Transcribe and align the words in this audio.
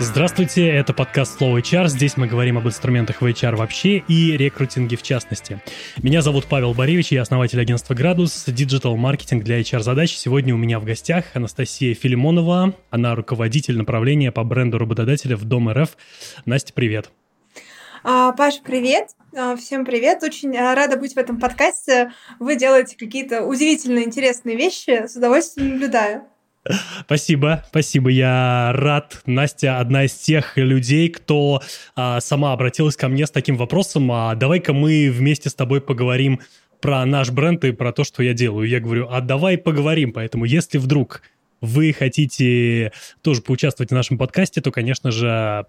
Здравствуйте, 0.00 0.68
это 0.68 0.92
подкаст 0.94 1.40
Flow 1.40 1.60
HR. 1.60 1.88
Здесь 1.88 2.16
мы 2.16 2.28
говорим 2.28 2.56
об 2.56 2.68
инструментах 2.68 3.20
в 3.20 3.24
HR 3.24 3.56
вообще 3.56 3.98
и 4.06 4.36
рекрутинге 4.36 4.96
в 4.96 5.02
частности. 5.02 5.60
Меня 6.04 6.22
зовут 6.22 6.46
Павел 6.46 6.72
Боревич, 6.72 7.10
я 7.10 7.22
основатель 7.22 7.60
агентства 7.60 7.94
«Градус», 7.94 8.44
digital-маркетинг 8.46 9.42
для 9.42 9.60
HR-задач. 9.60 10.16
Сегодня 10.16 10.54
у 10.54 10.56
меня 10.56 10.78
в 10.78 10.84
гостях 10.84 11.24
Анастасия 11.34 11.94
Филимонова. 11.94 12.74
Она 12.90 13.16
руководитель 13.16 13.76
направления 13.76 14.30
по 14.30 14.44
бренду 14.44 14.78
работодателя 14.78 15.36
в 15.36 15.42
Дом 15.42 15.68
РФ. 15.68 15.96
Настя, 16.46 16.72
привет. 16.72 17.10
А, 18.04 18.30
Паша, 18.32 18.60
привет. 18.62 19.08
А, 19.36 19.56
всем 19.56 19.84
привет. 19.84 20.22
Очень 20.22 20.56
а, 20.56 20.76
рада 20.76 20.96
быть 20.96 21.14
в 21.14 21.18
этом 21.18 21.40
подкасте. 21.40 22.12
Вы 22.38 22.54
делаете 22.54 22.96
какие-то 22.96 23.42
удивительно 23.42 24.04
интересные 24.04 24.56
вещи. 24.56 25.08
С 25.08 25.16
удовольствием 25.16 25.70
наблюдаю. 25.70 26.22
Спасибо, 27.00 27.64
спасибо. 27.68 28.10
Я 28.10 28.72
рад. 28.74 29.22
Настя 29.26 29.78
одна 29.78 30.04
из 30.04 30.14
тех 30.14 30.56
людей, 30.56 31.08
кто 31.08 31.62
а, 31.94 32.20
сама 32.20 32.52
обратилась 32.52 32.96
ко 32.96 33.08
мне 33.08 33.26
с 33.26 33.30
таким 33.30 33.56
вопросом. 33.56 34.10
А 34.12 34.34
давай-ка 34.34 34.72
мы 34.72 35.10
вместе 35.10 35.48
с 35.48 35.54
тобой 35.54 35.80
поговорим 35.80 36.40
про 36.80 37.04
наш 37.04 37.30
бренд 37.30 37.64
и 37.64 37.72
про 37.72 37.92
то, 37.92 38.04
что 38.04 38.22
я 38.22 38.34
делаю. 38.34 38.68
Я 38.68 38.80
говорю, 38.80 39.08
а 39.10 39.20
давай 39.20 39.58
поговорим. 39.58 40.12
Поэтому, 40.12 40.44
если 40.44 40.78
вдруг 40.78 41.22
вы 41.60 41.92
хотите 41.92 42.92
тоже 43.22 43.42
поучаствовать 43.42 43.90
в 43.90 43.94
нашем 43.94 44.18
подкасте, 44.18 44.60
то, 44.60 44.70
конечно 44.70 45.10
же, 45.10 45.66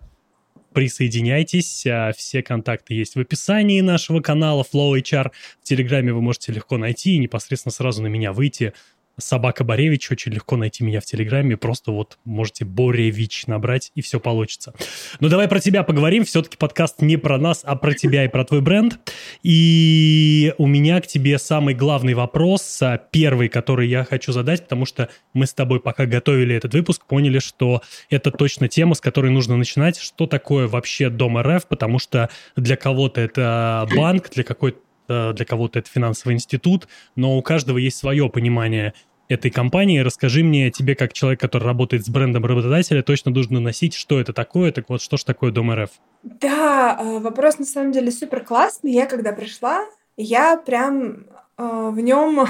присоединяйтесь. 0.74 1.86
А, 1.88 2.12
все 2.16 2.44
контакты 2.44 2.94
есть 2.94 3.16
в 3.16 3.20
описании 3.20 3.82
нашего 3.82 4.22
канала 4.22 4.64
Flow 4.72 5.00
HR. 5.00 5.32
В 5.62 5.64
Телеграме 5.64 6.14
вы 6.14 6.22
можете 6.22 6.52
легко 6.52 6.78
найти 6.78 7.16
и 7.16 7.18
непосредственно 7.18 7.74
сразу 7.74 8.02
на 8.02 8.08
меня 8.08 8.34
выйти 8.34 8.74
Собака 9.20 9.64
Боревич, 9.64 10.10
очень 10.12 10.32
легко 10.32 10.58
найти 10.58 10.84
меня 10.84 11.02
в 11.02 11.06
Телеграме, 11.06 11.58
просто 11.58 11.92
вот 11.92 12.18
можете 12.26 12.66
Боревич 12.66 13.48
набрать, 13.48 13.92
и 13.96 14.02
все 14.02 14.20
получится. 14.20 14.74
Ну, 15.20 15.30
давай 15.30 15.48
про 15.48 15.60
тебя 15.60 15.84
поговорим, 15.84 16.26
все-таки 16.26 16.58
подкаст 16.58 17.02
не 17.02 17.18
про 17.18 17.38
нас, 17.38 17.62
а 17.64 17.76
про 17.76 17.94
тебя 17.94 18.26
и 18.26 18.28
про 18.28 18.44
твой 18.44 18.62
бренд. 18.62 19.00
И 19.44 20.54
у 20.58 20.68
меня 20.68 21.02
к 21.02 21.08
тебе 21.08 21.38
самый 21.38 21.74
главный 21.74 22.14
вопрос, 22.14 22.82
а, 22.82 22.98
первый, 22.98 23.50
который 23.50 23.88
я 23.88 24.04
хочу 24.04 24.32
задать, 24.32 24.64
потому 24.64 24.86
что 24.86 25.10
мы 25.34 25.46
с 25.46 25.54
тобой, 25.54 25.80
пока 25.80 26.06
готовили 26.06 26.56
этот 26.56 26.74
выпуск, 26.74 27.06
поняли, 27.06 27.40
что 27.40 27.82
это 28.10 28.32
точно 28.32 28.68
тема, 28.68 28.96
с 28.96 29.02
которой 29.02 29.32
нужно 29.32 29.58
начинать. 29.58 30.00
Что 30.00 30.28
такое 30.28 30.68
вообще 30.68 31.10
Дом 31.10 31.38
РФ, 31.38 31.68
потому 31.68 32.00
что 32.00 32.30
для 32.56 32.76
кого-то 32.76 33.22
это 33.22 33.88
банк, 33.96 34.30
для 34.30 34.44
какой-то 34.44 34.80
для 35.10 35.44
кого-то 35.44 35.80
это 35.80 35.90
финансовый 35.90 36.34
институт, 36.34 36.88
но 37.16 37.36
у 37.36 37.42
каждого 37.42 37.80
есть 37.80 37.98
свое 37.98 38.30
понимание 38.30 38.94
этой 39.30 39.52
компании. 39.52 40.00
Расскажи 40.00 40.44
мне, 40.44 40.72
тебе 40.72 40.96
как 40.96 41.14
человек, 41.14 41.40
который 41.40 41.64
работает 41.64 42.06
с 42.06 42.10
брендом 42.10 42.46
работодателя, 42.46 43.04
точно 43.04 43.32
нужно 43.32 43.60
носить, 43.60 43.94
что 43.94 44.20
это 44.20 44.34
такое, 44.34 44.72
так 44.72 44.90
вот, 44.90 45.02
что 45.02 45.18
ж 45.18 45.24
такое 45.24 45.52
Дом 45.52 45.72
РФ? 45.72 45.92
Да, 46.24 46.98
э, 47.00 47.20
вопрос 47.20 47.60
на 47.60 47.66
самом 47.66 47.92
деле 47.92 48.12
супер 48.12 48.44
классный. 48.44 48.92
Я 48.92 49.06
когда 49.06 49.32
пришла, 49.32 49.86
я 50.18 50.58
прям 50.58 51.28
э, 51.58 51.90
в 51.92 52.00
нем 52.00 52.48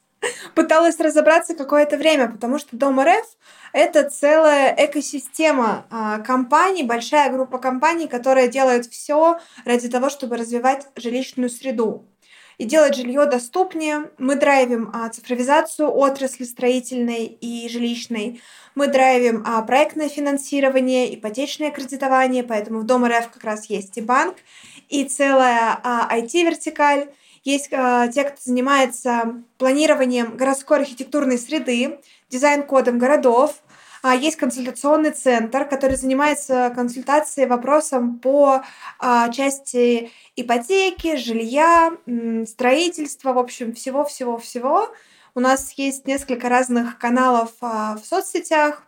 пыталась 0.54 1.00
разобраться 1.00 1.56
какое-то 1.56 1.98
время, 1.98 2.28
потому 2.28 2.58
что 2.58 2.76
Дом 2.76 3.00
РФ— 3.00 3.26
это 3.72 4.08
целая 4.08 4.72
экосистема 4.78 5.86
э, 5.90 6.22
компаний, 6.24 6.84
большая 6.84 7.32
группа 7.32 7.58
компаний, 7.58 8.06
которые 8.06 8.46
делают 8.46 8.86
все 8.86 9.40
ради 9.64 9.88
того, 9.88 10.08
чтобы 10.08 10.36
развивать 10.36 10.86
жилищную 10.94 11.50
среду 11.50 12.06
и 12.60 12.66
делать 12.66 12.94
жилье 12.94 13.24
доступнее. 13.24 14.10
Мы 14.18 14.36
драйвим 14.36 14.90
а, 14.92 15.08
цифровизацию 15.08 15.90
отрасли 15.90 16.44
строительной 16.44 17.24
и 17.24 17.66
жилищной. 17.70 18.42
Мы 18.74 18.88
драйвим 18.88 19.42
а, 19.46 19.62
проектное 19.62 20.10
финансирование, 20.10 21.14
ипотечное 21.14 21.70
кредитование, 21.70 22.44
поэтому 22.44 22.80
в 22.80 22.84
Дом 22.84 23.06
РФ 23.06 23.30
как 23.30 23.44
раз 23.44 23.70
есть 23.70 23.96
и 23.96 24.02
банк, 24.02 24.36
и 24.90 25.04
целая 25.04 25.80
а, 25.82 26.14
IT-вертикаль. 26.14 27.08
Есть 27.44 27.70
а, 27.72 28.08
те, 28.08 28.24
кто 28.24 28.36
занимается 28.44 29.42
планированием 29.56 30.36
городской 30.36 30.80
архитектурной 30.80 31.38
среды, 31.38 32.00
дизайн-кодом 32.28 32.98
городов, 32.98 33.54
Есть 34.02 34.36
консультационный 34.36 35.10
центр, 35.10 35.66
который 35.66 35.96
занимается 35.96 36.72
консультацией 36.74 37.46
вопросом 37.46 38.18
по 38.18 38.62
а, 38.98 39.28
части 39.28 40.10
ипотеки, 40.36 41.16
жилья, 41.16 41.92
строительства, 42.46 43.32
в 43.34 43.38
общем, 43.38 43.74
всего-всего-всего. 43.74 44.88
У 45.34 45.40
нас 45.40 45.72
есть 45.72 46.06
несколько 46.06 46.48
разных 46.48 46.98
каналов 46.98 47.52
а, 47.60 47.96
в 47.96 48.06
соцсетях. 48.06 48.82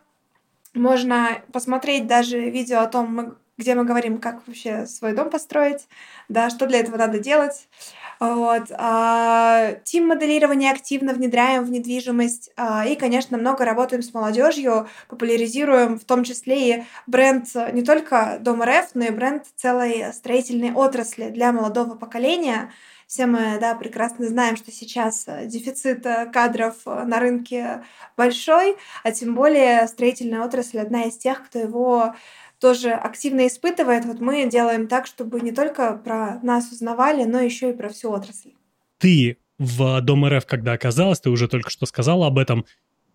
Можно 0.73 1.43
посмотреть 1.51 2.07
даже 2.07 2.49
видео 2.49 2.79
о 2.79 2.87
том, 2.87 3.37
где 3.57 3.75
мы 3.75 3.85
говорим, 3.85 4.17
как 4.17 4.45
вообще 4.47 4.87
свой 4.87 5.13
дом 5.13 5.29
построить, 5.29 5.87
да, 6.27 6.49
что 6.49 6.65
для 6.65 6.79
этого 6.79 6.97
надо 6.97 7.19
делать. 7.19 7.69
Вот. 8.23 8.71
А, 8.77 9.73
тим 9.83 10.07
моделирования 10.07 10.71
активно 10.71 11.11
внедряем 11.13 11.65
в 11.65 11.69
недвижимость. 11.69 12.51
А, 12.55 12.85
и, 12.85 12.95
конечно, 12.95 13.37
много 13.37 13.65
работаем 13.65 14.01
с 14.01 14.13
молодежью, 14.13 14.87
популяризируем 15.09 15.99
в 15.99 16.05
том 16.05 16.23
числе 16.23 16.69
и 16.69 16.83
бренд 17.05 17.47
не 17.73 17.83
только 17.83 18.37
Дом 18.39 18.63
РФ, 18.63 18.91
но 18.93 19.05
и 19.05 19.09
бренд 19.09 19.43
целой 19.57 20.13
строительной 20.13 20.71
отрасли 20.71 21.31
для 21.31 21.51
молодого 21.51 21.95
поколения. 21.95 22.71
Все 23.07 23.25
мы 23.25 23.57
да, 23.59 23.75
прекрасно 23.75 24.25
знаем, 24.25 24.55
что 24.55 24.71
сейчас 24.71 25.25
дефицит 25.43 26.07
кадров 26.31 26.75
на 26.85 27.19
рынке 27.19 27.83
большой, 28.15 28.77
а 29.03 29.11
тем 29.11 29.35
более 29.35 29.85
строительная 29.89 30.45
отрасль 30.45 30.79
одна 30.79 31.03
из 31.03 31.17
тех, 31.17 31.45
кто 31.45 31.59
его 31.59 32.15
тоже 32.63 32.91
активно 32.91 33.45
испытывает. 33.45 34.05
Вот 34.05 34.21
мы 34.21 34.49
делаем 34.49 34.87
так, 34.87 35.05
чтобы 35.05 35.41
не 35.41 35.51
только 35.51 35.97
про 35.97 36.39
нас 36.43 36.71
узнавали, 36.71 37.25
но 37.25 37.41
еще 37.41 37.71
и 37.71 37.73
про 37.73 37.89
всю 37.89 38.09
отрасль. 38.09 38.51
Ты 38.99 39.37
в 39.59 39.99
Дом 39.99 40.25
РФ, 40.25 40.45
когда 40.45 40.71
оказалась, 40.71 41.19
ты 41.19 41.29
уже 41.29 41.49
только 41.49 41.69
что 41.69 41.85
сказала 41.85 42.25
об 42.25 42.39
этом, 42.39 42.65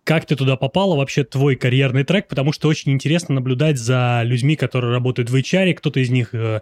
как 0.03 0.25
ты 0.25 0.35
туда 0.35 0.55
попала, 0.55 0.95
вообще 0.95 1.23
твой 1.23 1.55
карьерный 1.55 2.03
трек, 2.03 2.27
потому 2.27 2.53
что 2.53 2.67
очень 2.67 2.91
интересно 2.91 3.35
наблюдать 3.35 3.79
за 3.79 4.21
людьми, 4.23 4.55
которые 4.55 4.93
работают 4.93 5.31
в 5.31 5.35
HR, 5.35 5.73
кто-то 5.73 5.99
из 5.99 6.11
них 6.11 6.35
э, 6.35 6.61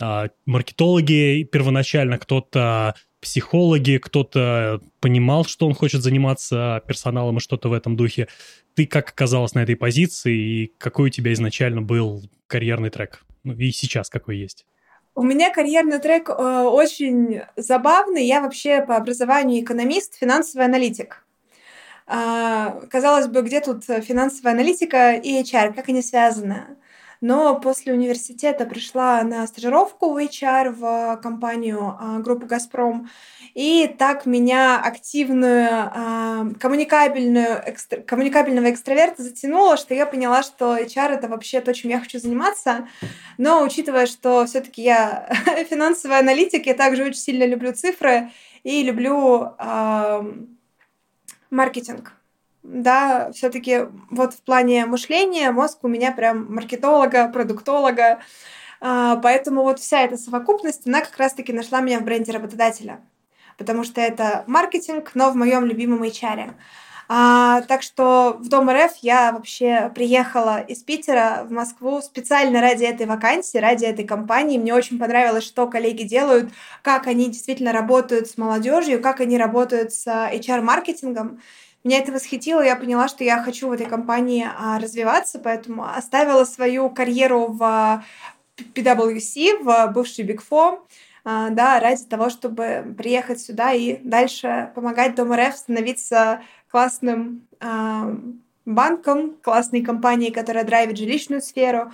э, 0.00 0.28
маркетологи 0.46 1.42
первоначально, 1.42 2.18
кто-то 2.18 2.94
психологи, 3.20 3.98
кто-то 3.98 4.80
понимал, 5.00 5.44
что 5.44 5.66
он 5.66 5.74
хочет 5.74 6.02
заниматься 6.02 6.82
персоналом 6.86 7.38
и 7.38 7.40
что-то 7.40 7.68
в 7.68 7.72
этом 7.72 7.96
духе. 7.96 8.28
Ты 8.74 8.86
как 8.86 9.10
оказалась 9.10 9.54
на 9.54 9.60
этой 9.60 9.76
позиции 9.76 10.36
и 10.36 10.72
какой 10.78 11.08
у 11.08 11.10
тебя 11.10 11.32
изначально 11.32 11.82
был 11.82 12.22
карьерный 12.46 12.90
трек? 12.90 13.24
Ну 13.44 13.54
и 13.54 13.70
сейчас 13.70 14.08
какой 14.08 14.38
есть? 14.38 14.66
У 15.14 15.22
меня 15.22 15.52
карьерный 15.52 15.98
трек 15.98 16.28
э, 16.28 16.32
очень 16.32 17.40
забавный. 17.56 18.24
Я 18.24 18.40
вообще 18.40 18.84
по 18.84 18.96
образованию 18.96 19.64
экономист, 19.64 20.16
финансовый 20.16 20.64
аналитик. 20.64 21.26
Э, 22.06 22.86
казалось 22.88 23.26
бы, 23.26 23.42
где 23.42 23.60
тут 23.60 23.84
финансовая 23.84 24.52
аналитика 24.52 25.14
и 25.14 25.42
HR, 25.42 25.74
как 25.74 25.88
они 25.88 26.02
связаны? 26.02 26.76
Но 27.20 27.58
после 27.58 27.92
университета 27.92 28.64
пришла 28.64 29.22
на 29.22 29.46
стажировку 29.46 30.12
в 30.12 30.16
HR 30.16 30.70
в 30.70 31.20
компанию 31.22 31.96
а, 31.98 32.18
группы 32.18 32.46
«Газпром», 32.46 33.08
и 33.54 33.92
так 33.98 34.26
меня 34.26 34.80
активную, 34.80 35.68
а, 35.70 36.46
коммуникабельную, 36.60 37.62
экстр... 37.66 38.02
коммуникабельного 38.02 38.70
экстраверта 38.70 39.22
затянуло, 39.22 39.76
что 39.76 39.94
я 39.94 40.06
поняла, 40.06 40.42
что 40.42 40.76
HR— 40.76 41.08
это 41.14 41.28
вообще 41.28 41.60
то, 41.60 41.74
чем 41.74 41.90
я 41.90 42.00
хочу 42.00 42.18
заниматься, 42.18 42.88
но 43.36 43.62
учитывая, 43.62 44.06
что 44.06 44.46
все 44.46 44.60
таки 44.60 44.82
я 44.82 45.28
финансовый 45.70 46.18
аналитик, 46.18 46.66
я 46.66 46.74
также 46.74 47.04
очень 47.04 47.20
сильно 47.20 47.44
люблю 47.44 47.72
цифры 47.72 48.30
и 48.62 48.82
люблю 48.82 49.54
маркетинг 51.50 52.17
да, 52.62 53.30
все-таки 53.32 53.86
вот 54.10 54.34
в 54.34 54.42
плане 54.42 54.86
мышления 54.86 55.50
мозг 55.50 55.78
у 55.82 55.88
меня 55.88 56.12
прям 56.12 56.52
маркетолога, 56.52 57.28
продуктолога, 57.28 58.20
а, 58.80 59.16
поэтому 59.16 59.62
вот 59.62 59.78
вся 59.80 60.02
эта 60.02 60.16
совокупность, 60.16 60.86
она 60.86 61.00
как 61.00 61.16
раз-таки 61.18 61.52
нашла 61.52 61.80
меня 61.80 62.00
в 62.00 62.04
бренде 62.04 62.32
работодателя, 62.32 63.00
потому 63.56 63.84
что 63.84 64.00
это 64.00 64.44
маркетинг, 64.46 65.12
но 65.14 65.30
в 65.30 65.36
моем 65.36 65.64
любимом 65.64 66.02
HR. 66.02 66.54
А, 67.10 67.62
так 67.62 67.80
что 67.80 68.36
в 68.38 68.48
Дом 68.48 68.68
РФ 68.70 68.96
я 69.00 69.32
вообще 69.32 69.90
приехала 69.94 70.60
из 70.60 70.82
Питера 70.82 71.46
в 71.48 71.50
Москву 71.50 72.02
специально 72.02 72.60
ради 72.60 72.84
этой 72.84 73.06
вакансии, 73.06 73.56
ради 73.56 73.86
этой 73.86 74.04
компании. 74.04 74.58
Мне 74.58 74.74
очень 74.74 74.98
понравилось, 74.98 75.44
что 75.44 75.66
коллеги 75.68 76.02
делают, 76.02 76.52
как 76.82 77.06
они 77.06 77.30
действительно 77.30 77.72
работают 77.72 78.28
с 78.28 78.36
молодежью, 78.36 79.00
как 79.00 79.20
они 79.20 79.38
работают 79.38 79.94
с 79.94 80.06
HR-маркетингом. 80.06 81.40
Меня 81.88 82.00
это 82.00 82.12
восхитило, 82.12 82.60
я 82.60 82.76
поняла, 82.76 83.08
что 83.08 83.24
я 83.24 83.42
хочу 83.42 83.66
в 83.66 83.72
этой 83.72 83.86
компании 83.86 84.46
а, 84.46 84.78
развиваться, 84.78 85.38
поэтому 85.38 85.88
оставила 85.88 86.44
свою 86.44 86.90
карьеру 86.90 87.46
в 87.46 88.04
PwC, 88.74 89.62
в 89.62 89.90
бывший 89.94 90.26
Big 90.26 90.42
Four, 90.50 90.80
а, 91.24 91.48
да, 91.48 91.80
ради 91.80 92.04
того, 92.04 92.28
чтобы 92.28 92.94
приехать 92.98 93.40
сюда 93.40 93.72
и 93.72 93.96
дальше 94.02 94.70
помогать 94.74 95.14
Дом 95.14 95.32
РФ 95.32 95.56
становиться 95.56 96.42
классным 96.70 97.48
а, 97.58 98.14
банком, 98.66 99.36
классной 99.42 99.80
компанией, 99.80 100.30
которая 100.30 100.64
драйвит 100.64 100.98
жилищную 100.98 101.40
сферу, 101.40 101.90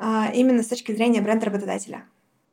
а, 0.00 0.28
именно 0.34 0.64
с 0.64 0.66
точки 0.66 0.90
зрения 0.90 1.20
бренда 1.20 1.46
работодателя. 1.46 2.04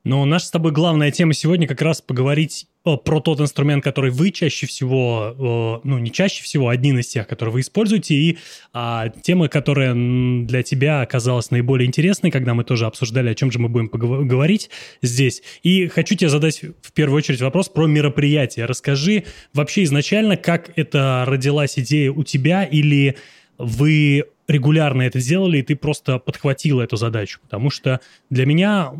Но 0.03 0.25
наша 0.25 0.47
с 0.47 0.51
тобой 0.51 0.73
главная 0.73 1.11
тема 1.11 1.33
сегодня 1.33 1.65
как 1.65 1.81
раз 1.81 2.01
поговорить 2.01 2.67
про 2.83 3.21
тот 3.21 3.39
инструмент, 3.39 3.81
который 3.83 4.11
вы 4.11 4.31
чаще 4.31 4.67
всего, 4.67 5.79
ну 5.85 5.97
не 5.99 6.11
чаще 6.11 6.43
всего, 6.43 6.67
один 6.67 6.99
из 6.99 7.07
тех, 7.07 7.25
которые 7.25 7.53
вы 7.53 7.61
используете, 7.61 8.13
и 8.15 8.37
а, 8.73 9.07
тема, 9.07 9.47
которая 9.47 9.93
для 9.93 10.63
тебя 10.63 11.01
оказалась 11.01 11.51
наиболее 11.51 11.87
интересной, 11.87 12.31
когда 12.31 12.53
мы 12.53 12.65
тоже 12.65 12.85
обсуждали, 12.85 13.29
о 13.29 13.35
чем 13.35 13.51
же 13.51 13.59
мы 13.59 13.69
будем 13.69 13.87
говорить 13.87 14.69
здесь. 15.01 15.41
И 15.63 15.87
хочу 15.87 16.15
тебе 16.15 16.29
задать 16.29 16.61
в 16.81 16.91
первую 16.91 17.19
очередь 17.19 17.41
вопрос 17.41 17.69
про 17.69 17.87
мероприятие. 17.87 18.65
Расскажи 18.65 19.23
вообще 19.53 19.83
изначально, 19.83 20.35
как 20.35 20.77
это 20.77 21.23
родилась 21.25 21.79
идея 21.79 22.11
у 22.11 22.23
тебя 22.23 22.65
или 22.65 23.15
вы 23.57 24.25
регулярно 24.47 25.03
это 25.03 25.19
делали, 25.19 25.59
и 25.59 25.61
ты 25.61 25.75
просто 25.75 26.19
подхватила 26.19 26.81
эту 26.81 26.95
задачу. 26.95 27.39
Потому 27.41 27.69
что 27.69 28.01
для 28.29 28.45
меня 28.45 28.91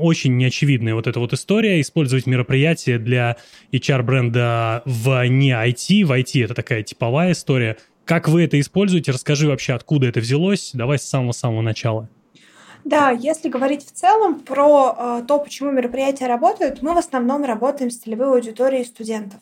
очень 0.00 0.36
неочевидная 0.36 0.94
вот 0.94 1.06
эта 1.06 1.18
вот 1.20 1.32
история 1.32 1.80
использовать 1.80 2.26
мероприятие 2.26 2.98
для 2.98 3.36
HR-бренда 3.72 4.82
в 4.84 5.26
не 5.28 5.50
IT. 5.50 6.04
В 6.04 6.12
IT 6.12 6.44
это 6.44 6.54
такая 6.54 6.82
типовая 6.82 7.32
история. 7.32 7.76
Как 8.04 8.28
вы 8.28 8.44
это 8.44 8.58
используете? 8.58 9.12
Расскажи 9.12 9.48
вообще, 9.48 9.74
откуда 9.74 10.06
это 10.06 10.20
взялось. 10.20 10.70
Давай 10.74 10.98
с 10.98 11.02
самого-самого 11.02 11.62
начала. 11.62 12.08
Да, 12.84 13.10
если 13.10 13.48
говорить 13.48 13.86
в 13.86 13.92
целом 13.92 14.40
про 14.40 14.96
э, 14.98 15.24
то, 15.28 15.38
почему 15.38 15.70
мероприятия 15.70 16.26
работают, 16.26 16.82
мы 16.82 16.94
в 16.94 16.98
основном 16.98 17.44
работаем 17.44 17.90
с 17.90 17.98
целевой 17.98 18.34
аудиторией 18.34 18.84
студентов. 18.84 19.40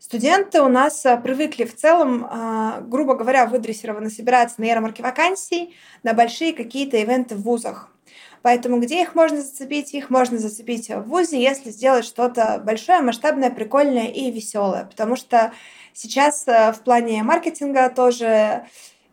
Студенты 0.00 0.62
у 0.62 0.68
нас 0.68 1.04
а, 1.04 1.18
привыкли 1.18 1.64
в 1.64 1.76
целом, 1.76 2.26
а, 2.30 2.80
грубо 2.80 3.14
говоря, 3.14 3.44
выдрессированно 3.44 4.08
собираться 4.08 4.58
на 4.58 4.64
ярмарке 4.64 5.02
вакансий, 5.02 5.76
на 6.02 6.14
большие 6.14 6.54
какие-то 6.54 6.96
ивенты 6.96 7.34
в 7.34 7.42
вузах. 7.42 7.90
Поэтому 8.40 8.80
где 8.80 9.02
их 9.02 9.14
можно 9.14 9.42
зацепить? 9.42 9.92
Их 9.92 10.08
можно 10.08 10.38
зацепить 10.38 10.88
в 10.88 11.02
ВУЗе, 11.02 11.42
если 11.42 11.68
сделать 11.68 12.06
что-то 12.06 12.62
большое, 12.64 13.02
масштабное, 13.02 13.50
прикольное 13.50 14.06
и 14.06 14.30
веселое. 14.30 14.86
Потому 14.86 15.16
что 15.16 15.52
сейчас 15.92 16.48
а, 16.48 16.72
в 16.72 16.80
плане 16.80 17.22
маркетинга 17.22 17.90
тоже 17.90 18.64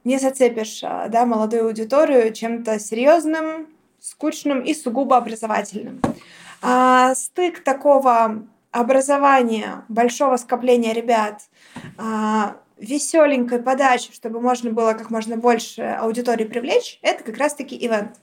не 0.05 0.17
зацепишь 0.17 0.79
да, 0.79 1.25
молодую 1.25 1.65
аудиторию 1.65 2.33
чем-то 2.33 2.79
серьезным, 2.79 3.67
скучным 3.99 4.61
и 4.61 4.73
сугубо 4.73 5.17
образовательным. 5.17 6.01
А 6.61 7.13
стык 7.13 7.61
такого 7.61 8.47
образования, 8.71 9.85
большого 9.89 10.37
скопления 10.37 10.93
ребят, 10.93 11.43
а, 11.97 12.57
веселенькой 12.77 13.59
подачи, 13.59 14.13
чтобы 14.13 14.39
можно 14.39 14.71
было 14.71 14.93
как 14.93 15.09
можно 15.09 15.37
больше 15.37 15.81
аудитории 15.81 16.45
привлечь, 16.45 16.99
это 17.01 17.23
как 17.23 17.37
раз-таки 17.37 17.75
ивент. 17.75 18.17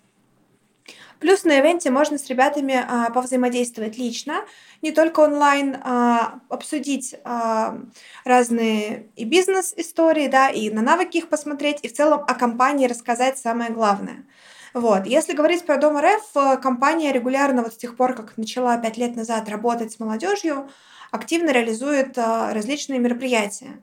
Плюс 1.21 1.45
на 1.45 1.59
ивенте 1.59 1.91
можно 1.91 2.19
с 2.19 2.27
ребятами 2.29 2.75
а, 2.75 3.11
повзаимодействовать 3.11 3.97
лично, 3.97 4.45
не 4.83 4.93
только 4.93 5.21
онлайн, 5.21 5.77
а, 5.83 6.41
обсудить 6.49 7.15
а, 7.25 7.79
разные 8.25 9.09
и 9.17 9.25
бизнес-истории, 9.25 10.29
да, 10.29 10.51
и 10.51 10.71
на 10.71 10.83
навыки 10.83 11.19
их 11.19 11.29
посмотреть, 11.29 11.79
и 11.83 11.89
в 11.89 11.95
целом 11.95 12.23
о 12.27 12.35
компании 12.35 12.87
рассказать 12.87 13.39
самое 13.39 13.71
главное. 13.71 14.27
Вот. 14.75 15.07
Если 15.07 15.35
говорить 15.35 15.65
про 15.65 15.77
Дом 15.79 15.97
РФ, 15.99 16.31
э, 16.37 16.57
компания 16.59 17.13
регулярно 17.13 17.63
вот 17.63 17.75
с 17.75 17.77
тех 17.77 17.97
пор, 17.97 18.15
как 18.15 18.37
начала 18.37 18.77
пять 18.77 18.97
лет 18.97 19.15
назад 19.17 19.49
работать 19.49 19.93
с 19.93 20.01
молодежью, 20.01 20.69
активно 21.13 21.51
реализует 21.51 22.19
э, 22.19 22.53
различные 22.53 22.99
мероприятия. 22.99 23.81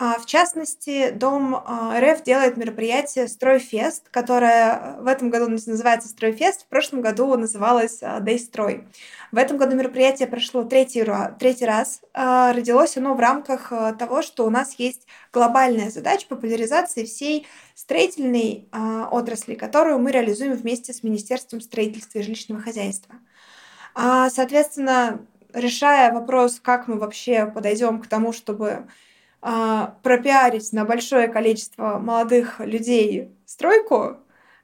А, 0.00 0.18
в 0.20 0.26
частности, 0.26 1.10
Дом 1.10 1.56
э, 1.56 2.12
РФ 2.12 2.22
делает 2.22 2.56
мероприятие 2.56 3.26
«Стройфест», 3.26 4.08
которое 4.10 4.96
в 5.00 5.06
этом 5.08 5.28
году 5.28 5.48
называется 5.48 6.08
«Стройфест», 6.08 6.62
в 6.62 6.66
прошлом 6.66 7.00
году 7.00 7.36
называлось 7.36 8.00
«Дейстрой». 8.20 8.86
В 9.32 9.36
этом 9.36 9.56
году 9.58 9.76
мероприятие 9.76 10.28
прошло 10.28 10.62
третий, 10.62 11.04
третий 11.38 11.66
раз. 11.66 12.00
А, 12.14 12.52
родилось 12.52 12.96
оно 12.96 13.14
в 13.14 13.20
рамках 13.20 13.72
а, 13.72 13.92
того, 13.92 14.22
что 14.22 14.46
у 14.46 14.50
нас 14.50 14.74
есть 14.78 15.06
глобальная 15.32 15.90
задача 15.90 16.26
популяризации 16.28 17.04
всей 17.04 17.48
строительной 17.74 18.68
а, 18.70 19.08
отрасли, 19.10 19.54
которую 19.54 19.98
мы 19.98 20.12
реализуем 20.12 20.54
вместе 20.54 20.92
с 20.92 21.02
Министерством 21.02 21.60
строительства 21.60 22.20
и 22.20 22.22
жилищного 22.22 22.60
хозяйства. 22.60 23.16
Соответственно, 23.94 25.26
решая 25.52 26.12
вопрос, 26.12 26.60
как 26.62 26.86
мы 26.86 26.98
вообще 26.98 27.46
подойдем 27.46 28.00
к 28.00 28.06
тому, 28.06 28.32
чтобы 28.32 28.86
пропиарить 29.40 30.72
на 30.72 30.84
большое 30.84 31.28
количество 31.28 31.98
молодых 31.98 32.58
людей 32.58 33.30
стройку, 33.46 34.16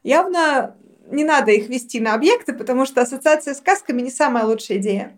явно 0.03 0.76
не 1.06 1.25
надо 1.25 1.53
их 1.53 1.69
вести 1.69 2.00
на 2.00 2.15
объекты, 2.15 2.53
потому 2.53 2.87
что 2.87 3.00
ассоциация 3.00 3.55
с 3.55 3.59
сказками 3.59 4.03
не 4.03 4.11
самая 4.11 4.44
лучшая 4.44 4.79
идея. 4.79 5.17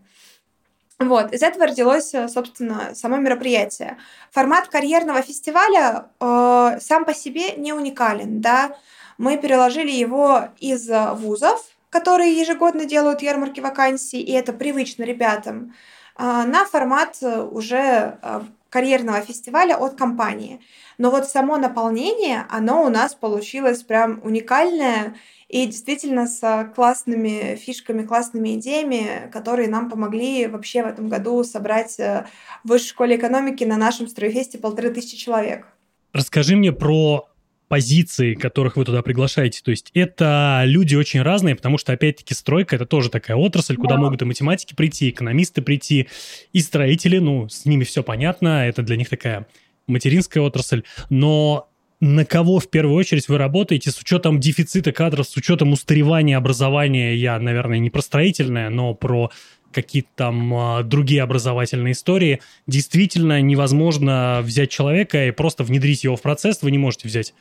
Вот, 0.99 1.33
из 1.33 1.43
этого 1.43 1.67
родилось, 1.67 2.15
э, 2.15 2.27
собственно, 2.27 2.95
само 2.95 3.17
мероприятие. 3.19 3.99
Формат 4.31 4.69
карьерного 4.69 5.21
фестиваля 5.21 6.07
э, 6.19 6.79
сам 6.81 7.05
по 7.05 7.13
себе 7.13 7.53
не 7.57 7.75
уникален, 7.75 8.41
да. 8.41 8.75
Мы 9.19 9.37
переложили 9.37 9.91
его 9.91 10.49
из 10.59 10.89
вузов, 10.89 11.63
которые 11.91 12.39
ежегодно 12.39 12.87
делают 12.87 13.21
ярмарки 13.21 13.61
вакансий, 13.61 14.23
и 14.23 14.33
это 14.33 14.55
привычно 14.55 15.03
ребятам, 15.03 15.75
э, 16.19 16.23
на 16.23 16.65
формат 16.65 17.19
уже 17.23 18.19
э, 18.23 18.41
карьерного 18.77 19.23
фестиваля 19.23 19.77
от 19.77 19.95
компании. 19.95 20.61
Но 20.99 21.11
вот 21.11 21.27
само 21.27 21.57
наполнение, 21.57 22.45
оно 22.51 22.85
у 22.85 22.91
нас 22.91 23.15
получилось 23.15 23.83
прям 23.83 24.21
уникальное, 24.23 25.15
и 25.49 25.65
действительно 25.65 26.27
с 26.27 26.73
классными 26.75 27.57
фишками, 27.57 28.05
классными 28.05 28.57
идеями, 28.57 29.31
которые 29.33 29.71
нам 29.71 29.89
помогли 29.89 30.47
вообще 30.47 30.83
в 30.83 30.89
этом 30.89 31.09
году 31.09 31.43
собрать 31.43 31.99
э, 31.99 32.27
в 32.65 32.69
Высшей 32.69 32.89
школе 32.89 33.17
экономики 33.17 33.65
на 33.65 33.79
нашем 33.79 34.09
стройфесте 34.09 34.59
полторы 34.59 34.91
тысячи 34.91 35.17
человек. 35.17 35.67
Расскажи 36.13 36.55
мне 36.55 36.71
про 36.71 37.27
позиции, 37.69 38.35
которых 38.35 38.77
вы 38.77 38.85
туда 38.85 39.03
приглашаете. 39.03 39.61
То 39.63 39.71
есть 39.71 39.91
это 39.95 40.63
люди 40.65 40.95
очень 40.95 41.23
разные, 41.23 41.57
потому 41.57 41.79
что, 41.79 41.93
опять-таки, 41.93 42.35
стройка— 42.35 42.77
это 42.77 42.87
тоже 42.87 43.11
такая 43.11 43.37
отрасль, 43.37 43.77
куда 43.77 43.97
да. 43.97 44.01
могут 44.01 44.23
и 44.23 44.25
математики 44.25 44.75
прийти, 44.75 45.09
и 45.09 45.11
экономисты 45.11 45.63
прийти, 45.63 46.09
и 46.53 46.61
строители, 46.61 47.19
ну, 47.19 47.49
с 47.49 47.65
ними 47.65 47.85
все 47.85 48.03
понятно, 48.03 48.67
это 48.67 48.83
для 48.83 48.97
них 48.97 49.09
такая 49.09 49.47
материнская 49.87 50.43
отрасль, 50.43 50.83
но 51.11 51.69
на 52.01 52.25
кого 52.25 52.59
в 52.59 52.69
первую 52.69 52.97
очередь 52.97 53.29
вы 53.29 53.39
работаете 53.39 53.91
с 53.91 53.99
учетом 53.99 54.39
дефицита 54.39 54.93
кадров, 54.93 55.27
с 55.27 55.37
учетом 55.37 55.73
устаревания 55.73 56.37
образования, 56.37 57.15
я, 57.15 57.39
наверное, 57.39 57.79
не 57.79 57.91
про 57.91 58.03
строительное, 58.03 58.69
но 58.69 58.95
про 58.95 59.31
какие-то 59.73 60.09
там 60.17 60.55
а, 60.55 60.83
другие 60.83 61.23
образовательные 61.23 61.93
истории, 61.93 62.41
действительно 62.67 63.41
невозможно 63.43 64.41
взять 64.43 64.71
человека 64.71 65.27
и 65.27 65.31
просто 65.33 65.65
внедрить 65.65 66.05
его 66.05 66.17
в 66.17 66.23
процесс. 66.23 66.63
Вы 66.63 66.71
не 66.71 66.79
можете 66.79 67.09
взять 67.09 67.35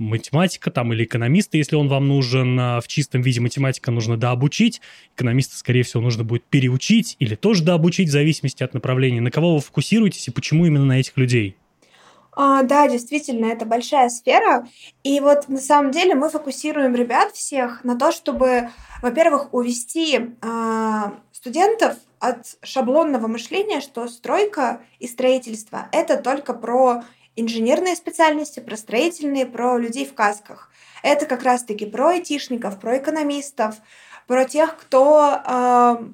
математика 0.00 0.70
там 0.70 0.92
или 0.92 1.04
экономиста, 1.04 1.56
если 1.56 1.76
он 1.76 1.88
вам 1.88 2.08
нужен 2.08 2.58
а, 2.58 2.80
в 2.80 2.88
чистом 2.88 3.22
виде 3.22 3.40
математика, 3.40 3.90
нужно 3.90 4.16
дообучить. 4.16 4.80
Экономиста, 5.14 5.56
скорее 5.56 5.82
всего, 5.82 6.02
нужно 6.02 6.24
будет 6.24 6.44
переучить 6.44 7.16
или 7.18 7.34
тоже 7.34 7.62
дообучить 7.62 8.08
в 8.08 8.12
зависимости 8.12 8.62
от 8.62 8.74
направления. 8.74 9.20
На 9.20 9.30
кого 9.30 9.54
вы 9.54 9.60
фокусируетесь 9.60 10.26
и 10.28 10.30
почему 10.30 10.66
именно 10.66 10.84
на 10.84 10.98
этих 10.98 11.16
людей? 11.16 11.56
А, 12.32 12.62
да, 12.62 12.88
действительно, 12.88 13.46
это 13.46 13.66
большая 13.66 14.08
сфера. 14.08 14.66
И 15.02 15.20
вот 15.20 15.48
на 15.48 15.58
самом 15.58 15.90
деле 15.90 16.14
мы 16.14 16.30
фокусируем 16.30 16.94
ребят 16.94 17.32
всех 17.32 17.84
на 17.84 17.98
то, 17.98 18.12
чтобы, 18.12 18.70
во-первых, 19.02 19.52
увести 19.52 20.20
а, 20.40 21.14
студентов 21.32 21.96
от 22.18 22.56
шаблонного 22.62 23.26
мышления, 23.26 23.80
что 23.80 24.06
стройка 24.08 24.80
и 24.98 25.06
строительство 25.06 25.88
это 25.92 26.16
только 26.16 26.54
про 26.54 27.02
инженерные 27.36 27.96
специальности, 27.96 28.60
про 28.60 28.76
строительные, 28.76 29.46
про 29.46 29.78
людей 29.78 30.06
в 30.06 30.14
касках. 30.14 30.70
Это 31.02 31.26
как 31.26 31.42
раз-таки 31.42 31.86
про 31.86 32.08
айтишников, 32.08 32.78
про 32.78 32.98
экономистов, 32.98 33.76
про 34.26 34.44
тех, 34.44 34.76
кто 34.76 36.08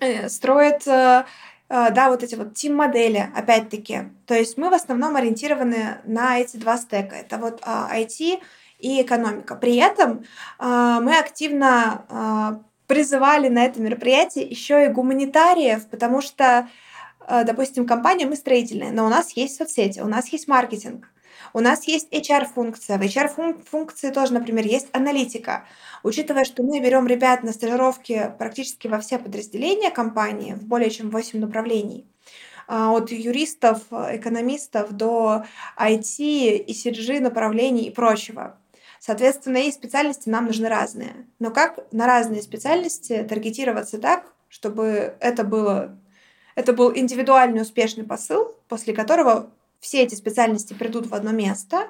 э, 0.00 0.28
строит 0.28 0.86
э, 0.86 1.24
Э, 1.68 1.90
да, 1.90 2.08
вот 2.08 2.22
эти 2.22 2.34
вот 2.34 2.54
тим-модели, 2.54 3.30
опять-таки. 3.34 4.10
То 4.26 4.34
есть 4.34 4.56
мы 4.56 4.70
в 4.70 4.74
основном 4.74 5.16
ориентированы 5.16 5.98
на 6.04 6.38
эти 6.38 6.56
два 6.56 6.78
стека. 6.78 7.16
Это 7.16 7.36
вот 7.38 7.60
IT 7.62 8.40
а, 8.40 8.44
и 8.78 9.02
экономика. 9.02 9.54
При 9.54 9.76
этом 9.76 10.24
а, 10.58 11.00
мы 11.00 11.18
активно 11.18 12.04
а, 12.08 12.60
призывали 12.86 13.48
на 13.48 13.64
это 13.64 13.80
мероприятие 13.80 14.46
еще 14.46 14.86
и 14.86 14.88
гуманитариев, 14.88 15.86
потому 15.88 16.22
что, 16.22 16.68
допустим, 17.28 17.86
компания 17.86 18.26
мы 18.26 18.36
строительная, 18.36 18.90
но 18.90 19.06
у 19.06 19.08
нас 19.08 19.32
есть 19.32 19.56
соцсети, 19.56 20.00
у 20.00 20.06
нас 20.06 20.28
есть 20.28 20.48
маркетинг. 20.48 21.08
У 21.52 21.60
нас 21.60 21.84
есть 21.84 22.12
HR-функция. 22.12 22.98
В 22.98 23.02
HR-функции 23.02 24.10
тоже, 24.10 24.34
например, 24.34 24.66
есть 24.66 24.88
аналитика. 24.92 25.64
Учитывая, 26.02 26.44
что 26.44 26.62
мы 26.62 26.80
берем 26.80 27.06
ребят 27.06 27.42
на 27.42 27.52
стажировки 27.52 28.32
практически 28.38 28.88
во 28.88 28.98
все 28.98 29.18
подразделения 29.18 29.90
компании, 29.90 30.54
в 30.54 30.64
более 30.64 30.90
чем 30.90 31.10
8 31.10 31.38
направлений, 31.38 32.06
а, 32.66 32.92
от 32.92 33.10
юристов, 33.10 33.82
экономистов 33.90 34.92
до 34.92 35.44
IT, 35.78 36.66
ECG 36.66 37.20
направлений 37.20 37.84
и 37.84 37.90
прочего. 37.90 38.58
Соответственно, 39.00 39.58
и 39.58 39.72
специальности 39.72 40.28
нам 40.28 40.46
нужны 40.46 40.68
разные. 40.68 41.26
Но 41.38 41.50
как 41.50 41.78
на 41.92 42.06
разные 42.06 42.42
специальности 42.42 43.24
таргетироваться 43.28 43.98
так, 43.98 44.32
чтобы 44.48 45.14
это 45.20 45.44
было 45.44 45.96
это 46.58 46.72
был 46.72 46.92
индивидуальный 46.92 47.62
успешный 47.62 48.02
посыл, 48.02 48.52
после 48.66 48.92
которого 48.92 49.48
все 49.78 50.02
эти 50.02 50.16
специальности 50.16 50.74
придут 50.74 51.06
в 51.06 51.14
одно 51.14 51.30
место, 51.30 51.86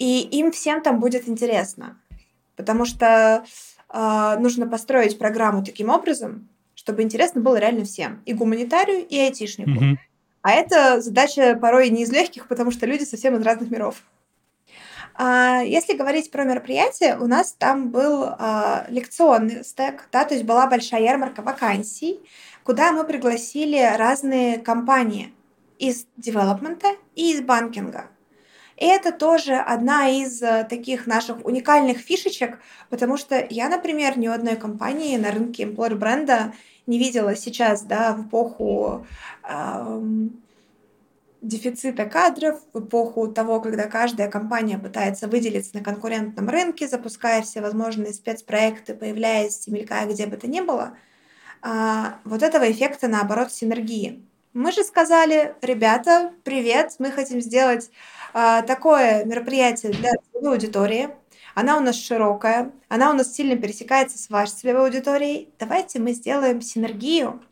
и 0.00 0.18
им 0.20 0.50
всем 0.50 0.82
там 0.82 0.98
будет 0.98 1.28
интересно. 1.28 1.96
Потому 2.56 2.84
что 2.84 3.44
э, 3.88 4.36
нужно 4.40 4.66
построить 4.66 5.16
программу 5.16 5.64
таким 5.64 5.90
образом, 5.90 6.48
чтобы 6.74 7.02
интересно 7.02 7.40
было 7.40 7.54
реально 7.54 7.84
всем. 7.84 8.20
И 8.26 8.32
гуманитарию, 8.32 9.06
и 9.06 9.16
айтишнику. 9.16 9.70
Mm-hmm. 9.70 9.96
А 10.42 10.50
это 10.54 11.00
задача 11.00 11.54
порой 11.54 11.90
не 11.90 12.02
из 12.02 12.10
легких, 12.10 12.48
потому 12.48 12.72
что 12.72 12.84
люди 12.84 13.04
совсем 13.04 13.36
из 13.36 13.42
разных 13.42 13.70
миров. 13.70 14.02
А, 15.14 15.60
если 15.62 15.96
говорить 15.96 16.32
про 16.32 16.42
мероприятие, 16.42 17.16
у 17.16 17.28
нас 17.28 17.52
там 17.52 17.90
был 17.90 18.24
а, 18.24 18.86
лекционный 18.88 19.62
стек, 19.64 20.08
да, 20.10 20.24
то 20.24 20.34
есть 20.34 20.46
была 20.46 20.66
большая 20.66 21.02
ярмарка 21.02 21.42
вакансий, 21.42 22.20
куда 22.68 22.92
мы 22.92 23.04
пригласили 23.04 23.80
разные 23.96 24.58
компании 24.58 25.32
из 25.78 26.06
девелопмента 26.18 26.88
и 27.14 27.32
из 27.32 27.40
банкинга. 27.40 28.10
И 28.76 28.84
это 28.84 29.10
тоже 29.10 29.54
одна 29.54 30.10
из 30.10 30.42
э, 30.42 30.66
таких 30.68 31.06
наших 31.06 31.46
уникальных 31.46 31.96
фишечек, 31.96 32.58
потому 32.90 33.16
что 33.16 33.42
я, 33.48 33.70
например, 33.70 34.18
ни 34.18 34.28
у 34.28 34.32
одной 34.32 34.56
компании 34.56 35.16
на 35.16 35.30
рынке 35.30 35.62
employer 35.62 35.94
бренда 35.94 36.52
не 36.86 36.98
видела 36.98 37.34
сейчас, 37.36 37.84
да, 37.84 38.12
в 38.12 38.26
эпоху 38.26 39.06
эм, 39.48 40.38
дефицита 41.40 42.04
кадров, 42.04 42.60
в 42.74 42.80
эпоху 42.80 43.28
того, 43.28 43.62
когда 43.62 43.84
каждая 43.84 44.30
компания 44.30 44.76
пытается 44.76 45.26
выделиться 45.26 45.74
на 45.74 45.82
конкурентном 45.82 46.50
рынке, 46.50 46.86
запуская 46.86 47.40
все 47.40 47.62
возможные 47.62 48.12
спецпроекты, 48.12 48.92
появляясь 48.92 49.66
и 49.66 49.70
мелькая 49.70 50.06
где 50.06 50.26
бы 50.26 50.36
то 50.36 50.46
ни 50.46 50.60
было– 50.60 50.98
а, 51.62 52.18
вот 52.24 52.42
этого 52.42 52.70
эффекта, 52.70 53.08
наоборот, 53.08 53.52
синергии. 53.52 54.22
Мы 54.54 54.72
же 54.72 54.82
сказали, 54.82 55.54
ребята, 55.62 56.32
привет, 56.42 56.96
мы 56.98 57.10
хотим 57.10 57.40
сделать 57.40 57.90
а, 58.32 58.62
такое 58.62 59.24
мероприятие 59.24 59.92
для 59.92 60.12
целевой 60.32 60.52
аудитории. 60.54 61.10
Она 61.54 61.76
у 61.76 61.80
нас 61.80 61.96
широкая, 61.96 62.72
она 62.88 63.10
у 63.10 63.14
нас 63.14 63.32
сильно 63.32 63.56
пересекается 63.56 64.18
с 64.18 64.30
вашей 64.30 64.52
целевой 64.52 64.86
аудиторией. 64.86 65.48
Давайте 65.58 65.98
мы 65.98 66.12
сделаем 66.12 66.60
синергию 66.60 67.42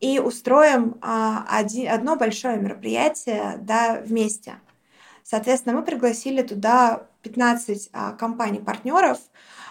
и 0.00 0.18
устроим 0.18 0.96
а, 1.00 1.46
один, 1.48 1.90
одно 1.90 2.16
большое 2.16 2.56
мероприятие 2.58 3.58
да, 3.60 4.00
вместе. 4.04 4.60
Соответственно, 5.22 5.76
мы 5.76 5.84
пригласили 5.84 6.42
туда 6.42 7.06
15 7.22 7.90
а, 7.92 8.12
компаний-партнеров, 8.12 9.18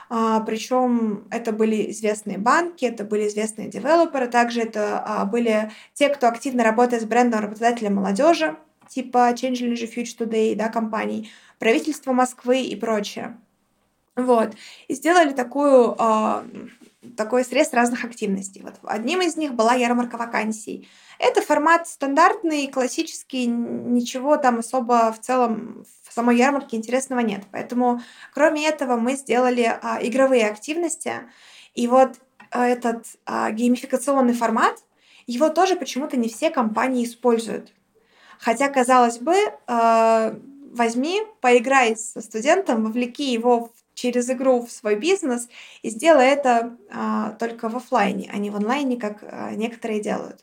причем 0.09 1.27
это 1.31 1.51
были 1.51 1.91
известные 1.91 2.37
банки, 2.37 2.85
это 2.85 3.03
были 3.03 3.27
известные 3.27 3.69
девелоперы, 3.69 4.27
также 4.27 4.61
это 4.61 4.99
а, 4.99 5.25
были 5.25 5.71
те, 5.93 6.09
кто 6.09 6.27
активно 6.27 6.63
работает 6.63 7.03
с 7.03 7.05
брендом 7.05 7.41
работодателя 7.41 7.89
молодежи, 7.89 8.55
типа 8.87 9.31
Change 9.33 9.61
Energy 9.61 9.91
Future 9.93 10.17
Today, 10.19 10.55
да, 10.55 10.69
компаний, 10.69 11.31
правительство 11.59 12.13
Москвы 12.13 12.61
и 12.61 12.75
прочее. 12.75 13.37
Вот. 14.15 14.53
И 14.87 14.93
сделали 14.93 15.33
такую, 15.33 15.95
э, 15.97 16.43
такой 17.17 17.43
срез 17.43 17.73
разных 17.73 18.03
активностей. 18.03 18.61
Вот 18.61 18.75
одним 18.83 19.21
из 19.21 19.37
них 19.37 19.53
была 19.53 19.73
ярмарка 19.73 20.17
вакансий. 20.17 20.87
Это 21.19 21.41
формат 21.41 21.87
стандартный, 21.87 22.67
классический, 22.67 23.45
ничего 23.45 24.37
там 24.37 24.59
особо 24.59 25.11
в 25.11 25.19
целом 25.19 25.85
самой 26.15 26.37
ярмарке 26.37 26.77
интересного 26.77 27.19
нет. 27.19 27.43
Поэтому, 27.51 28.01
кроме 28.33 28.67
этого, 28.67 28.95
мы 28.95 29.15
сделали 29.15 29.77
а, 29.81 29.99
игровые 30.01 30.47
активности. 30.47 31.13
И 31.73 31.87
вот 31.87 32.13
а, 32.51 32.67
этот 32.67 33.05
а, 33.25 33.51
геймификационный 33.51 34.33
формат, 34.33 34.77
его 35.27 35.49
тоже 35.49 35.75
почему-то 35.75 36.17
не 36.17 36.29
все 36.29 36.49
компании 36.49 37.03
используют. 37.03 37.73
Хотя, 38.39 38.69
казалось 38.69 39.17
бы, 39.17 39.35
а, 39.67 40.35
возьми, 40.71 41.21
поиграй 41.41 41.97
со 41.97 42.21
студентом, 42.21 42.83
вовлеки 42.83 43.33
его 43.33 43.71
через 44.05 44.29
игру 44.29 44.63
в 44.63 44.71
свой 44.71 44.95
бизнес 44.95 45.49
и 45.81 45.89
сделай 45.89 46.27
это 46.27 46.77
а, 46.91 47.31
только 47.39 47.69
в 47.69 47.75
офлайне, 47.75 48.29
а 48.31 48.37
не 48.37 48.51
в 48.51 48.55
онлайне, 48.55 48.97
как 48.97 49.23
а, 49.23 49.51
некоторые 49.55 49.99
делают. 49.99 50.41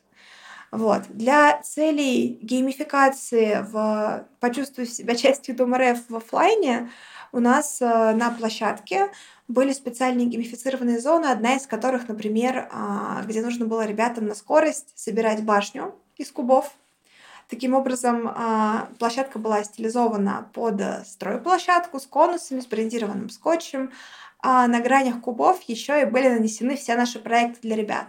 Вот. 0.72 1.02
Для 1.10 1.62
целей 1.62 2.40
геймификации 2.42 3.64
в 3.70 4.26
почувствовать 4.40 4.92
себя 4.92 5.14
частью 5.24 5.54
Дома 5.54 5.78
РФ 5.78 6.00
в 6.08 6.16
офлайне 6.16 6.90
у 7.30 7.38
нас 7.38 7.80
э, 7.80 7.86
на 8.12 8.30
площадке 8.30 9.10
были 9.48 9.72
специальные 9.72 10.26
геймифицированные 10.26 11.00
зоны, 11.00 11.26
одна 11.26 11.54
из 11.56 11.66
которых, 11.66 12.08
например, 12.08 12.68
э, 12.70 13.22
где 13.26 13.42
нужно 13.42 13.66
было 13.66 13.86
ребятам 13.86 14.26
на 14.26 14.34
скорость 14.34 14.92
собирать 14.96 15.44
башню 15.44 15.94
из 16.16 16.32
кубов. 16.32 16.72
Таким 17.52 17.74
образом, 17.74 18.28
э, 18.28 18.86
площадка 18.98 19.38
была 19.38 19.62
стилизована 19.62 20.48
под 20.54 20.80
стройплощадку 21.06 22.00
с 22.00 22.06
конусами, 22.06 22.60
с 22.60 22.66
брендированным 22.66 23.28
скотчем. 23.28 23.92
А 24.40 24.66
на 24.66 24.80
гранях 24.80 25.20
кубов 25.20 25.60
еще 25.64 26.00
и 26.00 26.06
были 26.06 26.30
нанесены 26.30 26.76
все 26.76 26.96
наши 26.96 27.18
проекты 27.18 27.60
для 27.60 27.76
ребят. 27.76 28.06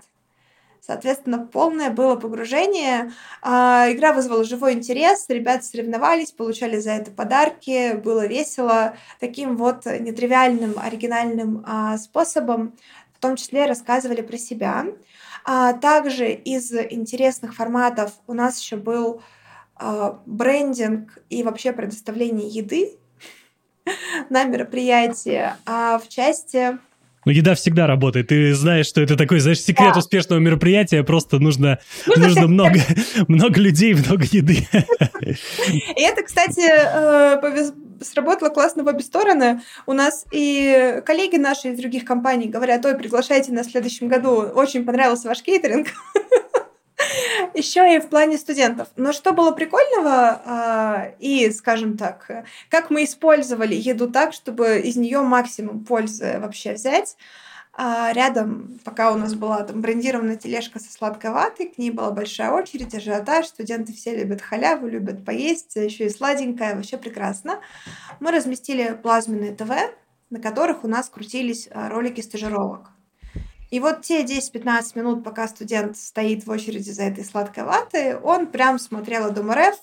Соответственно, 0.80 1.40
полное 1.40 1.90
было 1.90 2.16
погружение. 2.16 3.12
А, 3.42 3.88
игра 3.92 4.14
вызвала 4.14 4.46
живой 4.46 4.76
интерес, 4.76 5.26
ребята 5.28 5.66
соревновались, 5.66 6.32
получали 6.32 6.80
за 6.80 6.92
это 6.92 7.12
подарки, 7.12 7.96
было 7.96 8.26
весело. 8.26 8.96
Таким 9.20 9.58
вот 9.58 9.86
нетривиальным, 9.86 10.76
оригинальным 10.78 11.66
а, 11.68 11.98
способом, 11.98 12.78
в 13.14 13.20
том 13.20 13.36
числе 13.36 13.66
рассказывали 13.66 14.22
про 14.22 14.38
себя. 14.38 14.86
А 15.46 15.74
также 15.74 16.32
из 16.32 16.72
интересных 16.72 17.56
форматов 17.56 18.14
у 18.28 18.34
нас 18.34 18.60
еще 18.60 18.78
был 18.78 19.22
брендинг 20.26 21.18
и 21.30 21.44
вообще 21.44 21.74
предоставление 21.74 22.48
еды 22.48 22.98
на 24.30 24.44
мероприятии. 24.46 25.50
А 25.66 25.98
в 25.98 26.08
части 26.10 26.78
ну, 27.26 27.32
еда 27.32 27.56
всегда 27.56 27.88
работает. 27.88 28.28
Ты 28.28 28.54
знаешь, 28.54 28.88
что 28.88 29.02
это 29.02 29.16
такой, 29.16 29.40
знаешь, 29.40 29.62
секрет 29.62 29.94
да. 29.94 30.00
успешного 30.00 30.40
мероприятия. 30.40 31.04
Просто 31.04 31.40
нужно, 31.40 31.80
нужно, 32.08 32.28
нужно 32.28 32.48
много, 32.48 32.80
много 33.28 33.60
людей, 33.60 33.94
много 33.94 34.24
еды. 34.32 34.68
И 35.22 36.02
это, 36.02 36.24
кстати, 36.24 36.62
э, 36.62 37.72
сработало 38.02 38.50
классно 38.50 38.84
в 38.84 38.88
обе 38.88 39.02
стороны. 39.02 39.62
У 39.86 39.94
нас 39.94 40.26
и 40.32 41.02
коллеги 41.06 41.38
наши 41.38 41.70
из 41.70 41.80
других 41.80 42.06
компаний 42.06 42.48
говорят, 42.48 42.86
ой, 42.86 42.98
приглашайте 42.98 43.52
нас 43.52 43.68
в 43.68 43.72
следующем 43.72 44.08
году. 44.08 44.32
Очень 44.32 44.86
понравился 44.86 45.28
ваш 45.28 45.42
кейтеринг. 45.42 45.88
еще 47.54 47.96
и 47.96 48.00
в 48.00 48.10
плане 48.10 48.38
студентов. 48.38 48.88
Но 48.96 49.14
что 49.14 49.34
было 49.34 49.52
прикольного, 49.52 50.42
а, 50.46 51.12
и, 51.20 51.52
скажем 51.52 51.98
так, 51.98 52.46
как 52.70 52.90
мы 52.90 53.04
использовали 53.06 53.76
еду 53.76 54.10
так, 54.10 54.34
чтобы 54.34 54.80
из 54.80 54.96
нее 54.96 55.22
максимум 55.22 55.86
пользы 55.86 56.40
вообще 56.40 56.74
взять. 56.74 57.16
А 57.76 58.14
рядом, 58.14 58.80
пока 58.86 59.12
у 59.12 59.18
нас 59.18 59.34
была 59.34 59.64
там 59.64 59.82
брендированная 59.82 60.36
тележка 60.36 60.80
со 60.80 60.92
сладкой 60.92 61.32
ватой, 61.32 61.70
к 61.70 61.80
ней 61.80 61.90
была 61.90 62.12
большая 62.12 62.52
очередь, 62.52 62.94
ажиотаж, 62.94 63.48
студенты 63.48 63.94
все 63.94 64.16
любят 64.16 64.42
халяву, 64.42 64.88
любят 64.88 65.26
поесть, 65.26 65.76
еще 65.76 66.06
и 66.06 66.10
сладенькое, 66.10 66.76
вообще 66.76 66.98
прекрасно. 66.98 67.62
Мы 68.20 68.32
разместили 68.32 68.96
плазменные 69.02 69.56
ТВ, 69.56 69.72
на 70.30 70.40
которых 70.40 70.84
у 70.84 70.88
нас 70.88 71.10
крутились 71.10 71.68
а, 71.72 71.90
ролики 71.90 72.22
стажировок. 72.22 72.93
И 73.74 73.80
вот 73.80 74.04
те 74.04 74.24
10-15 74.24 74.92
минут, 74.94 75.24
пока 75.24 75.48
студент 75.48 75.98
стоит 75.98 76.46
в 76.46 76.52
очереди 76.52 76.92
за 76.92 77.06
этой 77.06 77.26
сладкой 77.26 77.64
ватой, 77.64 78.16
он 78.16 78.46
прям 78.46 78.78
смотрел 78.78 79.32
Думарев. 79.32 79.74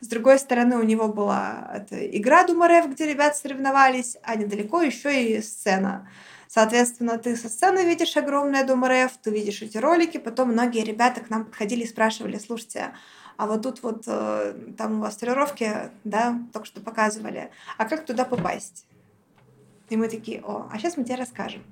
С 0.00 0.06
другой 0.06 0.38
стороны, 0.38 0.76
у 0.76 0.82
него 0.82 1.08
была 1.08 1.70
эта 1.72 1.96
игра 2.14 2.44
Думарев, 2.44 2.90
где 2.90 3.06
ребят 3.06 3.38
соревновались, 3.38 4.18
а 4.22 4.34
недалеко 4.34 4.82
еще 4.82 5.24
и 5.24 5.40
сцена. 5.40 6.10
Соответственно, 6.46 7.16
ты 7.16 7.36
со 7.36 7.48
сцены 7.48 7.86
видишь 7.86 8.18
огромное 8.18 8.66
Думарев, 8.66 9.12
ты 9.22 9.30
видишь 9.30 9.62
эти 9.62 9.78
ролики, 9.78 10.18
потом 10.18 10.52
многие 10.52 10.84
ребята 10.84 11.22
к 11.22 11.30
нам 11.30 11.46
подходили 11.46 11.84
и 11.84 11.88
спрашивали, 11.88 12.36
слушайте, 12.36 12.90
а 13.38 13.46
вот 13.46 13.62
тут 13.62 13.82
вот 13.82 14.02
э, 14.06 14.56
там 14.76 14.98
у 14.98 15.00
вас 15.00 15.16
тренировки, 15.16 15.90
да, 16.04 16.38
только 16.52 16.66
что 16.66 16.82
показывали, 16.82 17.50
а 17.78 17.86
как 17.86 18.04
туда 18.04 18.26
попасть? 18.26 18.84
И 19.88 19.96
мы 19.96 20.10
такие, 20.10 20.42
о, 20.42 20.68
а 20.70 20.78
сейчас 20.78 20.98
мы 20.98 21.04
тебе 21.04 21.14
расскажем. 21.14 21.62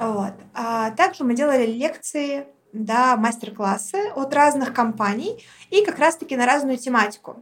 Вот. 0.00 0.32
А 0.54 0.92
также 0.92 1.24
мы 1.24 1.34
делали 1.34 1.66
лекции, 1.66 2.46
да, 2.72 3.16
мастер-классы 3.16 4.10
от 4.16 4.32
разных 4.32 4.72
компаний 4.72 5.44
и 5.68 5.84
как 5.84 5.98
раз-таки 5.98 6.36
на 6.36 6.46
разную 6.46 6.78
тематику. 6.78 7.36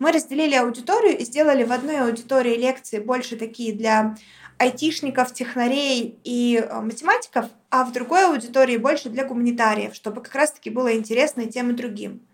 Мы 0.00 0.10
разделили 0.10 0.56
аудиторию 0.56 1.16
и 1.16 1.24
сделали 1.24 1.62
в 1.62 1.70
одной 1.70 2.00
аудитории 2.00 2.56
лекции 2.56 2.98
больше 2.98 3.36
такие 3.36 3.72
для 3.72 4.16
айтишников, 4.58 5.32
технарей 5.32 6.18
и 6.24 6.56
э, 6.56 6.80
математиков, 6.80 7.46
а 7.70 7.84
в 7.84 7.92
другой 7.92 8.26
аудитории 8.26 8.76
больше 8.76 9.08
для 9.08 9.24
гуманитариев, 9.24 9.94
чтобы 9.94 10.20
как 10.20 10.34
раз-таки 10.34 10.68
было 10.68 10.96
интересно 10.96 11.42
и 11.42 11.50
тем 11.50 11.70
и 11.70 11.74
другим. 11.74 12.26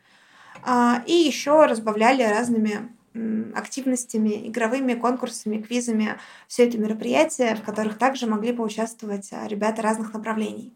А, 0.64 1.02
и 1.06 1.12
еще 1.12 1.66
разбавляли 1.66 2.22
разными 2.22 2.95
активностями, 3.54 4.48
игровыми 4.48 4.94
конкурсами, 4.94 5.62
квизами 5.62 6.16
все 6.48 6.66
это 6.66 6.78
мероприятие, 6.78 7.54
в 7.56 7.62
которых 7.62 7.98
также 7.98 8.26
могли 8.26 8.52
поучаствовать 8.52 9.30
а, 9.32 9.46
ребята 9.48 9.82
разных 9.82 10.12
направлений. 10.12 10.72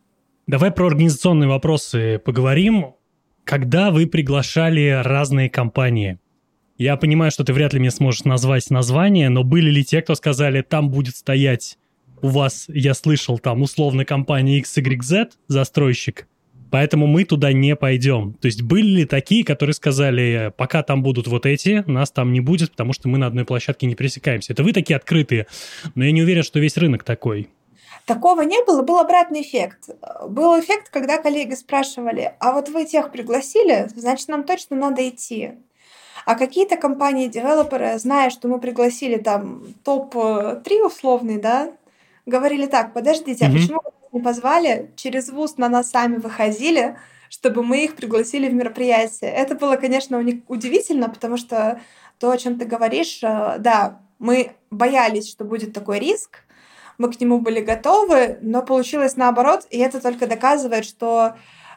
Давай 0.47 0.71
про 0.71 0.87
организационные 0.87 1.49
вопросы 1.49 2.19
поговорим. 2.19 2.95
Когда 3.45 3.91
вы 3.91 4.07
приглашали 4.07 5.01
разные 5.03 5.49
компании? 5.49 6.19
Я 6.77 6.97
понимаю, 6.97 7.31
что 7.31 7.45
ты 7.45 7.53
вряд 7.53 7.75
ли 7.75 7.81
мне 7.81 7.91
сможешь 7.91 8.25
назвать 8.25 8.71
название, 8.71 9.29
но 9.29 9.45
были 9.45 9.71
ли 9.71 9.85
те, 9.85 10.01
кто 10.03 10.15
сказали, 10.15 10.63
там 10.63 10.91
будет 10.91 11.17
стоять 11.17 11.77
у 12.23 12.29
вас, 12.29 12.67
я 12.69 12.95
слышал, 12.95 13.39
там 13.39 13.63
условно 13.63 14.05
компания 14.05 14.61
XYZ, 14.61 15.33
застройщик, 15.49 16.27
Поэтому 16.71 17.07
мы 17.07 17.25
туда 17.25 17.53
не 17.53 17.75
пойдем. 17.77 18.35
То 18.35 18.47
есть 18.47 18.63
были 18.63 19.01
ли 19.01 19.05
такие, 19.05 19.45
которые 19.45 19.75
сказали, 19.75 20.53
пока 20.57 20.83
там 20.83 21.03
будут 21.03 21.27
вот 21.27 21.47
эти, 21.47 21.85
нас 21.87 22.11
там 22.11 22.33
не 22.33 22.41
будет, 22.41 22.71
потому 22.73 22.93
что 22.93 23.09
мы 23.09 23.19
на 23.19 23.27
одной 23.27 23.45
площадке 23.45 23.87
не 23.87 23.95
пересекаемся. 23.95 24.53
Это 24.53 24.63
вы 24.63 24.73
такие 24.73 24.97
открытые, 24.97 25.47
но 25.95 26.05
я 26.05 26.13
не 26.13 26.23
уверен, 26.23 26.43
что 26.43 26.61
весь 26.61 26.77
рынок 26.77 27.05
такой. 27.05 27.51
Такого 28.07 28.43
не 28.43 28.63
было, 28.65 28.83
был 28.83 28.99
обратный 28.99 29.43
эффект. 29.43 29.91
Был 30.29 30.59
эффект, 30.59 30.89
когда 30.91 31.19
коллеги 31.19 31.55
спрашивали, 31.55 32.33
а 32.41 32.53
вот 32.53 32.69
вы 32.69 32.85
тех 32.85 33.13
пригласили, 33.13 33.89
значит, 33.95 34.29
нам 34.29 34.45
точно 34.45 34.77
надо 34.77 35.09
идти. 35.09 35.53
А 36.25 36.35
какие-то 36.35 36.77
компании-девелоперы, 36.77 37.99
зная, 37.99 38.31
что 38.31 38.49
мы 38.49 38.61
пригласили 38.61 39.17
там 39.17 39.63
топ-3 39.85 40.87
условный, 40.87 41.39
да, 41.39 41.73
говорили 42.27 42.67
так, 42.67 42.93
подождите, 42.93 43.45
а 43.45 43.49
mm-hmm. 43.49 43.53
почему 43.53 43.81
не 44.13 44.21
позвали, 44.21 44.91
через 44.97 45.31
ВУЗ 45.31 45.57
на 45.57 45.69
нас 45.69 45.91
сами 45.91 46.17
выходили, 46.17 46.97
чтобы 47.29 47.63
мы 47.63 47.85
их 47.85 47.97
пригласили 47.97 48.49
в 48.49 48.55
мероприятие. 48.55 49.31
Это 49.31 49.55
было, 49.55 49.77
конечно, 49.77 50.19
удивительно, 50.49 51.09
потому 51.09 51.37
что 51.37 51.81
то, 52.19 52.31
о 52.31 52.39
чем 52.39 52.59
ты 52.59 52.65
говоришь, 52.65 53.21
э, 53.23 53.57
да, 53.59 54.01
мы 54.19 54.53
боялись, 54.71 55.31
что 55.31 55.45
будет 55.45 55.73
такой 55.73 55.99
риск, 55.99 56.41
мы 56.99 57.11
к 57.11 57.19
нему 57.21 57.39
были 57.39 57.61
готовы, 57.61 58.39
но 58.43 58.63
получилось 58.63 59.17
наоборот, 59.17 59.67
и 59.71 59.79
это 59.79 60.01
только 60.01 60.27
доказывает, 60.27 60.85
что 60.85 61.35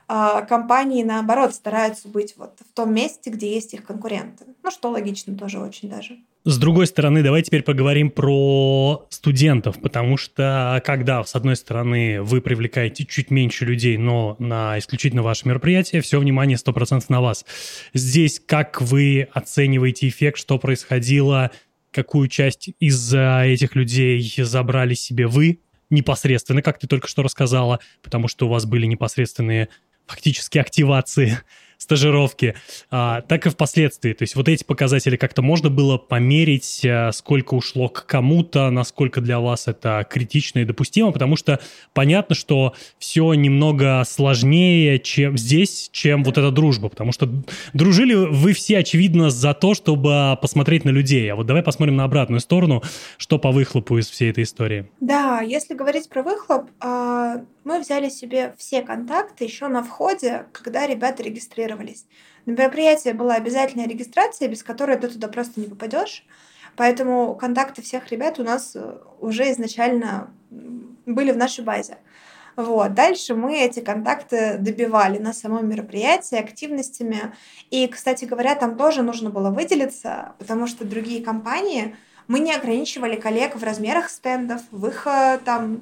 э, 0.10 0.46
компании, 0.50 1.04
наоборот, 1.04 1.54
стараются 1.54 2.10
быть 2.10 2.36
вот 2.36 2.60
в 2.60 2.74
том 2.74 2.94
месте, 2.94 3.30
где 3.30 3.54
есть 3.54 3.74
их 3.74 3.86
конкуренты. 3.86 4.46
Ну, 4.62 4.72
что 4.72 4.90
логично 4.90 5.38
тоже 5.38 5.60
очень 5.60 5.90
даже. 5.90 6.20
С 6.46 6.58
другой 6.58 6.88
стороны, 6.88 7.24
давай 7.24 7.42
теперь 7.42 7.64
поговорим 7.64 8.12
про 8.12 9.08
студентов, 9.10 9.80
потому 9.82 10.18
что 10.18 10.82
когда, 10.86 11.24
с 11.24 11.36
одной 11.36 11.56
стороны, 11.56 12.22
вы 12.22 12.42
привлекаете 12.42 13.06
чуть 13.06 13.32
меньше 13.32 13.64
людей, 13.64 13.96
но 13.96 14.36
на 14.40 14.78
исключительно 14.78 15.24
ваше 15.24 15.48
мероприятие, 15.48 16.02
все 16.02 16.20
внимание 16.20 16.58
100% 16.58 17.06
на 17.08 17.22
вас. 17.22 17.46
Здесь 17.94 18.42
как 18.46 18.82
вы 18.82 19.30
оцениваете 19.32 20.10
эффект, 20.10 20.38
что 20.38 20.60
происходило, 20.60 21.52
какую 21.92 22.28
часть 22.28 22.72
из 22.78 23.14
этих 23.14 23.76
людей 23.76 24.34
забрали 24.40 24.96
себе 24.96 25.28
вы 25.28 25.62
непосредственно, 25.90 26.62
как 26.62 26.78
ты 26.78 26.88
только 26.88 27.08
что 27.08 27.24
рассказала, 27.24 27.80
потому 28.02 28.28
что 28.28 28.48
у 28.48 28.50
вас 28.50 28.66
были 28.66 28.86
непосредственные 28.86 29.70
фактически 30.08 30.58
активации 30.58 31.38
стажировки, 31.84 32.56
а, 32.90 33.22
так 33.22 33.46
и 33.46 33.50
впоследствии. 33.50 34.13
То 34.13 34.24
есть 34.24 34.36
вот 34.36 34.48
эти 34.48 34.63
показатели 34.63 35.16
как-то 35.16 35.42
можно 35.42 35.70
было 35.70 35.98
померить, 35.98 36.82
а, 36.86 37.12
сколько 37.12 37.54
ушло 37.54 37.90
к 37.90 38.06
кому-то, 38.06 38.70
насколько 38.72 39.22
для 39.22 39.40
вас 39.40 39.68
это 39.68 40.06
критично 40.10 40.60
и 40.60 40.66
допустимо, 40.66 41.12
потому 41.12 41.36
что 41.36 41.60
понятно, 41.94 42.36
что 42.36 42.74
все 42.98 43.34
немного 43.34 44.04
сложнее 44.08 45.00
чем 45.00 45.38
здесь, 45.38 45.90
чем 45.92 46.24
вот 46.24 46.38
эта 46.38 46.52
дружба, 46.52 46.90
потому 46.90 47.12
что 47.12 47.30
дружили 47.74 48.16
вы 48.16 48.54
все, 48.54 48.80
очевидно, 48.80 49.30
за 49.30 49.54
то, 49.54 49.74
чтобы 49.74 50.38
посмотреть 50.42 50.86
на 50.86 50.90
людей. 50.90 51.32
А 51.32 51.36
вот 51.36 51.46
давай 51.46 51.63
посмотрим 51.63 51.96
на 51.98 52.06
обратную 52.06 52.40
сторону, 52.40 52.82
что 53.18 53.38
по 53.38 53.52
выхлопу 53.52 53.98
из 53.98 54.10
всей 54.10 54.32
этой 54.32 54.43
истории. 54.43 54.89
Да, 55.00 55.41
если 55.41 55.74
говорить 55.74 56.10
про 56.10 56.24
выхлоп, 56.24 56.69
а, 56.80 57.41
мы 57.63 57.80
взяли 57.80 58.10
себе 58.10 58.54
все 58.58 58.82
контакты 58.82 59.43
еще 59.43 59.67
на 59.67 59.84
входе, 59.84 60.45
когда 60.52 60.86
ребята 60.86 61.23
регистрировались. 61.23 62.06
На 62.45 62.52
мероприятии 62.52 63.12
была 63.12 63.36
обязательная 63.36 63.88
регистрация, 63.88 64.47
без 64.47 64.63
которой 64.63 64.97
ты 64.97 65.08
туда 65.08 65.28
просто 65.28 65.60
не 65.60 65.67
попадешь. 65.67 66.26
Поэтому 66.76 67.36
контакты 67.36 67.82
всех 67.82 68.12
ребят 68.12 68.39
у 68.39 68.43
нас 68.43 68.76
э, 68.76 68.97
уже 69.19 69.52
изначально 69.52 70.34
были 71.06 71.32
в 71.32 71.38
нашей 71.38 71.63
базе. 71.63 71.97
Вот. 72.56 72.93
Дальше 72.93 73.36
мы 73.36 73.58
эти 73.58 73.80
контакты 73.80 74.58
добивали 74.60 75.17
на 75.17 75.34
самом 75.34 75.67
мероприятии 75.69 76.38
активностями. 76.38 77.34
И, 77.71 77.88
кстати 77.88 78.26
говоря, 78.26 78.56
там 78.56 78.78
тоже 78.78 79.02
нужно 79.02 79.30
было 79.30 79.49
выделиться, 79.49 80.34
потому 80.39 80.67
что 80.67 80.86
другие 80.86 81.23
компании, 81.23 81.95
мы 82.28 82.39
не 82.39 82.54
ограничивали 82.54 83.15
коллег 83.15 83.56
в 83.56 83.63
размерах 83.63 84.10
стендов, 84.10 84.62
в 84.71 84.88
их 84.88 85.08
э, 85.08 85.39
там 85.43 85.82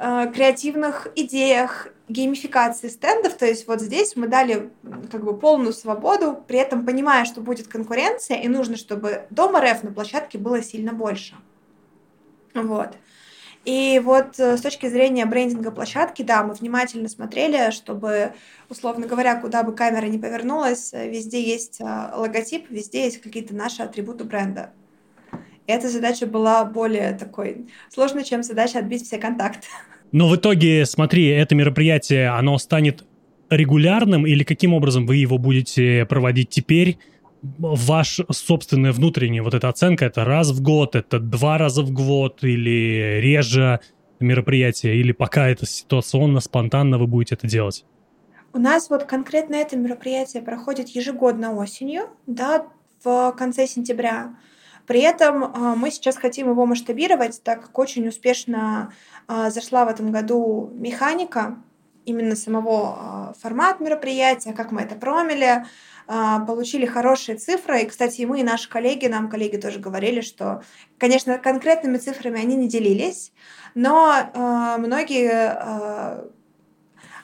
креативных 0.00 1.08
идеях, 1.14 1.88
геймификации 2.08 2.88
стендов. 2.88 3.34
То 3.34 3.46
есть 3.46 3.66
вот 3.66 3.80
здесь 3.80 4.16
мы 4.16 4.28
дали 4.28 4.70
как 5.10 5.24
бы 5.24 5.36
полную 5.38 5.72
свободу, 5.72 6.42
при 6.46 6.58
этом 6.58 6.86
понимая, 6.86 7.24
что 7.24 7.40
будет 7.40 7.68
конкуренция, 7.68 8.38
и 8.38 8.48
нужно, 8.48 8.76
чтобы 8.76 9.26
дом 9.30 9.56
РФ 9.56 9.82
на 9.82 9.92
площадке 9.92 10.38
было 10.38 10.62
сильно 10.62 10.92
больше. 10.92 11.34
Вот. 12.54 12.96
И 13.64 14.00
вот 14.02 14.40
э, 14.40 14.56
с 14.56 14.62
точки 14.62 14.88
зрения 14.88 15.26
брендинга 15.26 15.70
площадки, 15.70 16.22
да, 16.22 16.42
мы 16.42 16.54
внимательно 16.54 17.10
смотрели, 17.10 17.70
чтобы, 17.70 18.32
условно 18.70 19.06
говоря, 19.06 19.38
куда 19.38 19.62
бы 19.62 19.74
камера 19.74 20.06
не 20.06 20.18
повернулась, 20.18 20.94
э, 20.94 21.10
везде 21.10 21.42
есть 21.42 21.78
логотип, 21.80 22.70
везде 22.70 23.04
есть 23.04 23.20
какие-то 23.20 23.54
наши 23.54 23.82
атрибуты 23.82 24.24
бренда. 24.24 24.72
И 25.66 25.72
эта 25.72 25.90
задача 25.90 26.26
была 26.26 26.64
более 26.64 27.12
такой 27.12 27.70
сложной, 27.90 28.24
чем 28.24 28.42
задача 28.42 28.78
отбить 28.78 29.04
все 29.04 29.18
контакты. 29.18 29.68
Но 30.12 30.28
в 30.28 30.36
итоге, 30.36 30.86
смотри, 30.86 31.26
это 31.26 31.54
мероприятие, 31.54 32.28
оно 32.28 32.58
станет 32.58 33.04
регулярным 33.48 34.26
или 34.26 34.44
каким 34.44 34.74
образом 34.74 35.06
вы 35.06 35.16
его 35.16 35.38
будете 35.38 36.06
проводить 36.06 36.50
теперь? 36.50 36.98
Ваш 37.42 38.20
собственная 38.30 38.92
внутренняя 38.92 39.42
вот 39.42 39.54
эта 39.54 39.68
оценка, 39.68 40.04
это 40.04 40.24
раз 40.24 40.50
в 40.50 40.62
год, 40.62 40.94
это 40.94 41.18
два 41.18 41.58
раза 41.58 41.82
в 41.82 41.90
год 41.90 42.44
или 42.44 43.18
реже 43.20 43.80
мероприятие, 44.18 44.96
или 44.96 45.12
пока 45.12 45.48
это 45.48 45.66
ситуационно, 45.66 46.40
спонтанно 46.40 46.98
вы 46.98 47.06
будете 47.06 47.36
это 47.36 47.46
делать? 47.46 47.84
У 48.52 48.58
нас 48.58 48.90
вот 48.90 49.04
конкретно 49.04 49.54
это 49.54 49.76
мероприятие 49.76 50.42
проходит 50.42 50.88
ежегодно 50.88 51.54
осенью, 51.54 52.10
да, 52.26 52.66
в 53.02 53.32
конце 53.32 53.66
сентября. 53.66 54.34
При 54.90 55.02
этом 55.02 55.44
а, 55.44 55.76
мы 55.76 55.92
сейчас 55.92 56.16
хотим 56.16 56.50
его 56.50 56.66
масштабировать, 56.66 57.44
так 57.44 57.62
как 57.62 57.78
очень 57.78 58.08
успешно 58.08 58.92
а, 59.28 59.48
зашла 59.50 59.84
в 59.84 59.88
этом 59.88 60.10
году 60.10 60.68
механика 60.74 61.62
именно 62.04 62.34
самого 62.34 62.96
а, 62.98 63.32
формат 63.40 63.78
мероприятия, 63.78 64.52
как 64.52 64.72
мы 64.72 64.80
это 64.80 64.96
промили, 64.96 65.64
получили 66.08 66.86
хорошие 66.86 67.38
цифры. 67.38 67.82
И, 67.82 67.86
кстати, 67.86 68.22
и 68.22 68.26
мы, 68.26 68.40
и 68.40 68.42
наши 68.42 68.68
коллеги, 68.68 69.06
нам 69.06 69.30
коллеги 69.30 69.58
тоже 69.58 69.78
говорили, 69.78 70.22
что, 70.22 70.64
конечно, 70.98 71.38
конкретными 71.38 71.98
цифрами 71.98 72.40
они 72.40 72.56
не 72.56 72.66
делились, 72.66 73.32
но 73.76 74.76
многие 74.76 76.32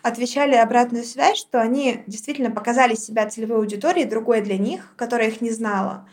отвечали 0.03 0.55
обратную 0.55 1.03
связь, 1.03 1.37
что 1.37 1.61
они 1.61 2.05
действительно 2.07 2.53
показали 2.53 2.95
себя 2.95 3.29
целевой 3.29 3.57
аудитории, 3.57 4.05
другой 4.05 4.41
для 4.41 4.57
них, 4.57 4.95
которая 4.95 5.31
их 5.31 5.41
не 5.41 5.51
знала. 5.51 6.07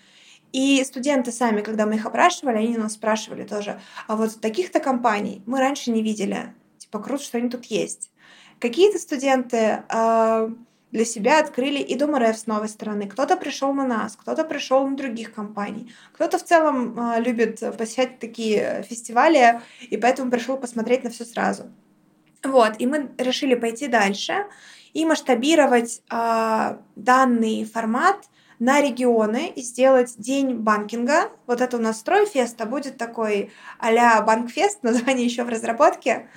И 0.53 0.83
студенты 0.83 1.31
сами, 1.31 1.61
когда 1.61 1.87
мы 1.87 1.95
их 1.95 2.05
опрашивали, 2.05 2.57
они 2.57 2.77
нас 2.77 2.93
спрашивали 2.93 3.43
тоже, 3.43 3.81
а 4.07 4.15
вот 4.15 4.39
таких-то 4.39 4.79
компаний 4.79 5.41
мы 5.47 5.59
раньше 5.59 5.91
не 5.91 6.03
видели. 6.03 6.53
Типа, 6.77 6.99
круто, 6.99 7.23
что 7.23 7.39
они 7.39 7.49
тут 7.49 7.65
есть. 7.65 8.11
Какие-то 8.59 8.99
студенты 8.99 9.83
э, 9.89 10.49
для 10.91 11.05
себя 11.05 11.39
открыли 11.39 11.79
и 11.79 11.95
Дом 11.95 12.15
РФ 12.15 12.37
с 12.37 12.45
новой 12.45 12.69
стороны. 12.69 13.07
Кто-то 13.07 13.35
пришел 13.35 13.73
на 13.73 13.87
нас, 13.87 14.15
кто-то 14.15 14.43
пришел 14.43 14.87
на 14.87 14.95
других 14.95 15.33
компаний. 15.33 15.91
Кто-то 16.13 16.37
в 16.37 16.43
целом 16.43 16.99
э, 16.99 17.19
любит 17.19 17.59
посещать 17.75 18.19
такие 18.19 18.85
фестивали, 18.87 19.59
и 19.81 19.97
поэтому 19.97 20.29
пришел 20.29 20.57
посмотреть 20.57 21.03
на 21.03 21.09
все 21.09 21.25
сразу. 21.25 21.63
Вот, 22.43 22.73
и 22.77 22.85
мы 22.85 23.09
решили 23.17 23.55
пойти 23.55 23.87
дальше 23.87 24.45
и 24.93 25.03
масштабировать 25.03 26.03
э, 26.11 26.77
данный 26.95 27.65
формат 27.65 28.17
на 28.63 28.81
регионы 28.81 29.51
и 29.53 29.61
сделать 29.61 30.13
день 30.17 30.55
банкинга. 30.55 31.29
Вот 31.47 31.59
это 31.59 31.75
у 31.75 31.81
нас 31.81 31.99
стройфест, 31.99 32.65
будет 32.65 32.97
такой 32.97 33.49
а-ля 33.77 34.21
банкфест, 34.21 34.79
название 34.83 35.25
еще 35.25 35.43
в 35.43 35.49
разработке. 35.49 36.27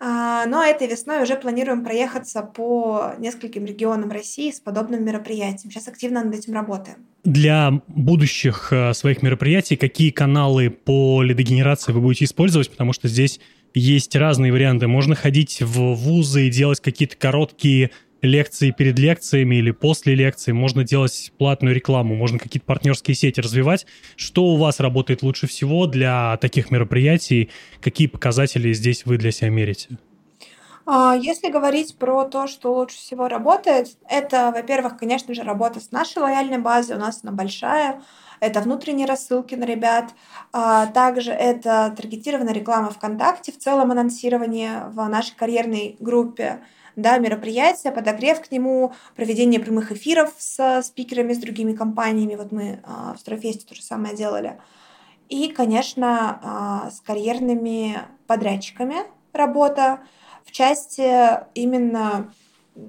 А, 0.00 0.46
но 0.46 0.62
этой 0.64 0.88
весной 0.88 1.22
уже 1.22 1.36
планируем 1.36 1.84
проехаться 1.84 2.42
по 2.42 3.12
нескольким 3.18 3.64
регионам 3.64 4.10
России 4.10 4.50
с 4.50 4.60
подобным 4.60 5.04
мероприятием. 5.04 5.70
Сейчас 5.70 5.86
активно 5.88 6.24
над 6.24 6.34
этим 6.34 6.54
работаем. 6.54 6.98
Для 7.24 7.80
будущих 7.86 8.72
э, 8.72 8.92
своих 8.94 9.22
мероприятий 9.22 9.76
какие 9.76 10.10
каналы 10.10 10.70
по 10.70 11.22
лидогенерации 11.22 11.92
вы 11.92 12.00
будете 12.00 12.24
использовать? 12.24 12.70
Потому 12.70 12.92
что 12.92 13.06
здесь 13.08 13.40
есть 13.74 14.16
разные 14.16 14.52
варианты. 14.52 14.88
Можно 14.88 15.14
ходить 15.14 15.60
в 15.60 15.94
вузы 15.94 16.46
и 16.46 16.50
делать 16.50 16.80
какие-то 16.80 17.16
короткие 17.16 17.90
лекции 18.22 18.70
перед 18.70 18.98
лекциями 18.98 19.56
или 19.56 19.70
после 19.70 20.14
лекции, 20.14 20.52
можно 20.52 20.84
делать 20.84 21.32
платную 21.38 21.74
рекламу, 21.74 22.14
можно 22.14 22.38
какие-то 22.38 22.66
партнерские 22.66 23.14
сети 23.14 23.40
развивать. 23.40 23.86
Что 24.16 24.44
у 24.44 24.56
вас 24.56 24.80
работает 24.80 25.22
лучше 25.22 25.46
всего 25.46 25.86
для 25.86 26.36
таких 26.38 26.70
мероприятий? 26.70 27.50
Какие 27.80 28.08
показатели 28.08 28.72
здесь 28.72 29.06
вы 29.06 29.18
для 29.18 29.30
себя 29.30 29.50
мерите? 29.50 29.98
А, 30.90 31.14
если 31.14 31.50
говорить 31.50 31.98
про 31.98 32.24
то, 32.24 32.46
что 32.46 32.72
лучше 32.72 32.96
всего 32.96 33.28
работает, 33.28 33.88
это, 34.08 34.50
во-первых, 34.54 34.96
конечно 34.96 35.34
же, 35.34 35.42
работа 35.42 35.80
с 35.80 35.92
нашей 35.92 36.18
лояльной 36.22 36.56
базой, 36.56 36.96
у 36.96 36.98
нас 36.98 37.20
она 37.22 37.30
большая, 37.30 38.00
это 38.40 38.60
внутренние 38.60 39.06
рассылки 39.06 39.54
на 39.54 39.64
ребят, 39.64 40.14
а 40.50 40.86
также 40.86 41.30
это 41.30 41.92
таргетированная 41.94 42.54
реклама 42.54 42.88
ВКонтакте, 42.88 43.52
в 43.52 43.58
целом 43.58 43.90
анонсирование 43.90 44.84
в 44.88 45.06
нашей 45.08 45.36
карьерной 45.36 45.96
группе, 46.00 46.60
да, 46.98 47.18
мероприятия, 47.18 47.92
подогрев 47.92 48.40
к 48.40 48.50
нему, 48.50 48.92
проведение 49.14 49.60
прямых 49.60 49.92
эфиров 49.92 50.34
с 50.36 50.82
спикерами, 50.82 51.32
с 51.32 51.38
другими 51.38 51.72
компаниями. 51.72 52.34
Вот 52.34 52.50
мы 52.50 52.80
а, 52.82 53.14
в 53.14 53.20
Стройфесте 53.20 53.64
то 53.66 53.74
же 53.76 53.82
самое 53.82 54.16
делали. 54.16 54.60
И, 55.28 55.48
конечно, 55.48 56.40
а, 56.42 56.90
с 56.90 57.00
карьерными 57.00 57.98
подрядчиками 58.26 58.96
работа 59.32 60.00
в 60.44 60.50
части 60.50 61.08
именно 61.54 62.32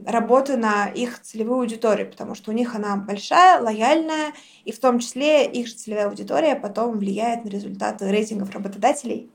работы 0.06 0.58
на 0.58 0.88
их 0.88 1.22
целевую 1.22 1.60
аудиторию, 1.60 2.10
потому 2.10 2.34
что 2.34 2.50
у 2.50 2.54
них 2.54 2.74
она 2.76 2.95
большая, 2.95 3.62
лояльная, 3.62 4.34
и 4.65 4.72
в 4.72 4.80
том 4.80 5.00
числе 5.00 5.45
их 5.45 5.67
же 5.67 5.76
целевая 5.76 6.08
аудитория 6.08 6.56
потом 6.56 6.98
влияет 6.98 7.45
на 7.45 7.50
результаты 7.50 8.10
рейтингов 8.10 8.50
работодателей, 8.52 9.30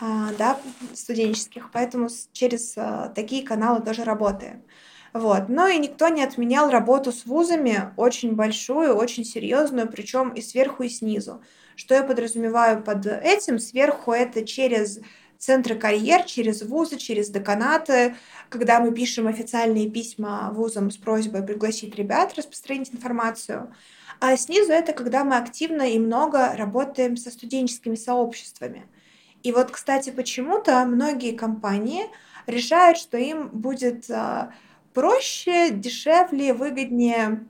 да, 0.00 0.60
студенческих, 0.94 1.70
поэтому 1.72 2.08
через 2.32 2.74
а, 2.76 3.08
такие 3.08 3.42
каналы 3.44 3.84
тоже 3.84 4.04
работаем. 4.04 4.62
Вот. 5.12 5.48
Но 5.48 5.66
и 5.66 5.78
никто 5.78 6.08
не 6.08 6.22
отменял 6.22 6.70
работу 6.70 7.12
с 7.12 7.26
вузами, 7.26 7.92
очень 7.96 8.34
большую, 8.34 8.94
очень 8.94 9.24
серьезную, 9.24 9.88
причем 9.88 10.30
и 10.30 10.40
сверху, 10.40 10.84
и 10.84 10.88
снизу. 10.88 11.42
Что 11.76 11.94
я 11.94 12.02
подразумеваю 12.02 12.82
под 12.82 13.06
этим? 13.06 13.58
Сверху 13.58 14.12
это 14.12 14.44
через 14.44 15.00
центры 15.38 15.76
карьер, 15.76 16.24
через 16.24 16.62
вузы, 16.62 16.96
через 16.96 17.30
деканаты, 17.30 18.16
когда 18.48 18.80
мы 18.80 18.92
пишем 18.92 19.28
официальные 19.28 19.88
письма 19.88 20.50
вузам 20.52 20.90
с 20.90 20.96
просьбой 20.96 21.42
пригласить 21.42 21.94
ребят, 21.94 22.34
распространить 22.36 22.92
информацию. 22.92 23.72
А 24.20 24.36
снизу 24.36 24.72
это 24.72 24.92
когда 24.92 25.22
мы 25.22 25.36
активно 25.36 25.82
и 25.82 25.98
много 25.98 26.54
работаем 26.56 27.16
со 27.16 27.30
студенческими 27.30 27.94
сообществами. 27.94 28.88
И 29.42 29.52
вот, 29.52 29.70
кстати, 29.70 30.10
почему-то 30.10 30.84
многие 30.84 31.36
компании 31.36 32.04
решают, 32.46 32.98
что 32.98 33.16
им 33.16 33.48
будет 33.48 34.10
а, 34.10 34.52
проще, 34.94 35.70
дешевле, 35.70 36.52
выгоднее 36.52 37.46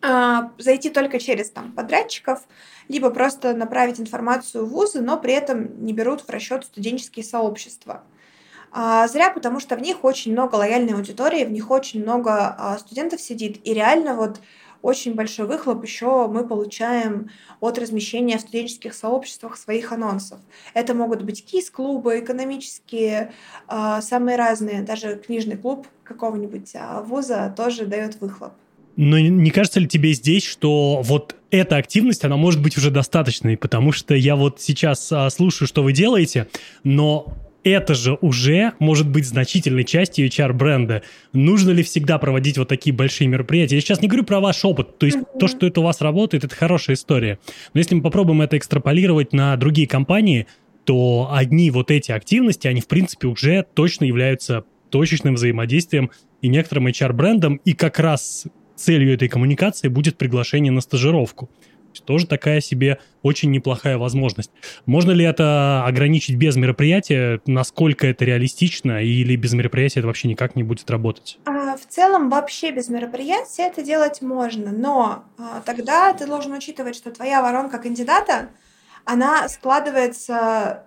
а, 0.00 0.50
зайти 0.58 0.90
только 0.90 1.18
через 1.20 1.50
там, 1.50 1.72
подрядчиков, 1.72 2.40
либо 2.88 3.10
просто 3.10 3.54
направить 3.54 4.00
информацию 4.00 4.66
в 4.66 4.70
вузы, 4.70 5.00
но 5.00 5.18
при 5.18 5.34
этом 5.34 5.84
не 5.84 5.92
берут 5.92 6.22
в 6.22 6.30
расчет 6.30 6.64
студенческие 6.64 7.24
сообщества. 7.24 8.02
А 8.72 9.06
зря, 9.06 9.30
потому 9.30 9.60
что 9.60 9.76
в 9.76 9.82
них 9.82 10.02
очень 10.02 10.32
много 10.32 10.54
лояльной 10.54 10.94
аудитории, 10.94 11.44
в 11.44 11.52
них 11.52 11.70
очень 11.70 12.02
много 12.02 12.56
а, 12.58 12.78
студентов 12.78 13.20
сидит, 13.20 13.60
и 13.64 13.74
реально 13.74 14.14
вот 14.14 14.40
очень 14.82 15.14
большой 15.14 15.46
выхлоп 15.46 15.82
еще 15.84 16.28
мы 16.28 16.46
получаем 16.46 17.30
от 17.60 17.78
размещения 17.78 18.36
в 18.36 18.40
студенческих 18.42 18.94
сообществах 18.94 19.56
своих 19.56 19.92
анонсов. 19.92 20.40
Это 20.74 20.94
могут 20.94 21.22
быть 21.22 21.44
кис-клубы, 21.44 22.20
экономические, 22.20 23.32
э, 23.68 24.00
самые 24.02 24.36
разные, 24.36 24.82
даже 24.82 25.16
книжный 25.16 25.56
клуб 25.56 25.86
какого-нибудь 26.04 26.70
а, 26.74 27.00
вуза 27.00 27.54
тоже 27.56 27.86
дает 27.86 28.20
выхлоп. 28.20 28.52
Но 28.96 29.18
не 29.18 29.50
кажется 29.50 29.80
ли 29.80 29.88
тебе 29.88 30.12
здесь, 30.12 30.44
что 30.44 31.00
вот 31.02 31.36
эта 31.50 31.76
активность, 31.76 32.24
она 32.24 32.36
может 32.36 32.62
быть 32.62 32.76
уже 32.76 32.90
достаточной, 32.90 33.56
потому 33.56 33.92
что 33.92 34.14
я 34.14 34.36
вот 34.36 34.60
сейчас 34.60 35.10
а, 35.12 35.30
слушаю, 35.30 35.66
что 35.66 35.82
вы 35.82 35.92
делаете, 35.92 36.48
но 36.84 37.32
это 37.64 37.94
же 37.94 38.18
уже 38.20 38.72
может 38.78 39.08
быть 39.08 39.26
значительной 39.26 39.84
частью 39.84 40.26
HR-бренда. 40.26 41.02
Нужно 41.32 41.70
ли 41.70 41.82
всегда 41.82 42.18
проводить 42.18 42.58
вот 42.58 42.68
такие 42.68 42.94
большие 42.94 43.28
мероприятия? 43.28 43.76
Я 43.76 43.80
сейчас 43.80 44.00
не 44.00 44.08
говорю 44.08 44.24
про 44.24 44.40
ваш 44.40 44.64
опыт, 44.64 44.98
то 44.98 45.06
есть 45.06 45.18
mm-hmm. 45.18 45.38
то, 45.38 45.48
что 45.48 45.66
это 45.66 45.80
у 45.80 45.84
вас 45.84 46.00
работает, 46.00 46.44
это 46.44 46.54
хорошая 46.54 46.96
история. 46.96 47.38
Но 47.74 47.78
если 47.80 47.94
мы 47.94 48.02
попробуем 48.02 48.42
это 48.42 48.56
экстраполировать 48.58 49.32
на 49.32 49.56
другие 49.56 49.86
компании, 49.86 50.46
то 50.84 51.28
одни 51.32 51.70
вот 51.70 51.90
эти 51.90 52.10
активности, 52.10 52.66
они 52.66 52.80
в 52.80 52.88
принципе 52.88 53.28
уже 53.28 53.64
точно 53.74 54.04
являются 54.04 54.64
точечным 54.90 55.34
взаимодействием 55.34 56.10
и 56.40 56.48
некоторым 56.48 56.88
HR-брендом, 56.88 57.56
и 57.64 57.72
как 57.72 57.98
раз 57.98 58.46
целью 58.76 59.14
этой 59.14 59.28
коммуникации 59.28 59.88
будет 59.88 60.18
приглашение 60.18 60.72
на 60.72 60.80
стажировку 60.80 61.50
тоже 62.00 62.26
такая 62.26 62.60
себе 62.60 62.98
очень 63.22 63.50
неплохая 63.50 63.98
возможность. 63.98 64.50
Можно 64.86 65.12
ли 65.12 65.24
это 65.24 65.84
ограничить 65.86 66.36
без 66.36 66.56
мероприятия? 66.56 67.40
Насколько 67.46 68.06
это 68.06 68.24
реалистично? 68.24 69.02
Или 69.02 69.36
без 69.36 69.52
мероприятия 69.52 70.00
это 70.00 70.06
вообще 70.06 70.28
никак 70.28 70.56
не 70.56 70.62
будет 70.62 70.90
работать? 70.90 71.38
А, 71.44 71.76
в 71.76 71.86
целом 71.86 72.30
вообще 72.30 72.70
без 72.72 72.88
мероприятия 72.88 73.64
это 73.64 73.82
делать 73.82 74.22
можно, 74.22 74.72
но 74.72 75.24
а, 75.38 75.62
тогда 75.64 76.12
ты 76.12 76.26
должен 76.26 76.52
учитывать, 76.52 76.96
что 76.96 77.10
твоя 77.10 77.42
воронка 77.42 77.78
кандидата, 77.78 78.50
она 79.04 79.48
складывается, 79.48 80.84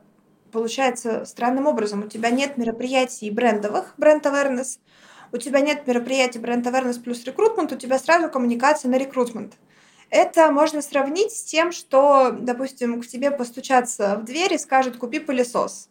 получается, 0.51 1.25
странным 1.25 1.67
образом. 1.67 2.03
У 2.03 2.07
тебя 2.07 2.29
нет 2.29 2.57
мероприятий 2.57 3.29
брендовых, 3.31 3.93
бренд 3.97 4.25
awareness, 4.25 4.79
у 5.31 5.37
тебя 5.37 5.59
нет 5.59 5.85
мероприятий 5.87 6.39
бренд 6.39 6.65
awareness 6.65 7.01
плюс 7.01 7.23
рекрутмент, 7.25 7.71
у 7.73 7.75
тебя 7.75 7.99
сразу 7.99 8.29
коммуникация 8.29 8.89
на 8.89 8.97
рекрутмент. 8.97 9.53
Это 10.15 10.49
можно 10.49 10.81
сравнить 10.81 11.33
с 11.33 11.43
тем, 11.43 11.73
что, 11.73 12.31
допустим, 12.31 13.01
к 13.01 13.05
тебе 13.05 13.31
постучатся 13.31 14.15
в 14.15 14.23
дверь 14.23 14.53
и 14.53 14.57
скажут 14.57 14.95
«купи 14.95 15.19
пылесос» 15.19 15.89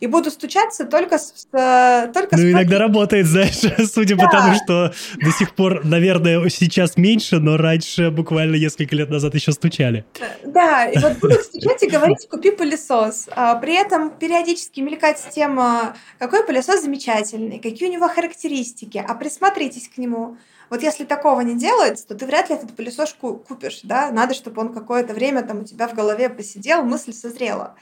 и 0.00 0.06
буду 0.06 0.30
стучаться 0.30 0.84
только 0.84 1.18
с... 1.18 1.46
Только 1.52 2.36
ну, 2.36 2.38
с 2.38 2.50
иногда 2.50 2.78
работает, 2.78 3.26
знаешь, 3.26 3.60
судя 3.92 4.16
да. 4.16 4.24
по 4.24 4.30
тому, 4.32 4.54
что 4.54 4.92
до 5.22 5.30
сих 5.30 5.54
пор, 5.54 5.84
наверное, 5.84 6.48
сейчас 6.48 6.96
меньше, 6.96 7.38
но 7.38 7.56
раньше, 7.56 8.10
буквально 8.10 8.56
несколько 8.56 8.96
лет 8.96 9.10
назад 9.10 9.34
еще 9.34 9.52
стучали. 9.52 10.04
Да, 10.44 10.86
и 10.86 10.98
вот 10.98 11.18
буду 11.18 11.34
стучать 11.34 11.82
и 11.82 11.88
говорить 11.88 12.26
«купи 12.28 12.50
пылесос». 12.50 13.28
А 13.30 13.54
при 13.56 13.74
этом 13.74 14.10
периодически 14.10 14.80
мелькать 14.80 15.22
тема 15.32 15.94
«какой 16.18 16.44
пылесос 16.44 16.82
замечательный», 16.82 17.58
«какие 17.58 17.88
у 17.90 17.92
него 17.92 18.08
характеристики», 18.08 19.04
а 19.06 19.14
присмотритесь 19.14 19.88
к 19.88 19.98
нему– 19.98 20.36
вот 20.70 20.82
если 20.82 21.04
такого 21.04 21.40
не 21.40 21.56
делать, 21.56 22.06
то 22.06 22.14
ты 22.14 22.24
вряд 22.26 22.48
ли 22.48 22.56
этот 22.56 22.74
пылесос 22.76 23.14
купишь, 23.14 23.80
да? 23.82 24.10
Надо, 24.12 24.34
чтобы 24.34 24.62
он 24.62 24.72
какое-то 24.72 25.12
время 25.12 25.42
там 25.42 25.60
у 25.60 25.64
тебя 25.64 25.88
в 25.88 25.94
голове 25.94 26.30
посидел, 26.30 26.84
мысль 26.84 27.12
созрела. 27.12 27.74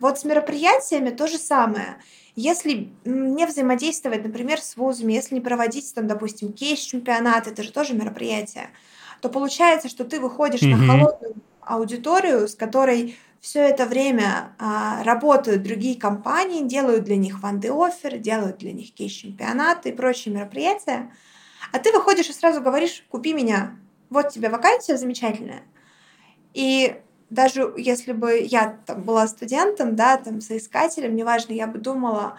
Вот 0.00 0.18
с 0.18 0.24
мероприятиями 0.24 1.10
то 1.10 1.28
же 1.28 1.38
самое. 1.38 1.98
Если 2.34 2.90
не 3.04 3.46
взаимодействовать, 3.46 4.24
например, 4.24 4.60
с 4.60 4.76
вузами, 4.76 5.12
если 5.12 5.36
не 5.36 5.40
проводить 5.40 5.94
там, 5.94 6.08
допустим, 6.08 6.52
кейс-чемпионат, 6.52 7.46
это 7.46 7.62
же 7.62 7.72
тоже 7.72 7.94
мероприятие, 7.94 8.70
то 9.20 9.28
получается, 9.28 9.88
что 9.88 10.04
ты 10.04 10.18
выходишь 10.18 10.62
mm-hmm. 10.62 10.76
на 10.76 10.86
холодную 10.86 11.34
аудиторию, 11.60 12.48
с 12.48 12.56
которой 12.56 13.16
все 13.40 13.60
это 13.60 13.86
время 13.86 14.54
а, 14.58 15.02
работают 15.04 15.62
другие 15.62 15.98
компании, 15.98 16.66
делают 16.66 17.04
для 17.04 17.16
них 17.16 17.40
ванды 17.40 17.70
офер, 17.72 18.18
делают 18.18 18.58
для 18.58 18.72
них 18.72 18.92
кейс-чемпионаты 18.94 19.90
и 19.90 19.92
прочие 19.92 20.34
мероприятия. 20.34 21.12
А 21.72 21.78
ты 21.78 21.90
выходишь 21.92 22.28
и 22.28 22.32
сразу 22.32 22.60
говоришь, 22.60 23.04
купи 23.08 23.32
меня, 23.32 23.76
вот 24.10 24.28
тебе 24.28 24.50
вакансия 24.50 24.96
замечательная. 24.96 25.62
И 26.52 27.00
даже 27.30 27.72
если 27.78 28.12
бы 28.12 28.38
я 28.40 28.78
там, 28.84 29.02
была 29.02 29.26
студентом, 29.26 29.96
да, 29.96 30.18
там, 30.18 30.42
соискателем, 30.42 31.16
неважно, 31.16 31.54
я 31.54 31.66
бы 31.66 31.78
думала, 31.78 32.38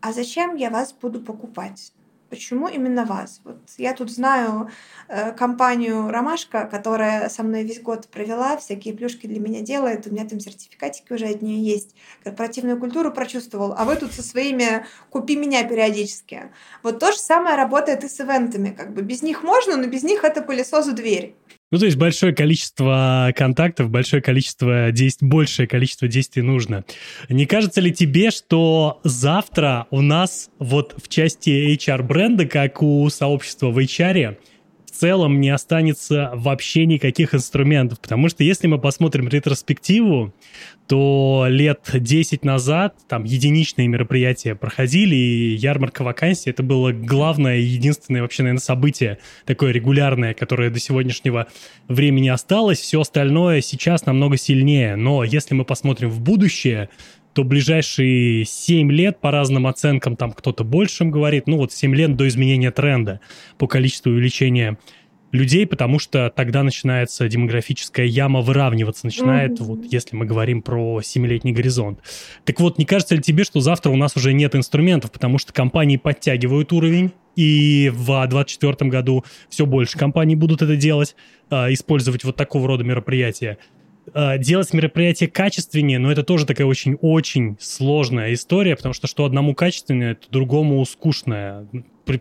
а 0.00 0.12
зачем 0.12 0.56
я 0.56 0.70
вас 0.70 0.94
буду 0.94 1.20
покупать? 1.20 1.92
Почему 2.32 2.66
именно 2.66 3.04
вас? 3.04 3.42
Вот 3.44 3.58
я 3.76 3.92
тут 3.92 4.10
знаю 4.10 4.70
э, 5.08 5.32
компанию 5.32 6.08
«Ромашка», 6.08 6.64
которая 6.64 7.28
со 7.28 7.42
мной 7.42 7.62
весь 7.62 7.82
год 7.82 8.08
провела, 8.08 8.56
всякие 8.56 8.94
плюшки 8.94 9.26
для 9.26 9.38
меня 9.38 9.60
делает, 9.60 10.06
у 10.06 10.10
меня 10.10 10.26
там 10.26 10.40
сертификатики 10.40 11.12
уже 11.12 11.26
от 11.26 11.42
нее 11.42 11.62
есть, 11.62 11.94
корпоративную 12.24 12.80
культуру 12.80 13.12
прочувствовал, 13.12 13.74
а 13.76 13.84
вы 13.84 13.96
тут 13.96 14.14
со 14.14 14.22
своими 14.22 14.86
«купи 15.10 15.36
меня» 15.36 15.62
периодически. 15.64 16.50
Вот 16.82 17.00
то 17.00 17.12
же 17.12 17.18
самое 17.18 17.54
работает 17.54 18.02
и 18.02 18.08
с 18.08 18.18
ивентами, 18.18 18.70
как 18.70 18.94
бы 18.94 19.02
без 19.02 19.20
них 19.20 19.42
можно, 19.42 19.76
но 19.76 19.86
без 19.86 20.02
них 20.02 20.24
это 20.24 20.40
пылесос 20.40 20.86
в 20.86 20.94
дверь. 20.94 21.36
Ну, 21.72 21.78
то 21.78 21.86
есть 21.86 21.96
большое 21.96 22.34
количество 22.34 23.32
контактов, 23.34 23.88
большое 23.88 24.20
количество 24.20 24.92
действий, 24.92 25.26
большее 25.26 25.66
количество 25.66 26.06
действий 26.06 26.42
нужно. 26.42 26.84
Не 27.30 27.46
кажется 27.46 27.80
ли 27.80 27.90
тебе, 27.90 28.30
что 28.30 29.00
завтра 29.04 29.86
у 29.90 30.02
нас 30.02 30.50
вот 30.58 30.94
в 31.02 31.08
части 31.08 31.74
HR-бренда, 31.74 32.44
как 32.44 32.82
у 32.82 33.08
сообщества 33.08 33.68
в 33.68 33.78
HR, 33.78 34.36
целом 34.92 35.40
не 35.40 35.50
останется 35.50 36.30
вообще 36.34 36.86
никаких 36.86 37.34
инструментов. 37.34 38.00
Потому 38.00 38.28
что 38.28 38.44
если 38.44 38.66
мы 38.66 38.78
посмотрим 38.78 39.28
ретроспективу, 39.28 40.32
то 40.86 41.46
лет 41.48 41.88
10 41.92 42.44
назад 42.44 42.96
там 43.08 43.24
единичные 43.24 43.88
мероприятия 43.88 44.54
проходили, 44.54 45.14
и 45.14 45.54
ярмарка 45.54 46.02
вакансий 46.02 46.50
это 46.50 46.62
было 46.62 46.92
главное 46.92 47.58
единственное 47.58 48.22
вообще, 48.22 48.42
наверное, 48.42 48.60
событие 48.60 49.18
такое 49.46 49.72
регулярное, 49.72 50.34
которое 50.34 50.70
до 50.70 50.78
сегодняшнего 50.78 51.46
времени 51.88 52.28
осталось. 52.28 52.78
Все 52.78 53.00
остальное 53.00 53.60
сейчас 53.60 54.06
намного 54.06 54.36
сильнее. 54.36 54.96
Но 54.96 55.24
если 55.24 55.54
мы 55.54 55.64
посмотрим 55.64 56.10
в 56.10 56.20
будущее, 56.20 56.88
то 57.32 57.44
ближайшие 57.44 58.44
7 58.44 58.90
лет 58.92 59.20
по 59.20 59.30
разным 59.30 59.66
оценкам, 59.66 60.16
там 60.16 60.32
кто-то 60.32 60.64
большим 60.64 61.10
говорит, 61.10 61.46
ну 61.46 61.56
вот 61.56 61.72
7 61.72 61.94
лет 61.94 62.16
до 62.16 62.28
изменения 62.28 62.70
тренда 62.70 63.20
по 63.58 63.66
количеству 63.66 64.10
увеличения 64.10 64.78
людей, 65.32 65.66
потому 65.66 65.98
что 65.98 66.30
тогда 66.34 66.62
начинается 66.62 67.26
демографическая 67.26 68.06
яма 68.06 68.42
выравниваться, 68.42 69.06
начинает, 69.06 69.52
mm-hmm. 69.52 69.64
вот 69.64 69.84
если 69.90 70.14
мы 70.14 70.26
говорим 70.26 70.62
про 70.62 71.00
семилетний 71.02 71.52
горизонт. 71.52 72.00
Так 72.44 72.60
вот, 72.60 72.78
не 72.78 72.84
кажется 72.84 73.14
ли 73.14 73.22
тебе, 73.22 73.44
что 73.44 73.60
завтра 73.60 73.90
у 73.90 73.96
нас 73.96 74.14
уже 74.16 74.34
нет 74.34 74.54
инструментов, 74.54 75.10
потому 75.10 75.38
что 75.38 75.52
компании 75.52 75.96
подтягивают 75.96 76.72
уровень, 76.72 77.12
и 77.34 77.90
в 77.94 78.06
2024 78.28 78.90
году 78.90 79.24
все 79.48 79.64
больше 79.64 79.96
компаний 79.96 80.36
будут 80.36 80.60
это 80.60 80.76
делать, 80.76 81.16
а, 81.48 81.72
использовать 81.72 82.24
вот 82.24 82.36
такого 82.36 82.68
рода 82.68 82.84
мероприятия. 82.84 83.56
Э, 84.14 84.36
делать 84.38 84.72
мероприятие 84.74 85.30
качественнее, 85.30 85.98
но 85.98 86.12
это 86.12 86.22
тоже 86.22 86.44
такая 86.44 86.66
очень-очень 86.66 87.56
сложная 87.60 88.34
история, 88.34 88.76
потому 88.76 88.92
что 88.92 89.06
что 89.06 89.24
одному 89.24 89.54
качественное, 89.54 90.16
то 90.16 90.30
другому 90.30 90.84
скучное. 90.84 91.66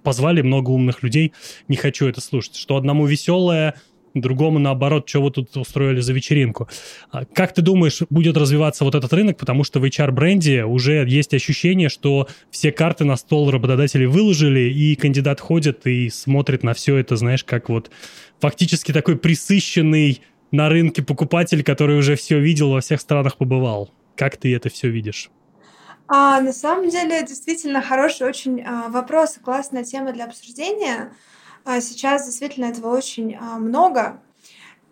Позвали 0.03 0.41
много 0.41 0.69
умных 0.69 1.03
людей, 1.03 1.33
не 1.67 1.75
хочу 1.75 2.07
это 2.07 2.21
слушать. 2.21 2.55
Что 2.55 2.77
одному 2.77 3.05
веселое, 3.07 3.75
другому 4.13 4.59
наоборот, 4.59 5.09
что 5.09 5.21
вы 5.21 5.31
тут 5.31 5.55
устроили 5.57 5.99
за 5.99 6.13
вечеринку. 6.13 6.69
А 7.11 7.25
как 7.25 7.53
ты 7.53 7.61
думаешь, 7.61 8.01
будет 8.09 8.37
развиваться 8.37 8.85
вот 8.85 8.95
этот 8.95 9.11
рынок? 9.11 9.37
Потому 9.37 9.63
что 9.63 9.79
в 9.79 9.83
HR-бренде 9.83 10.63
уже 10.63 11.05
есть 11.07 11.33
ощущение, 11.33 11.89
что 11.89 12.27
все 12.51 12.71
карты 12.71 13.03
на 13.03 13.17
стол 13.17 13.51
работодатели 13.51 14.05
выложили, 14.05 14.71
и 14.71 14.95
кандидат 14.95 15.41
ходит 15.41 15.85
и 15.87 16.09
смотрит 16.09 16.63
на 16.63 16.73
все 16.73 16.97
это, 16.97 17.15
знаешь, 17.15 17.43
как 17.43 17.69
вот 17.69 17.89
фактически 18.39 18.91
такой 18.91 19.17
присыщенный 19.17 20.21
на 20.51 20.69
рынке 20.69 21.01
покупатель, 21.01 21.63
который 21.63 21.97
уже 21.97 22.15
все 22.15 22.39
видел, 22.39 22.71
во 22.71 22.81
всех 22.81 23.01
странах 23.01 23.37
побывал. 23.37 23.91
Как 24.15 24.37
ты 24.37 24.55
это 24.55 24.69
все 24.69 24.89
видишь? 24.89 25.31
А, 26.07 26.41
на 26.41 26.51
самом 26.51 26.89
деле, 26.89 27.23
действительно 27.23 27.81
хороший 27.81 28.27
очень 28.27 28.61
а, 28.61 28.89
вопрос, 28.89 29.39
классная 29.41 29.83
тема 29.83 30.11
для 30.11 30.25
обсуждения. 30.25 31.13
А, 31.63 31.79
сейчас 31.79 32.25
действительно 32.25 32.65
этого 32.65 32.95
очень 32.95 33.35
а, 33.35 33.57
много. 33.57 34.21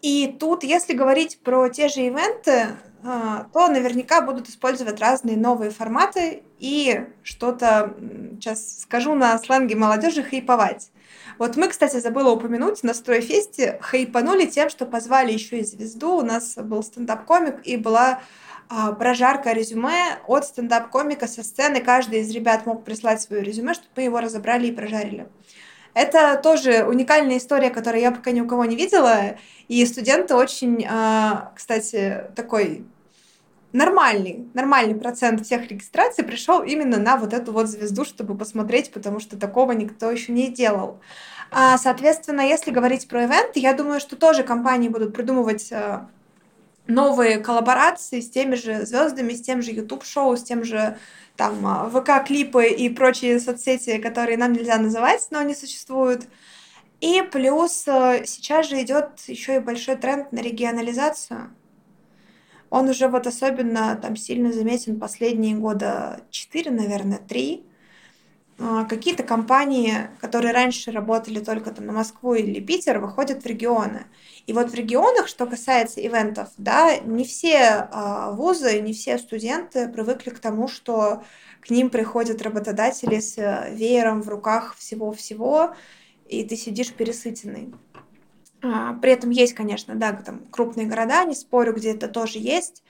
И 0.01 0.33
тут, 0.39 0.63
если 0.63 0.93
говорить 0.93 1.39
про 1.43 1.67
те 1.69 1.89
же 1.89 2.01
ивенты, 2.01 2.77
а, 3.03 3.47
то 3.53 3.67
наверняка 3.67 4.21
будут 4.21 4.47
использовать 4.49 4.99
разные 4.99 5.37
новые 5.37 5.71
форматы 5.71 6.43
и 6.59 7.05
что-то, 7.23 7.95
сейчас 8.39 8.81
скажу 8.81 9.13
на 9.15 9.37
сленге 9.39 9.75
молодежи, 9.75 10.23
хайповать. 10.23 10.91
Вот 11.39 11.55
мы, 11.55 11.69
кстати, 11.69 11.97
забыла 11.97 12.31
упомянуть, 12.31 12.83
на 12.83 12.93
Стройфесте 12.93 13.79
хайпанули 13.81 14.45
тем, 14.45 14.69
что 14.69 14.85
позвали 14.85 15.31
еще 15.31 15.59
и 15.59 15.63
звезду. 15.63 16.17
У 16.17 16.21
нас 16.21 16.55
был 16.57 16.83
стендап-комик 16.83 17.61
и 17.63 17.77
была 17.77 18.21
а, 18.67 18.91
прожарка 18.91 19.53
резюме 19.53 20.19
от 20.27 20.43
стендап-комика 20.45 21.27
со 21.27 21.41
сцены. 21.41 21.79
Каждый 21.79 22.19
из 22.19 22.31
ребят 22.31 22.65
мог 22.65 22.83
прислать 22.83 23.21
свое 23.21 23.41
резюме, 23.41 23.73
чтобы 23.73 23.89
мы 23.95 24.03
его 24.03 24.19
разобрали 24.19 24.67
и 24.67 24.71
прожарили. 24.73 25.29
Это 25.93 26.37
тоже 26.43 26.83
уникальная 26.83 27.37
история, 27.37 27.69
которую 27.69 28.01
я 28.01 28.11
пока 28.11 28.31
ни 28.31 28.41
у 28.41 28.47
кого 28.47 28.65
не 28.65 28.75
видела. 28.75 29.37
И 29.69 29.85
студенты 29.85 30.35
очень, 30.35 30.85
а, 30.89 31.53
кстати, 31.55 32.25
такой 32.35 32.85
нормальный, 33.73 34.47
нормальный 34.53 34.95
процент 34.95 35.45
всех 35.45 35.67
регистраций 35.67 36.23
пришел 36.23 36.63
именно 36.63 36.97
на 36.97 37.17
вот 37.17 37.33
эту 37.33 37.51
вот 37.51 37.67
звезду, 37.67 38.05
чтобы 38.05 38.35
посмотреть, 38.35 38.91
потому 38.91 39.19
что 39.19 39.37
такого 39.37 39.71
никто 39.73 40.09
еще 40.09 40.31
не 40.31 40.47
делал. 40.47 40.99
А, 41.51 41.77
соответственно, 41.77 42.41
если 42.41 42.71
говорить 42.71 43.07
про 43.07 43.23
ивенты, 43.23 43.59
я 43.59 43.73
думаю, 43.73 43.99
что 43.99 44.15
тоже 44.15 44.43
компании 44.43 44.89
будут 44.89 45.13
придумывать 45.13 45.71
э, 45.71 46.01
новые 46.87 47.39
коллаборации 47.39 48.19
с 48.19 48.29
теми 48.29 48.55
же 48.55 48.85
звездами, 48.85 49.33
с 49.33 49.41
тем 49.41 49.61
же 49.61 49.71
YouTube-шоу, 49.71 50.37
с 50.37 50.43
тем 50.43 50.63
же 50.63 50.97
там 51.35 51.65
э, 51.65 51.89
ВК-клипы 51.89 52.67
и 52.67 52.89
прочие 52.89 53.39
соцсети, 53.39 53.97
которые 53.97 54.37
нам 54.37 54.53
нельзя 54.53 54.77
называть, 54.77 55.27
но 55.31 55.39
они 55.39 55.55
существуют. 55.55 56.25
И 57.01 57.23
плюс 57.31 57.87
э, 57.87 58.25
сейчас 58.25 58.67
же 58.67 58.81
идет 58.81 59.19
еще 59.27 59.55
и 59.55 59.59
большой 59.59 59.95
тренд 59.95 60.31
на 60.31 60.39
регионализацию. 60.39 61.51
Он 62.69 62.89
уже 62.89 63.07
вот 63.07 63.27
особенно 63.27 63.95
там 64.01 64.15
сильно 64.15 64.53
заметен 64.53 64.99
последние 64.99 65.55
года 65.55 66.21
4, 66.29 66.71
наверное, 66.71 67.19
3. 67.19 67.65
А, 68.61 68.83
какие-то 68.83 69.23
компании, 69.23 70.09
которые 70.19 70.51
раньше 70.53 70.91
работали 70.91 71.39
только 71.39 71.71
там 71.71 71.85
на 71.85 71.93
Москву 71.93 72.33
или 72.33 72.59
Питер, 72.59 72.99
выходят 72.99 73.43
в 73.43 73.45
регионы. 73.45 74.05
И 74.47 74.53
вот 74.53 74.69
в 74.69 74.73
регионах, 74.73 75.29
что 75.29 75.45
касается 75.45 76.05
ивентов, 76.05 76.49
да, 76.57 76.97
не 76.97 77.23
все 77.23 77.87
а, 77.91 78.31
вузы, 78.31 78.81
не 78.81 78.91
все 78.91 79.17
студенты 79.17 79.87
привыкли 79.87 80.31
к 80.31 80.39
тому, 80.39 80.67
что 80.67 81.23
к 81.61 81.69
ним 81.69 81.89
приходят 81.89 82.41
работодатели 82.41 83.19
с 83.19 83.37
веером 83.71 84.21
в 84.21 84.29
руках 84.29 84.75
всего-всего, 84.77 85.73
и 86.27 86.43
ты 86.43 86.57
сидишь 86.57 86.91
пересытенный. 86.91 87.73
А, 88.61 88.93
при 88.93 89.11
этом 89.11 89.29
есть, 89.29 89.53
конечно, 89.53 89.95
да, 89.95 90.13
там 90.13 90.41
крупные 90.51 90.87
города, 90.87 91.23
не 91.23 91.35
спорю, 91.35 91.73
где 91.73 91.93
это 91.93 92.07
тоже 92.07 92.39
есть, 92.39 92.83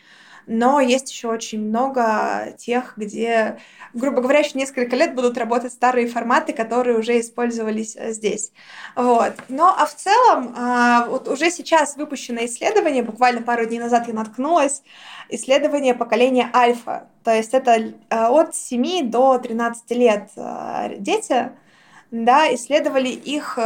но 0.47 0.79
есть 0.79 1.11
еще 1.11 1.27
очень 1.27 1.61
много 1.61 2.55
тех, 2.57 2.93
где, 2.97 3.59
грубо 3.93 4.21
говоря, 4.21 4.39
еще 4.39 4.57
несколько 4.57 4.95
лет 4.95 5.13
будут 5.13 5.37
работать 5.37 5.71
старые 5.71 6.07
форматы, 6.07 6.53
которые 6.53 6.97
уже 6.97 7.19
использовались 7.19 7.95
э, 7.95 8.13
здесь. 8.13 8.51
Вот. 8.95 9.33
Но 9.47 9.75
а 9.77 9.85
в 9.85 9.95
целом, 9.95 10.55
а, 10.57 11.05
вот 11.05 11.27
уже 11.27 11.51
сейчас 11.51 11.97
выпущено 11.97 12.43
исследование, 12.45 13.03
буквально 13.03 13.43
пару 13.43 13.65
дней 13.65 13.79
назад 13.79 14.07
я 14.07 14.13
наткнулась, 14.15 14.81
исследование 15.29 15.93
поколения 15.93 16.49
альфа, 16.51 17.07
то 17.23 17.31
есть 17.31 17.53
это 17.53 17.71
э, 17.73 17.93
от 18.09 18.55
7 18.55 19.11
до 19.11 19.37
13 19.37 19.91
лет 19.91 20.31
э, 20.35 20.95
дети, 20.97 21.51
да, 22.11 22.53
исследовали 22.53 23.09
их 23.09 23.57
э, 23.57 23.61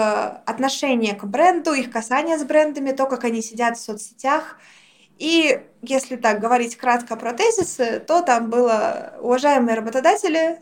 отношение 0.46 1.16
к 1.16 1.24
бренду, 1.24 1.74
их 1.74 1.92
касание 1.92 2.38
с 2.38 2.44
брендами, 2.44 2.92
то, 2.92 3.06
как 3.06 3.24
они 3.24 3.42
сидят 3.42 3.78
в 3.78 3.82
соцсетях. 3.82 4.58
И 5.18 5.62
если 5.82 6.18
так 6.18 6.40
говорить 6.40 6.76
кратко 6.76 7.16
про 7.16 7.34
тезисы, 7.34 8.00
то 8.06 8.22
там 8.22 8.50
было 8.50 9.14
уважаемые 9.22 9.76
работодатели, 9.76 10.60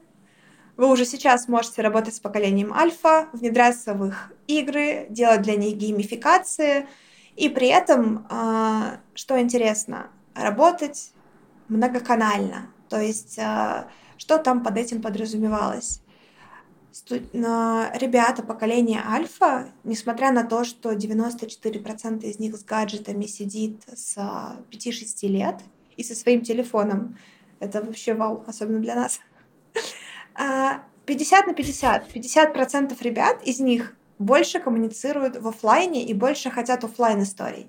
вы 0.78 0.90
уже 0.90 1.06
сейчас 1.06 1.48
можете 1.48 1.82
работать 1.82 2.16
с 2.16 2.20
поколением 2.20 2.74
альфа, 2.74 3.28
внедряться 3.34 3.94
в 3.94 4.06
их 4.08 4.32
игры, 4.48 5.06
делать 5.10 5.42
для 5.42 5.56
них 5.56 5.76
геймификации, 5.76 6.88
и 7.36 7.50
при 7.50 7.68
этом, 7.68 8.28
э, 8.30 8.98
что 9.16 9.40
интересно, 9.42 10.08
работать 10.36 11.12
многоканально. 11.68 12.68
То 12.90 13.00
есть, 13.00 13.38
э, 13.38 13.86
что 14.18 14.38
там 14.38 14.64
под 14.64 14.78
этим 14.78 15.02
подразумевалось? 15.02 16.02
Ребята 17.34 18.44
поколения 18.44 19.02
альфа, 19.06 19.72
несмотря 19.84 20.32
на 20.32 20.44
то, 20.44 20.64
что 20.64 20.92
94% 20.92 22.24
из 22.24 22.40
них 22.40 22.56
с 22.56 22.64
гаджетами 22.64 23.26
сидит 23.26 23.82
с 23.94 24.18
5-6 24.18 25.28
лет 25.28 25.62
и 25.96 26.04
со 26.04 26.16
своим 26.16 26.42
телефоном, 26.42 27.18
это 27.60 27.82
вообще 27.82 28.14
вау, 28.14 28.44
особенно 28.48 28.80
для 28.80 28.96
нас. 28.96 29.20
50 31.06 31.44
а, 31.44 31.48
на 31.48 31.54
50. 31.54 32.16
50% 32.16 33.04
ребят 33.04 33.42
из 33.44 33.60
них 33.60 33.96
больше 34.20 34.60
коммуницируют 34.60 35.38
в 35.38 35.48
офлайне 35.48 36.06
и 36.06 36.14
больше 36.14 36.50
хотят 36.50 36.84
офлайн 36.84 37.24
историй. 37.24 37.68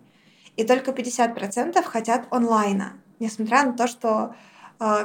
И 0.56 0.64
только 0.64 0.90
50% 0.90 1.82
хотят 1.82 2.26
онлайна. 2.30 2.94
Несмотря 3.20 3.64
на 3.64 3.72
то, 3.72 3.86
что 3.86 4.08
а, 4.18 4.36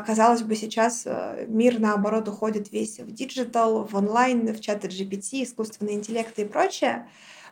казалось 0.06 0.42
бы, 0.42 0.56
сейчас 0.56 1.04
э, 1.06 1.46
мир, 1.48 1.80
наоборот, 1.80 2.28
уходит 2.28 2.72
весь 2.72 3.00
в 3.00 3.12
digital, 3.12 3.86
в 3.86 3.96
онлайн, 3.96 4.52
в 4.54 4.60
чаты 4.60 4.88
GPT, 4.88 5.44
искусственный 5.44 5.94
интеллект 5.94 6.38
и 6.40 6.46
прочее. 6.46 7.08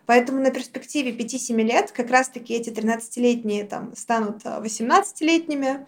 Поэтому 0.06 0.42
на 0.42 0.50
перспективе 0.52 1.12
5-7 1.12 1.62
лет 1.62 1.92
как 1.92 2.10
раз-таки 2.10 2.54
эти 2.54 2.70
13-летние 2.70 3.66
там 3.66 3.96
станут 3.96 4.44
18-летними, 4.44 5.66
э, 5.66 5.86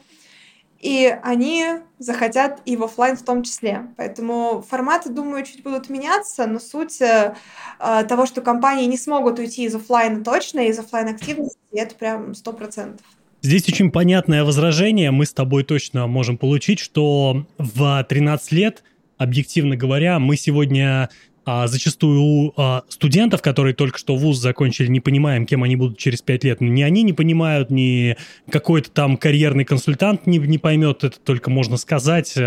и 0.80 1.18
они 1.24 1.80
захотят 1.98 2.62
и 2.66 2.78
в 2.78 2.84
офлайн 2.84 3.18
в 3.18 3.24
том 3.24 3.42
числе. 3.42 3.92
Поэтому 3.98 4.64
форматы, 4.68 5.10
думаю, 5.10 5.44
чуть 5.44 5.64
будут 5.64 5.90
меняться, 5.90 6.46
но 6.46 6.60
суть 6.60 7.02
э, 7.02 7.36
того, 7.80 8.26
что 8.28 8.42
компании 8.42 8.86
не 8.86 8.98
смогут 8.98 9.40
уйти 9.40 9.64
из 9.64 9.74
офлайна 9.74 10.24
точно, 10.24 10.68
из 10.68 10.78
офлайн 10.78 11.08
активности, 11.08 11.58
это 11.72 11.96
прям 11.96 12.32
100%. 12.32 13.00
Здесь 13.48 13.70
очень 13.70 13.92
понятное 13.92 14.44
возражение, 14.44 15.10
мы 15.12 15.26
с 15.26 15.32
тобой 15.32 15.64
точно 15.64 16.06
можем 16.06 16.38
получить, 16.38 16.80
что 16.80 17.46
в 17.58 18.04
13 18.04 18.52
лет, 18.52 18.84
объективно 19.18 19.78
говоря, 19.78 20.20
мы 20.20 20.36
сегодня 20.36 21.10
а, 21.46 21.68
зачастую 21.68 22.22
у 22.22 22.54
а, 22.58 22.84
студентов, 22.90 23.42
которые 23.42 23.74
только 23.74 24.00
что 24.00 24.18
вуз 24.18 24.38
закончили, 24.38 24.88
не 24.90 25.00
понимаем, 25.00 25.46
кем 25.46 25.64
они 25.64 25.78
будут 25.78 25.98
через 25.98 26.22
пять 26.22 26.44
лет. 26.44 26.60
Ни 26.60 26.82
они 26.82 27.04
не 27.04 27.14
понимают, 27.14 27.70
ни 27.70 28.18
какой-то 28.52 28.92
там 28.92 29.16
карьерный 29.16 29.64
консультант 29.64 30.28
не, 30.28 30.40
не 30.40 30.58
поймет, 30.58 31.06
это 31.06 31.18
только 31.18 31.50
можно 31.50 31.78
сказать. 31.78 32.38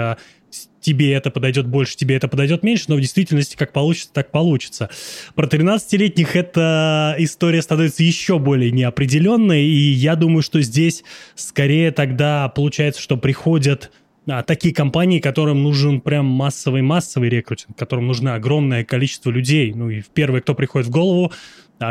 Тебе 0.81 1.13
это 1.13 1.31
подойдет 1.31 1.67
больше, 1.67 1.97
тебе 1.97 2.17
это 2.17 2.29
подойдет 2.29 2.63
меньше, 2.63 2.87
но 2.89 2.97
в 2.97 3.01
действительности 3.01 3.57
как 3.57 3.73
получится, 3.73 4.11
так 4.13 4.31
получится. 4.31 4.89
Про 5.35 5.47
13-летних 5.47 6.37
эта 6.37 7.15
история 7.19 7.63
становится 7.63 8.03
еще 8.03 8.39
более 8.39 8.71
неопределенной, 8.71 9.65
и 9.65 9.93
я 9.93 10.17
думаю, 10.17 10.43
что 10.43 10.61
здесь 10.63 11.05
скорее 11.35 11.91
тогда 11.91 12.49
получается, 12.49 13.01
что 13.01 13.17
приходят 13.17 13.91
а, 14.27 14.43
такие 14.43 14.75
компании, 14.75 15.19
которым 15.19 15.63
нужен 15.63 16.01
прям 16.01 16.27
массовый-массовый 16.27 17.29
рекрутинг, 17.29 17.77
которым 17.77 18.07
нужно 18.07 18.35
огромное 18.35 18.85
количество 18.85 19.31
людей. 19.31 19.73
Ну 19.75 19.91
и 19.91 20.03
первое, 20.15 20.41
кто 20.41 20.55
приходит 20.55 20.89
в 20.89 20.91
голову, 20.91 21.33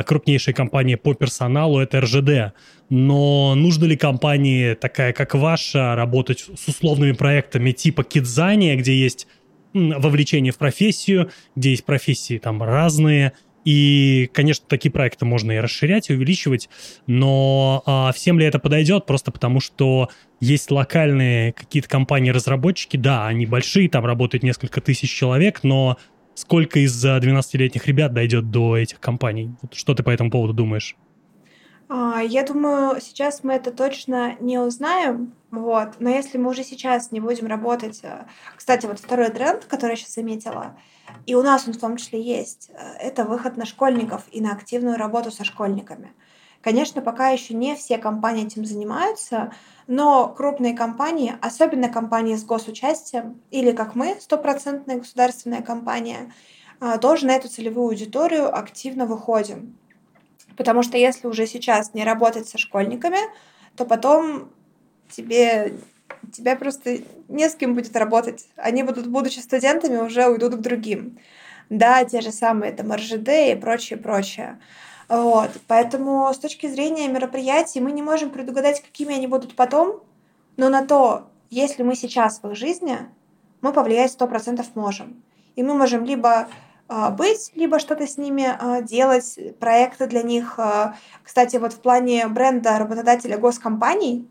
крупнейшая 0.05 0.53
компания 0.53 0.97
по 0.97 1.13
персоналу, 1.13 1.79
это 1.79 2.01
РЖД. 2.01 2.53
Но 2.89 3.55
нужно 3.55 3.85
ли 3.85 3.97
компании, 3.97 4.73
такая 4.75 5.13
как 5.13 5.35
ваша, 5.35 5.95
работать 5.95 6.39
с 6.39 6.67
условными 6.67 7.13
проектами 7.13 7.71
типа 7.71 8.03
Кидзания, 8.03 8.75
где 8.75 8.95
есть 8.95 9.27
вовлечение 9.73 10.51
в 10.51 10.57
профессию, 10.57 11.29
где 11.55 11.71
есть 11.71 11.85
профессии 11.85 12.37
там 12.37 12.63
разные, 12.63 13.33
и, 13.65 14.29
конечно, 14.33 14.65
такие 14.67 14.91
проекты 14.91 15.25
можно 15.25 15.51
и 15.51 15.57
расширять, 15.57 16.09
и 16.09 16.13
увеличивать, 16.13 16.69
но 17.07 17.83
а, 17.85 18.11
всем 18.13 18.39
ли 18.39 18.45
это 18.45 18.57
подойдет? 18.57 19.05
Просто 19.05 19.31
потому, 19.31 19.59
что 19.59 20.09
есть 20.39 20.71
локальные 20.71 21.51
какие-то 21.53 21.89
компании-разработчики, 21.89 22.97
да, 22.97 23.27
они 23.27 23.45
большие, 23.45 23.89
там 23.89 24.05
работает 24.05 24.43
несколько 24.43 24.81
тысяч 24.81 25.13
человек, 25.13 25.59
но 25.63 25.97
сколько 26.39 26.79
из 26.79 27.05
12-летних 27.05 27.85
ребят 27.85 28.13
дойдет 28.13 28.49
до 28.49 28.77
этих 28.77 28.99
компаний? 28.99 29.51
Вот 29.61 29.73
что 29.73 29.93
ты 29.93 30.03
по 30.03 30.09
этому 30.09 30.31
поводу 30.31 30.53
думаешь? 30.53 30.95
А, 31.89 32.21
я 32.21 32.43
думаю, 32.43 33.01
сейчас 33.01 33.43
мы 33.43 33.53
это 33.53 33.71
точно 33.71 34.35
не 34.39 34.59
узнаем, 34.59 35.33
вот. 35.51 35.99
Но 35.99 36.09
если 36.09 36.37
мы 36.37 36.51
уже 36.51 36.63
сейчас 36.63 37.11
не 37.11 37.19
будем 37.19 37.47
работать... 37.47 37.99
Э, 38.03 38.25
кстати, 38.55 38.85
вот 38.85 38.99
второй 38.99 39.31
тренд, 39.31 39.65
который 39.65 39.91
я 39.91 39.95
сейчас 39.97 40.13
заметила, 40.13 40.77
и 41.25 41.33
у 41.33 41.41
нас 41.41 41.67
он 41.67 41.73
в 41.73 41.79
том 41.79 41.97
числе 41.97 42.21
есть, 42.21 42.69
э, 42.73 42.97
это 42.99 43.25
выход 43.25 43.57
на 43.57 43.65
школьников 43.65 44.23
и 44.31 44.39
на 44.39 44.53
активную 44.53 44.97
работу 44.97 45.31
со 45.31 45.43
школьниками. 45.43 46.13
Конечно, 46.61 47.01
пока 47.01 47.29
еще 47.29 47.53
не 47.53 47.75
все 47.75 47.97
компании 47.97 48.45
этим 48.45 48.65
занимаются, 48.65 49.53
но 49.87 50.27
крупные 50.27 50.73
компании, 50.73 51.35
особенно 51.41 51.87
компании 51.87 52.35
с 52.35 52.43
госучастием, 52.43 53.41
или 53.49 53.71
как 53.71 53.95
мы, 53.95 54.17
стопроцентная 54.19 54.97
государственная 54.97 55.61
компания, 55.61 56.33
э, 56.81 56.97
тоже 56.99 57.27
на 57.27 57.31
эту 57.31 57.47
целевую 57.47 57.87
аудиторию 57.87 58.53
активно 58.53 59.05
выходим. 59.05 59.77
Потому 60.57 60.83
что 60.83 60.97
если 60.97 61.27
уже 61.27 61.47
сейчас 61.47 61.93
не 61.93 62.03
работать 62.03 62.49
со 62.49 62.57
школьниками, 62.57 63.19
то 63.77 63.85
потом 63.85 64.49
тебе 65.09 65.77
тебя 66.33 66.55
просто 66.55 66.99
не 67.29 67.49
с 67.49 67.55
кем 67.55 67.75
будет 67.75 67.95
работать. 67.95 68.47
Они 68.57 68.83
будут, 68.83 69.07
будучи 69.07 69.39
студентами, 69.39 69.97
уже 69.97 70.27
уйдут 70.27 70.55
к 70.55 70.59
другим. 70.59 71.17
Да, 71.69 72.03
те 72.03 72.21
же 72.21 72.31
самые 72.31 72.73
там 72.73 72.91
РЖД 72.91 73.29
и 73.51 73.55
прочее, 73.55 73.97
прочее. 73.97 74.59
Вот. 75.09 75.49
Поэтому 75.67 76.31
с 76.31 76.37
точки 76.37 76.67
зрения 76.67 77.07
мероприятий 77.07 77.81
мы 77.81 77.91
не 77.91 78.03
можем 78.03 78.29
предугадать, 78.29 78.81
какими 78.81 79.15
они 79.15 79.27
будут 79.27 79.55
потом, 79.55 80.03
но 80.55 80.69
на 80.69 80.85
то, 80.85 81.29
если 81.49 81.81
мы 81.83 81.95
сейчас 81.95 82.41
в 82.41 82.49
их 82.49 82.55
жизни, 82.55 82.97
мы 83.61 83.73
повлиять 83.73 84.11
сто 84.11 84.27
процентов 84.27 84.75
можем. 84.75 85.23
И 85.55 85.63
мы 85.63 85.73
можем 85.73 86.05
либо 86.05 86.47
а, 86.87 87.09
быть, 87.09 87.51
либо 87.55 87.79
что-то 87.79 88.07
с 88.07 88.17
ними 88.17 88.45
а, 88.47 88.81
делать, 88.81 89.37
проекты 89.59 90.07
для 90.07 90.21
них. 90.21 90.59
А, 90.59 90.95
кстати, 91.23 91.57
вот 91.57 91.73
в 91.73 91.81
плане 91.81 92.27
бренда 92.27 92.77
работодателя 92.77 93.37
госкомпаний 93.37 94.27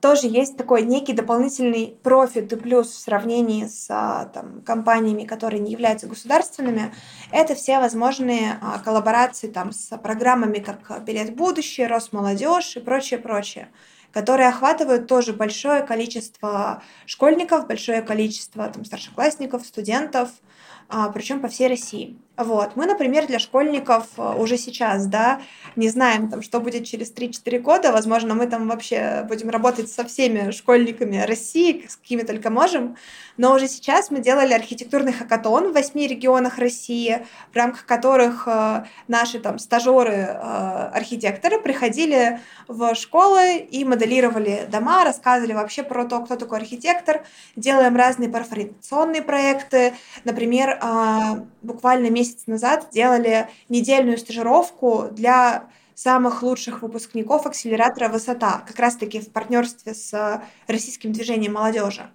тоже 0.00 0.26
есть 0.26 0.56
такой 0.56 0.82
некий 0.82 1.12
дополнительный 1.12 1.96
профит 2.02 2.52
и 2.52 2.56
плюс 2.56 2.88
в 2.88 2.98
сравнении 2.98 3.66
с 3.66 3.86
а, 3.90 4.26
там, 4.26 4.62
компаниями, 4.62 5.24
которые 5.24 5.60
не 5.60 5.72
являются 5.72 6.06
государственными. 6.06 6.92
Это 7.32 7.54
все 7.54 7.78
возможные 7.80 8.58
а, 8.60 8.78
коллаборации 8.78 9.48
там, 9.48 9.72
с 9.72 9.96
программами, 9.98 10.58
как 10.58 11.04
«Билет 11.04 11.30
в 11.30 11.34
будущее», 11.34 11.86
«Росмолодежь» 11.86 12.76
и 12.76 12.80
прочее, 12.80 13.18
прочее 13.18 13.68
которые 14.10 14.48
охватывают 14.48 15.06
тоже 15.06 15.34
большое 15.34 15.82
количество 15.82 16.82
школьников, 17.04 17.66
большое 17.66 18.00
количество 18.00 18.66
там, 18.68 18.84
старшеклассников, 18.84 19.66
студентов, 19.66 20.30
а, 20.88 21.10
причем 21.10 21.40
по 21.40 21.48
всей 21.48 21.68
России. 21.68 22.18
Вот. 22.38 22.76
Мы, 22.76 22.86
например, 22.86 23.26
для 23.26 23.40
школьников 23.40 24.06
э, 24.16 24.34
уже 24.38 24.58
сейчас, 24.58 25.06
да, 25.06 25.40
не 25.74 25.88
знаем, 25.88 26.30
там, 26.30 26.40
что 26.40 26.60
будет 26.60 26.84
через 26.84 27.12
3-4 27.12 27.58
года. 27.58 27.90
Возможно, 27.90 28.36
мы 28.36 28.46
там 28.46 28.68
вообще 28.68 29.24
будем 29.28 29.50
работать 29.50 29.90
со 29.90 30.04
всеми 30.04 30.52
школьниками 30.52 31.16
России, 31.26 31.84
с 31.88 31.96
какими 31.96 32.22
только 32.22 32.48
можем. 32.50 32.96
Но 33.38 33.54
уже 33.54 33.66
сейчас 33.66 34.12
мы 34.12 34.20
делали 34.20 34.52
архитектурный 34.52 35.12
хакатон 35.12 35.70
в 35.70 35.72
восьми 35.72 36.06
регионах 36.06 36.58
России, 36.58 37.26
в 37.52 37.56
рамках 37.56 37.86
которых 37.86 38.44
э, 38.46 38.84
наши 39.08 39.40
там 39.40 39.58
стажеры, 39.58 40.12
э, 40.12 41.58
приходили 41.64 42.38
в 42.68 42.94
школы 42.94 43.56
и 43.58 43.84
моделировали 43.84 44.68
дома, 44.70 45.02
рассказывали 45.02 45.54
вообще 45.54 45.82
про 45.82 46.04
то, 46.04 46.20
кто 46.20 46.36
такой 46.36 46.58
архитектор. 46.58 47.24
Делаем 47.56 47.96
разные 47.96 48.30
перфорационные 48.30 49.22
проекты. 49.22 49.94
Например, 50.24 50.78
буквально 51.62 52.10
месяц 52.10 52.27
месяц 52.28 52.46
назад 52.46 52.88
делали 52.92 53.48
недельную 53.68 54.18
стажировку 54.18 55.08
для 55.10 55.68
самых 55.94 56.42
лучших 56.42 56.82
выпускников 56.82 57.46
акселератора 57.46 58.08
«Высота», 58.08 58.62
как 58.66 58.78
раз-таки 58.78 59.20
в 59.20 59.30
партнерстве 59.30 59.94
с 59.94 60.14
э, 60.14 60.42
российским 60.68 61.12
движением 61.12 61.54
молодежи. 61.54 62.08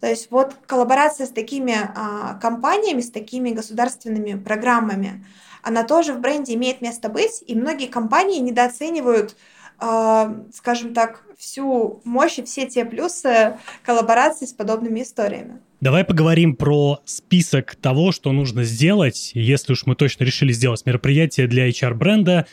То 0.00 0.08
есть 0.08 0.30
вот 0.30 0.54
коллаборация 0.66 1.26
с 1.26 1.30
такими 1.30 1.74
а, 1.74 2.34
компаниями, 2.34 3.00
с 3.00 3.10
такими 3.10 3.50
государственными 3.50 4.38
программами, 4.38 5.24
она 5.62 5.82
тоже 5.84 6.12
в 6.12 6.20
бренде 6.20 6.52
имеет 6.54 6.82
место 6.82 7.08
быть, 7.08 7.42
и 7.46 7.54
многие 7.54 7.86
компании 7.86 8.38
недооценивают 8.40 9.34
а, 9.78 10.34
скажем 10.52 10.94
так, 10.94 11.24
всю 11.38 12.00
мощь 12.04 12.38
и 12.38 12.44
все 12.44 12.66
те 12.66 12.84
плюсы 12.84 13.58
коллаборации 13.82 14.46
с 14.46 14.52
подобными 14.52 15.02
историями. 15.02 15.62
Давай 15.84 16.02
поговорим 16.02 16.56
про 16.56 17.02
список 17.04 17.76
того, 17.76 18.10
что 18.10 18.32
нужно 18.32 18.64
сделать, 18.64 19.32
если 19.34 19.74
уж 19.74 19.84
мы 19.84 19.94
точно 19.96 20.24
решили 20.24 20.50
сделать 20.50 20.86
мероприятие 20.86 21.46
для 21.46 21.68
HR-бренда. 21.68 22.46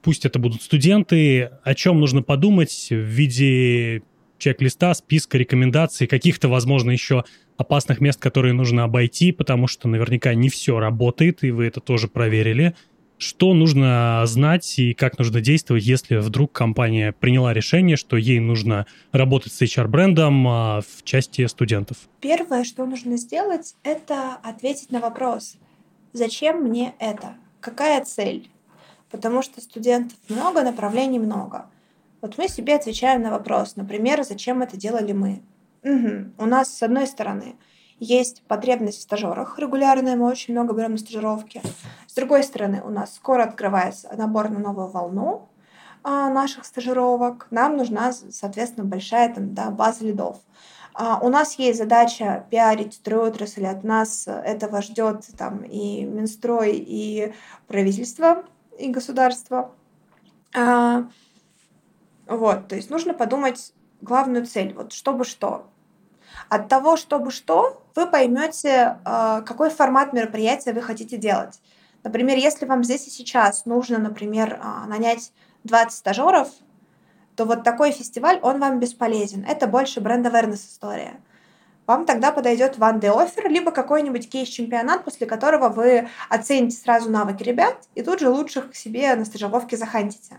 Пусть 0.00 0.24
это 0.24 0.38
будут 0.38 0.62
студенты, 0.62 1.50
о 1.64 1.74
чем 1.74 1.98
нужно 1.98 2.22
подумать 2.22 2.86
в 2.88 2.94
виде 2.94 4.02
чек-листа, 4.38 4.94
списка 4.94 5.38
рекомендаций, 5.38 6.06
каких-то, 6.06 6.48
возможно, 6.48 6.92
еще 6.92 7.24
опасных 7.56 8.00
мест, 8.00 8.20
которые 8.20 8.54
нужно 8.54 8.84
обойти, 8.84 9.32
потому 9.32 9.66
что 9.66 9.88
наверняка 9.88 10.34
не 10.34 10.48
все 10.48 10.78
работает, 10.78 11.42
и 11.42 11.50
вы 11.50 11.66
это 11.66 11.80
тоже 11.80 12.06
проверили. 12.06 12.76
Что 13.18 13.52
нужно 13.52 14.22
знать 14.26 14.78
и 14.78 14.94
как 14.94 15.18
нужно 15.18 15.40
действовать, 15.40 15.82
если 15.84 16.18
вдруг 16.18 16.52
компания 16.52 17.12
приняла 17.12 17.52
решение, 17.52 17.96
что 17.96 18.16
ей 18.16 18.38
нужно 18.38 18.86
работать 19.10 19.52
с 19.52 19.60
HR-брендом 19.60 20.46
а, 20.46 20.80
в 20.82 21.02
части 21.02 21.44
студентов? 21.46 21.96
Первое, 22.20 22.62
что 22.62 22.86
нужно 22.86 23.16
сделать, 23.16 23.74
это 23.82 24.34
ответить 24.44 24.92
на 24.92 25.00
вопрос, 25.00 25.56
зачем 26.12 26.62
мне 26.62 26.94
это? 27.00 27.34
Какая 27.60 28.04
цель? 28.04 28.48
Потому 29.10 29.42
что 29.42 29.60
студентов 29.60 30.16
много, 30.28 30.62
направлений 30.62 31.18
много. 31.18 31.66
Вот 32.20 32.38
мы 32.38 32.48
себе 32.48 32.76
отвечаем 32.76 33.22
на 33.22 33.30
вопрос, 33.30 33.74
например, 33.74 34.22
зачем 34.22 34.62
это 34.62 34.76
делали 34.76 35.12
мы? 35.12 35.42
Угу. 35.82 36.32
У 36.38 36.46
нас, 36.46 36.72
с 36.72 36.82
одной 36.84 37.08
стороны, 37.08 37.56
есть 38.00 38.42
потребность 38.44 38.98
в 38.98 39.02
стажерах 39.02 39.58
регулярная, 39.58 40.16
мы 40.16 40.26
очень 40.26 40.54
много 40.54 40.74
берем 40.74 40.92
на 40.92 40.98
стажировки. 40.98 41.62
С 42.06 42.14
другой 42.14 42.44
стороны, 42.44 42.82
у 42.84 42.90
нас 42.90 43.14
скоро 43.14 43.44
открывается 43.44 44.08
набор 44.16 44.50
на 44.50 44.58
новую 44.58 44.88
волну 44.88 45.48
а, 46.04 46.30
наших 46.30 46.64
стажировок. 46.64 47.46
Нам 47.50 47.76
нужна, 47.76 48.12
соответственно, 48.12 48.86
большая 48.86 49.34
там, 49.34 49.54
да, 49.54 49.70
база 49.70 50.04
лидов. 50.04 50.38
А, 50.94 51.18
у 51.20 51.28
нас 51.28 51.54
есть 51.58 51.78
задача 51.78 52.46
пиарить 52.50 52.94
стройотрасль, 52.94 53.66
от 53.66 53.84
нас 53.84 54.26
этого 54.26 54.82
ждет 54.82 55.26
там 55.36 55.62
и 55.62 56.04
Минстрой, 56.04 56.72
и 56.76 57.32
правительство, 57.66 58.44
и 58.78 58.88
государство. 58.88 59.70
А, 60.56 61.08
вот, 62.26 62.68
то 62.68 62.76
есть 62.76 62.90
нужно 62.90 63.14
подумать 63.14 63.72
главную 64.00 64.46
цель, 64.46 64.74
вот 64.74 64.92
чтобы 64.92 65.24
что. 65.24 65.66
От 66.48 66.68
того, 66.68 66.96
чтобы 66.96 67.30
что, 67.30 67.82
вы 67.98 68.06
поймете, 68.06 68.98
а, 69.04 69.42
какой 69.42 69.70
формат 69.70 70.12
мероприятия 70.12 70.72
вы 70.72 70.82
хотите 70.82 71.16
делать. 71.16 71.60
Например, 72.04 72.36
если 72.38 72.64
вам 72.64 72.84
здесь 72.84 73.08
и 73.08 73.10
сейчас 73.10 73.66
нужно, 73.66 73.98
например, 73.98 74.60
а, 74.62 74.86
нанять 74.86 75.32
20 75.64 75.98
стажеров, 75.98 76.48
то 77.34 77.44
вот 77.44 77.64
такой 77.64 77.90
фестиваль, 77.90 78.38
он 78.42 78.60
вам 78.60 78.78
бесполезен. 78.78 79.44
Это 79.48 79.66
больше 79.66 80.00
бренд 80.00 80.26
awareness 80.26 80.68
история. 80.68 81.20
вам 81.88 82.04
тогда 82.04 82.32
подойдет 82.32 82.76
one 82.76 83.00
day 83.00 83.10
offer, 83.10 83.48
либо 83.48 83.72
какой-нибудь 83.72 84.28
кейс-чемпионат, 84.30 85.04
после 85.04 85.26
которого 85.26 85.68
вы 85.68 86.08
оцените 86.28 86.76
сразу 86.76 87.10
навыки 87.10 87.42
ребят 87.42 87.76
и 87.94 88.02
тут 88.02 88.20
же 88.20 88.28
лучших 88.28 88.70
к 88.70 88.74
себе 88.74 89.14
на 89.16 89.24
стажировке 89.24 89.76
захантите. 89.76 90.38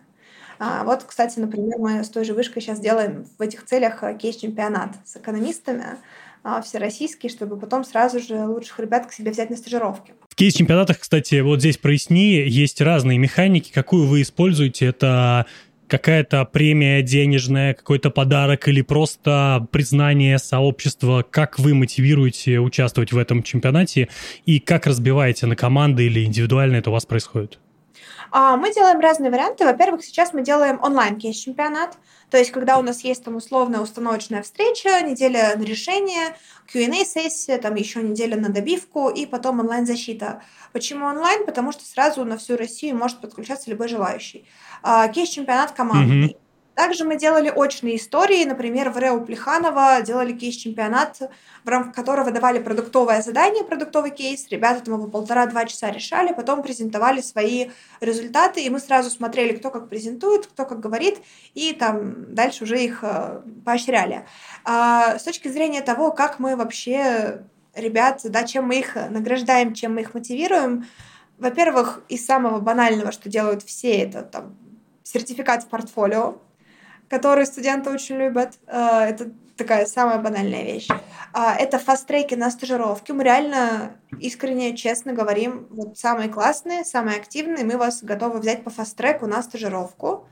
А, 0.60 0.84
вот, 0.84 1.04
кстати, 1.04 1.40
например, 1.40 1.80
мы 1.80 2.04
с 2.04 2.10
той 2.10 2.24
же 2.24 2.34
вышкой 2.34 2.62
сейчас 2.62 2.80
делаем 2.80 3.26
в 3.38 3.42
этих 3.42 3.66
целях 3.66 4.02
кейс-чемпионат 4.18 4.92
с 5.06 5.18
экономистами 5.18 5.98
а, 6.44 6.62
всероссийский, 6.62 7.30
чтобы 7.30 7.58
потом 7.58 7.84
сразу 7.84 8.20
же 8.20 8.46
лучших 8.46 8.80
ребят 8.80 9.08
к 9.08 9.14
себе 9.14 9.32
взять 9.32 9.50
на 9.50 9.58
стажировки. 9.58 10.14
В 10.30 10.36
кейс-чемпионатах, 10.36 11.00
кстати, 11.00 11.40
вот 11.42 11.60
здесь 11.60 11.78
проясни, 11.78 12.36
есть 12.48 12.82
разные 12.82 13.18
механики. 13.18 13.72
Какую 13.74 14.08
вы 14.08 14.22
используете? 14.22 14.88
Это 14.88 15.46
какая-то 15.88 16.46
премия 16.46 17.02
денежная, 17.02 17.74
какой-то 17.74 18.10
подарок 18.10 18.68
или 18.68 18.82
просто 18.82 19.68
признание 19.72 20.38
сообщества? 20.38 21.26
Как 21.30 21.60
вы 21.60 21.74
мотивируете 21.74 22.60
участвовать 22.60 23.12
в 23.12 23.18
этом 23.18 23.44
чемпионате 23.44 24.08
и 24.46 24.60
как 24.60 24.88
разбиваете 24.88 25.48
на 25.48 25.56
команды 25.56 26.06
или 26.06 26.24
индивидуально 26.24 26.78
это 26.78 26.90
у 26.90 26.94
вас 26.94 27.06
происходит? 27.06 27.60
А, 28.32 28.58
мы 28.58 28.74
делаем 28.74 29.00
разные 29.00 29.32
варианты. 29.32 29.66
Во-первых, 29.66 30.04
сейчас 30.04 30.34
мы 30.34 30.42
делаем 30.42 30.80
онлайн-кейс-чемпионат. 30.82 31.98
То 32.30 32.38
есть, 32.38 32.52
когда 32.52 32.78
у 32.78 32.82
нас 32.82 33.02
есть 33.02 33.24
там 33.24 33.36
условная 33.36 33.80
установочная 33.80 34.44
встреча, 34.44 35.02
неделя 35.02 35.56
на 35.56 35.64
решение, 35.64 36.36
Q&A-сессия, 36.72 37.58
там 37.58 37.76
еще 37.76 38.04
неделя 38.04 38.38
на 38.38 38.50
добивку 38.50 39.10
и 39.10 39.26
потом 39.26 39.60
онлайн-защита. 39.60 40.44
Почему 40.74 41.06
онлайн? 41.06 41.46
Потому 41.46 41.72
что 41.72 41.84
сразу 41.86 42.24
на 42.26 42.38
всю 42.38 42.56
Россию 42.56 42.98
может 42.98 43.20
подключаться 43.22 43.70
любой 43.70 43.88
желающий. 43.88 44.48
А, 44.84 45.08
кейс-чемпионат 45.08 45.72
командный. 45.72 46.28
Mm-hmm. 46.28 46.49
Также 46.80 47.04
мы 47.04 47.18
делали 47.18 47.52
очные 47.54 47.98
истории, 47.98 48.46
например, 48.46 48.90
в 48.90 48.98
РЭУ 48.98 49.26
Плеханова 49.26 50.02
делали 50.02 50.32
кейс-чемпионат, 50.32 51.20
в 51.66 51.68
рамках 51.68 51.94
которого 51.94 52.32
давали 52.32 52.60
продуктовое 52.60 53.22
задание, 53.22 53.66
продуктовый 53.66 54.12
кейс. 54.12 54.48
Ребята 54.50 54.86
там 54.86 54.94
его 54.94 55.08
полтора-два 55.10 55.66
часа 55.66 55.92
решали, 55.92 56.32
потом 56.32 56.64
презентовали 56.64 57.20
свои 57.20 57.72
результаты, 58.00 58.64
и 58.64 58.70
мы 58.70 58.80
сразу 58.80 59.10
смотрели, 59.10 59.58
кто 59.58 59.72
как 59.72 59.90
презентует, 59.90 60.48
кто 60.48 60.64
как 60.64 60.80
говорит, 60.80 61.18
и 61.54 61.74
там 61.74 62.34
дальше 62.34 62.64
уже 62.64 62.82
их 62.82 63.00
э, 63.02 63.42
поощряли. 63.66 64.26
А 64.64 65.20
с 65.20 65.24
точки 65.24 65.50
зрения 65.50 65.82
того, 65.82 66.14
как 66.14 66.40
мы 66.40 66.56
вообще 66.56 67.42
ребят, 67.76 68.22
да, 68.24 68.46
чем 68.46 68.68
мы 68.68 68.80
их 68.80 68.96
награждаем, 68.96 69.74
чем 69.74 69.96
мы 69.96 70.00
их 70.00 70.14
мотивируем, 70.14 70.86
во-первых, 71.40 72.04
из 72.08 72.26
самого 72.26 72.62
банального, 72.62 73.12
что 73.12 73.28
делают 73.28 73.64
все, 73.64 73.98
это 73.98 74.22
там 74.22 74.56
сертификат 75.04 75.64
в 75.64 75.68
портфолио, 75.68 76.38
который 77.10 77.46
студенты 77.46 77.90
очень 77.90 78.18
любят. 78.18 78.54
Э, 78.68 79.02
это 79.02 79.32
такая 79.60 79.86
самая 79.86 80.20
банальная 80.20 80.64
вещь. 80.64 80.88
А, 81.34 81.56
это 81.56 81.78
фаст-треки 81.78 82.34
на 82.36 82.50
стажировке. 82.50 83.14
Мы 83.14 83.24
реально 83.24 83.98
искренне, 84.20 84.76
честно 84.76 85.14
говорим, 85.14 85.68
вот 85.70 85.98
самые 85.98 86.30
классные, 86.30 86.86
самые 86.86 87.18
активные, 87.18 87.66
мы 87.66 87.78
вас 87.78 88.02
готовы 88.02 88.40
взять 88.40 88.64
по 88.64 88.70
фаст-треку 88.70 89.28
на 89.28 89.44
стажировку. 89.44 90.28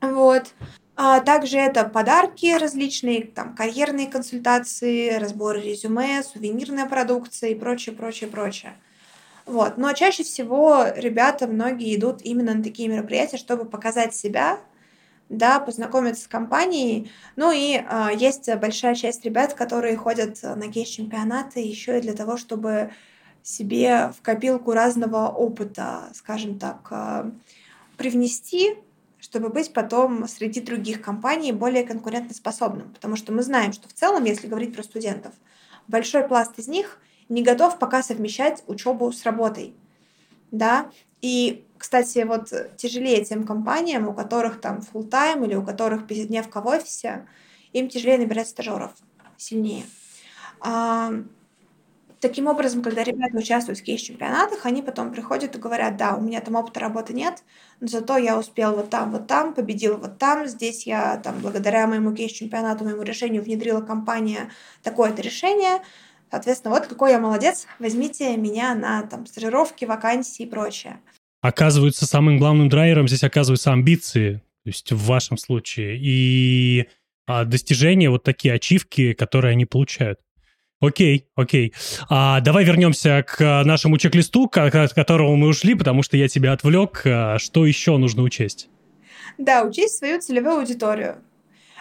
Вот. 0.00 0.52
А 0.96 1.20
также 1.20 1.58
это 1.58 1.84
подарки 1.84 2.58
различные, 2.58 3.24
там, 3.24 3.54
карьерные 3.54 4.08
консультации, 4.08 5.16
разборы 5.16 5.60
резюме, 5.60 6.24
сувенирная 6.24 6.86
продукция 6.86 7.50
и 7.50 7.54
прочее, 7.54 7.94
прочее, 7.94 8.28
прочее. 8.28 8.72
Вот. 9.46 9.78
Но 9.78 9.92
чаще 9.92 10.24
всего 10.24 10.86
ребята, 10.94 11.46
многие 11.46 11.94
идут 11.94 12.20
именно 12.22 12.52
на 12.54 12.64
такие 12.64 12.88
мероприятия, 12.88 13.36
чтобы 13.36 13.64
показать 13.64 14.14
себя, 14.14 14.58
да, 15.28 15.60
познакомиться 15.60 16.24
с 16.24 16.28
компанией. 16.28 17.10
Ну 17.36 17.52
и 17.52 17.76
э, 17.76 18.08
есть 18.16 18.52
большая 18.56 18.94
часть 18.94 19.24
ребят, 19.24 19.54
которые 19.54 19.96
ходят 19.96 20.42
на 20.42 20.70
кейс-чемпионаты 20.70 21.60
еще 21.60 21.98
и 21.98 22.02
для 22.02 22.14
того, 22.14 22.36
чтобы 22.36 22.90
себе 23.42 24.12
в 24.16 24.22
копилку 24.22 24.72
разного 24.72 25.28
опыта, 25.28 26.10
скажем 26.14 26.58
так, 26.58 26.86
э, 26.90 27.30
привнести, 27.96 28.76
чтобы 29.18 29.48
быть 29.48 29.72
потом 29.72 30.28
среди 30.28 30.60
других 30.60 31.02
компаний 31.02 31.52
более 31.52 31.84
конкурентоспособным. 31.84 32.92
Потому 32.94 33.16
что 33.16 33.32
мы 33.32 33.42
знаем, 33.42 33.72
что 33.72 33.88
в 33.88 33.92
целом, 33.92 34.24
если 34.24 34.46
говорить 34.46 34.74
про 34.74 34.82
студентов, 34.82 35.34
большой 35.88 36.26
пласт 36.26 36.58
из 36.58 36.68
них 36.68 37.00
не 37.28 37.42
готов 37.42 37.78
пока 37.78 38.02
совмещать 38.02 38.62
учебу 38.66 39.12
с 39.12 39.24
работой. 39.24 39.74
Да? 40.50 40.90
И 41.20 41.66
кстати, 41.78 42.18
вот 42.20 42.52
тяжелее 42.76 43.24
тем 43.24 43.44
компаниям, 43.44 44.08
у 44.08 44.12
которых 44.12 44.60
там 44.60 44.80
full 44.80 45.08
тайм 45.08 45.44
или 45.44 45.54
у 45.54 45.62
которых 45.62 46.06
пятидневка 46.06 46.60
в 46.60 46.66
офисе, 46.66 47.26
им 47.72 47.88
тяжелее 47.88 48.18
набирать 48.18 48.48
стажеров, 48.48 48.92
сильнее. 49.36 49.84
А, 50.60 51.12
таким 52.20 52.46
образом, 52.46 52.82
когда 52.82 53.02
ребята 53.04 53.36
участвуют 53.36 53.78
в 53.78 53.84
кейс-чемпионатах, 53.84 54.66
они 54.66 54.82
потом 54.82 55.12
приходят 55.12 55.54
и 55.54 55.58
говорят, 55.58 55.96
да, 55.96 56.14
у 56.16 56.20
меня 56.20 56.40
там 56.40 56.56
опыта 56.56 56.80
работы 56.80 57.12
нет, 57.12 57.42
но 57.80 57.88
зато 57.88 58.16
я 58.16 58.38
успел 58.38 58.74
вот 58.74 58.90
там, 58.90 59.12
вот 59.12 59.26
там, 59.26 59.54
победил 59.54 59.96
вот 59.98 60.18
там, 60.18 60.46
здесь 60.46 60.86
я 60.86 61.16
там 61.18 61.38
благодаря 61.40 61.86
моему 61.86 62.14
кейс-чемпионату, 62.14 62.84
моему 62.84 63.02
решению 63.02 63.42
внедрила 63.42 63.80
компания 63.80 64.50
такое-то 64.82 65.22
решение, 65.22 65.80
Соответственно, 66.30 66.74
вот 66.74 66.86
какой 66.86 67.12
я 67.12 67.18
молодец, 67.18 67.66
возьмите 67.78 68.36
меня 68.36 68.74
на 68.74 69.02
там 69.02 69.26
стажировки, 69.26 69.86
вакансии 69.86 70.42
и 70.42 70.46
прочее. 70.46 71.00
Оказывается, 71.48 72.04
самым 72.04 72.36
главным 72.36 72.68
драйвером 72.68 73.08
здесь 73.08 73.24
оказываются 73.24 73.72
амбиции, 73.72 74.42
то 74.64 74.68
есть 74.68 74.92
в 74.92 75.06
вашем 75.06 75.38
случае, 75.38 75.96
и 75.98 76.88
а, 77.26 77.44
достижения, 77.44 78.10
вот 78.10 78.22
такие 78.22 78.52
ачивки, 78.52 79.14
которые 79.14 79.52
они 79.52 79.64
получают. 79.64 80.20
Окей, 80.78 81.26
окей. 81.36 81.72
А, 82.10 82.40
давай 82.40 82.64
вернемся 82.64 83.24
к 83.26 83.64
нашему 83.64 83.96
чек-листу, 83.96 84.50
от 84.52 84.92
которого 84.92 85.36
мы 85.36 85.48
ушли, 85.48 85.74
потому 85.74 86.02
что 86.02 86.18
я 86.18 86.28
тебя 86.28 86.52
отвлек. 86.52 87.00
А, 87.06 87.38
что 87.38 87.64
еще 87.64 87.96
нужно 87.96 88.24
учесть? 88.24 88.68
Да, 89.38 89.62
учесть 89.62 89.96
свою 89.96 90.20
целевую 90.20 90.58
аудиторию. 90.58 91.16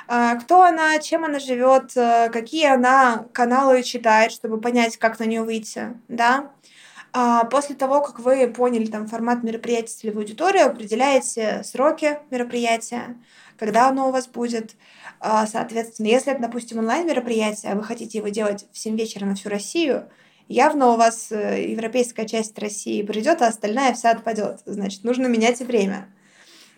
А, 0.07 0.35
кто 0.35 0.63
она, 0.63 0.97
чем 0.99 1.25
она 1.25 1.39
живет, 1.39 1.91
а, 1.97 2.29
какие 2.29 2.73
она 2.73 3.25
каналы 3.33 3.83
читает, 3.83 4.31
чтобы 4.31 4.61
понять, 4.61 4.95
как 4.95 5.19
на 5.19 5.25
нее 5.25 5.43
выйти, 5.43 5.89
да. 6.07 6.51
А 7.13 7.45
после 7.45 7.75
того, 7.75 8.01
как 8.01 8.19
вы 8.19 8.47
поняли 8.47 8.85
там 8.85 9.07
формат 9.07 9.43
мероприятия 9.43 9.93
целевую 9.93 10.23
аудиторию, 10.23 10.67
определяете 10.67 11.61
сроки 11.63 12.19
мероприятия, 12.29 13.17
когда 13.57 13.89
оно 13.89 14.09
у 14.09 14.11
вас 14.11 14.27
будет. 14.27 14.75
А, 15.19 15.47
соответственно, 15.47 16.07
если 16.07 16.33
это, 16.33 16.41
допустим, 16.41 16.79
онлайн-мероприятие, 16.79 17.71
а 17.71 17.75
вы 17.75 17.83
хотите 17.83 18.19
его 18.19 18.27
делать 18.27 18.65
в 18.71 18.77
7 18.77 18.95
вечера 18.95 19.25
на 19.25 19.35
всю 19.35 19.49
Россию, 19.49 20.09
явно 20.47 20.93
у 20.93 20.97
вас 20.97 21.31
э, 21.31 21.71
европейская 21.71 22.27
часть 22.27 22.57
России 22.59 23.01
придет, 23.01 23.41
а 23.41 23.47
остальная 23.47 23.93
вся 23.93 24.11
отпадет. 24.11 24.61
Значит, 24.65 25.03
нужно 25.03 25.27
менять 25.27 25.59
время. 25.59 26.07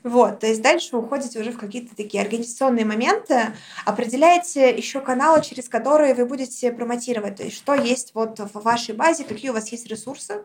Вот, 0.04 0.39
то 0.39 0.47
есть 0.47 0.62
дальше 0.62 0.95
уходите 0.95 1.39
уже 1.39 1.52
в 1.52 1.58
какие-то 1.58 1.95
такие 1.95 2.24
организационные 2.24 2.86
моменты, 2.86 3.54
определяете 3.86 4.76
еще 4.76 5.02
каналы, 5.02 5.43
через 5.43 5.68
которые 5.68 6.14
вы 6.14 6.26
будете 6.26 6.72
промотировать, 6.72 7.36
то 7.36 7.43
есть 7.43 7.58
что 7.58 7.74
есть 7.74 8.12
вот 8.14 8.39
в 8.39 8.62
вашей 8.62 8.95
базе, 8.95 9.26
какие 9.26 9.50
у 9.50 9.54
вас 9.54 9.70
есть 9.72 9.88
ресурсы, 9.88 10.43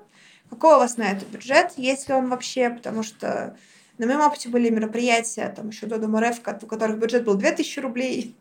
какой 0.50 0.74
у 0.74 0.78
вас 0.78 0.96
на 0.96 1.04
это 1.04 1.24
бюджет, 1.26 1.72
есть 1.76 2.08
ли 2.08 2.14
он 2.14 2.28
вообще, 2.30 2.70
потому 2.70 3.04
что 3.04 3.56
на 3.98 4.06
моем 4.06 4.22
опыте 4.22 4.48
были 4.48 4.70
мероприятия, 4.70 5.52
там 5.54 5.68
еще 5.68 5.86
до 5.86 5.98
Дома 5.98 6.20
РФ, 6.20 6.40
у 6.62 6.66
которых 6.66 6.98
бюджет 6.98 7.24
был 7.24 7.34
2000 7.34 7.78
рублей, 7.78 8.36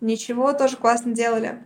ничего, 0.00 0.52
тоже 0.52 0.76
классно 0.76 1.12
делали. 1.12 1.64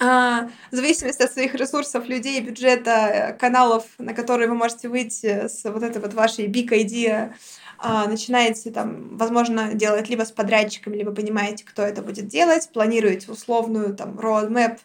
А, 0.00 0.48
в 0.72 0.74
зависимости 0.74 1.22
от 1.22 1.32
своих 1.32 1.54
ресурсов, 1.54 2.06
людей, 2.06 2.40
бюджета, 2.40 3.36
каналов, 3.38 3.84
на 3.98 4.12
которые 4.12 4.48
вы 4.48 4.56
можете 4.56 4.88
выйти 4.88 5.46
с 5.46 5.62
вот 5.64 5.82
этой 5.82 6.02
вот 6.02 6.14
вашей 6.14 6.48
big 6.48 6.70
idea, 6.70 7.32
а, 7.78 8.06
начинаете 8.08 8.70
там, 8.70 9.16
возможно, 9.16 9.74
делать 9.74 10.08
либо 10.08 10.24
с 10.24 10.32
подрядчиками, 10.32 10.96
либо 10.96 11.12
понимаете, 11.12 11.64
кто 11.64 11.82
это 11.82 12.02
будет 12.02 12.26
делать, 12.26 12.68
планируете 12.72 13.30
условную 13.30 13.94
там 13.94 14.18
roadmap, 14.18 14.78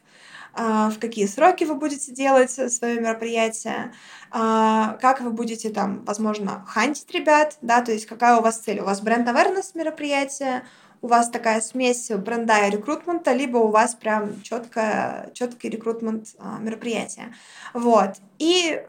а, 0.54 0.90
в 0.90 1.00
какие 1.00 1.26
сроки 1.26 1.64
вы 1.64 1.76
будете 1.76 2.12
делать 2.12 2.52
свое 2.52 3.00
мероприятие, 3.00 3.94
а, 4.32 4.98
как 5.02 5.22
вы 5.22 5.32
будете 5.32 5.70
там, 5.70 6.04
возможно, 6.06 6.66
хантить 6.68 7.12
ребят, 7.12 7.58
да, 7.62 7.82
то 7.82 7.92
есть 7.92 8.06
какая 8.06 8.38
у 8.38 8.42
вас 8.42 8.60
цель, 8.60 8.80
у 8.80 8.86
вас 8.86 9.02
бренд 9.02 9.28
awareness 9.28 9.72
мероприятие, 9.76 10.66
у 11.02 11.08
вас 11.08 11.30
такая 11.30 11.62
смесь 11.62 12.10
бренда 12.10 12.68
и 12.68 12.72
рекрутмента, 12.72 13.34
либо 13.34 13.58
у 13.58 13.70
вас 13.70 13.96
прям 13.96 14.42
четкое, 14.42 15.32
четкий 15.34 15.70
рекрутмент 15.70 16.36
мероприятие. 16.60 17.34
Вот. 17.74 18.16
И 18.38 18.82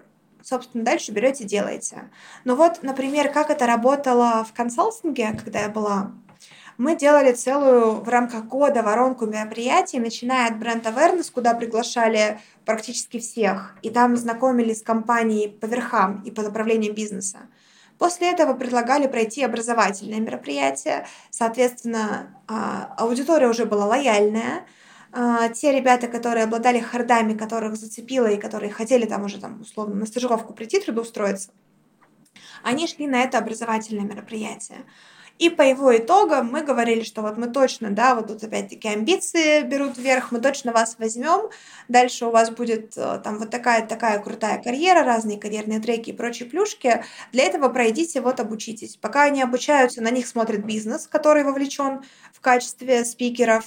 собственно, 0.42 0.84
дальше 0.84 1.12
берете 1.12 1.44
делаете. 1.44 2.10
Но 2.44 2.56
вот, 2.56 2.82
например, 2.82 3.30
как 3.32 3.50
это 3.50 3.66
работало 3.66 4.44
в 4.44 4.52
консалтинге, 4.52 5.38
когда 5.42 5.60
я 5.60 5.68
была, 5.68 6.12
мы 6.78 6.96
делали 6.96 7.32
целую 7.32 8.00
в 8.00 8.08
рамках 8.08 8.46
года 8.46 8.82
воронку 8.82 9.26
мероприятий, 9.26 10.00
начиная 10.00 10.48
от 10.48 10.58
бренд 10.58 10.86
awareness, 10.86 11.30
куда 11.30 11.52
приглашали 11.52 12.40
практически 12.64 13.18
всех, 13.18 13.76
и 13.82 13.90
там 13.90 14.16
знакомились 14.16 14.78
с 14.78 14.82
компанией 14.82 15.48
по 15.48 15.66
верхам 15.66 16.22
и 16.22 16.30
по 16.30 16.42
направлениям 16.42 16.94
бизнеса. 16.94 17.40
После 18.00 18.30
этого 18.30 18.54
предлагали 18.54 19.06
пройти 19.06 19.44
образовательное 19.44 20.20
мероприятие. 20.20 21.06
Соответственно, 21.28 22.34
а, 22.48 22.94
аудитория 22.96 23.46
уже 23.46 23.66
была 23.66 23.84
лояльная, 23.84 24.64
а, 25.12 25.50
те 25.50 25.70
ребята, 25.70 26.08
которые 26.08 26.44
обладали 26.44 26.80
хардами, 26.80 27.36
которых 27.36 27.76
зацепило 27.76 28.26
и 28.26 28.38
которые 28.38 28.72
хотели 28.72 29.04
там 29.04 29.26
уже 29.26 29.38
там 29.38 29.60
условно 29.60 29.96
на 29.96 30.06
стажировку 30.06 30.54
прийти, 30.54 30.80
трудоустроиться, 30.80 31.50
они 32.62 32.86
шли 32.86 33.06
на 33.06 33.20
это 33.20 33.36
образовательное 33.36 34.06
мероприятие. 34.06 34.78
И 35.40 35.48
по 35.48 35.62
его 35.62 35.96
итогам 35.96 36.48
мы 36.52 36.60
говорили, 36.62 37.02
что 37.02 37.22
вот 37.22 37.38
мы 37.38 37.46
точно, 37.46 37.90
да, 37.90 38.14
вот 38.14 38.26
тут 38.26 38.44
опять-таки 38.44 38.88
амбиции 38.88 39.62
берут 39.62 39.96
вверх, 39.96 40.32
мы 40.32 40.40
точно 40.40 40.70
вас 40.70 40.96
возьмем, 40.98 41.48
дальше 41.88 42.26
у 42.26 42.30
вас 42.30 42.50
будет 42.50 42.92
э, 42.98 43.18
там 43.24 43.38
вот 43.38 43.48
такая 43.48 43.86
такая 43.86 44.18
крутая 44.18 44.62
карьера, 44.62 45.02
разные 45.02 45.40
карьерные 45.40 45.80
треки 45.80 46.10
и 46.10 46.12
прочие 46.12 46.46
плюшки. 46.46 47.02
Для 47.32 47.44
этого 47.44 47.70
пройдите, 47.70 48.20
вот 48.20 48.38
обучитесь. 48.38 48.96
Пока 48.96 49.22
они 49.22 49.40
обучаются, 49.40 50.02
на 50.02 50.10
них 50.10 50.26
смотрит 50.26 50.66
бизнес, 50.66 51.06
который 51.06 51.42
вовлечен 51.42 52.02
в 52.34 52.40
качестве 52.42 53.06
спикеров. 53.06 53.64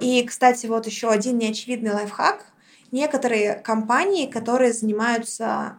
И, 0.00 0.24
кстати, 0.24 0.64
вот 0.68 0.86
еще 0.86 1.10
один 1.10 1.36
неочевидный 1.36 1.92
лайфхак. 1.92 2.46
Некоторые 2.92 3.56
компании, 3.56 4.26
которые 4.26 4.72
занимаются 4.72 5.76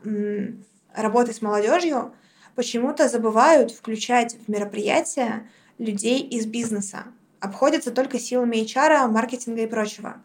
работой 0.94 1.34
с 1.34 1.42
молодежью, 1.42 2.14
почему-то 2.56 3.08
забывают 3.08 3.72
включать 3.72 4.36
в 4.36 4.50
мероприятия 4.50 5.50
людей 5.78 6.22
из 6.22 6.46
бизнеса. 6.46 7.06
Обходятся 7.40 7.92
только 7.92 8.20
силами 8.20 8.58
HR, 8.58 9.08
маркетинга 9.08 9.64
и 9.64 9.68
прочего. 9.68 10.18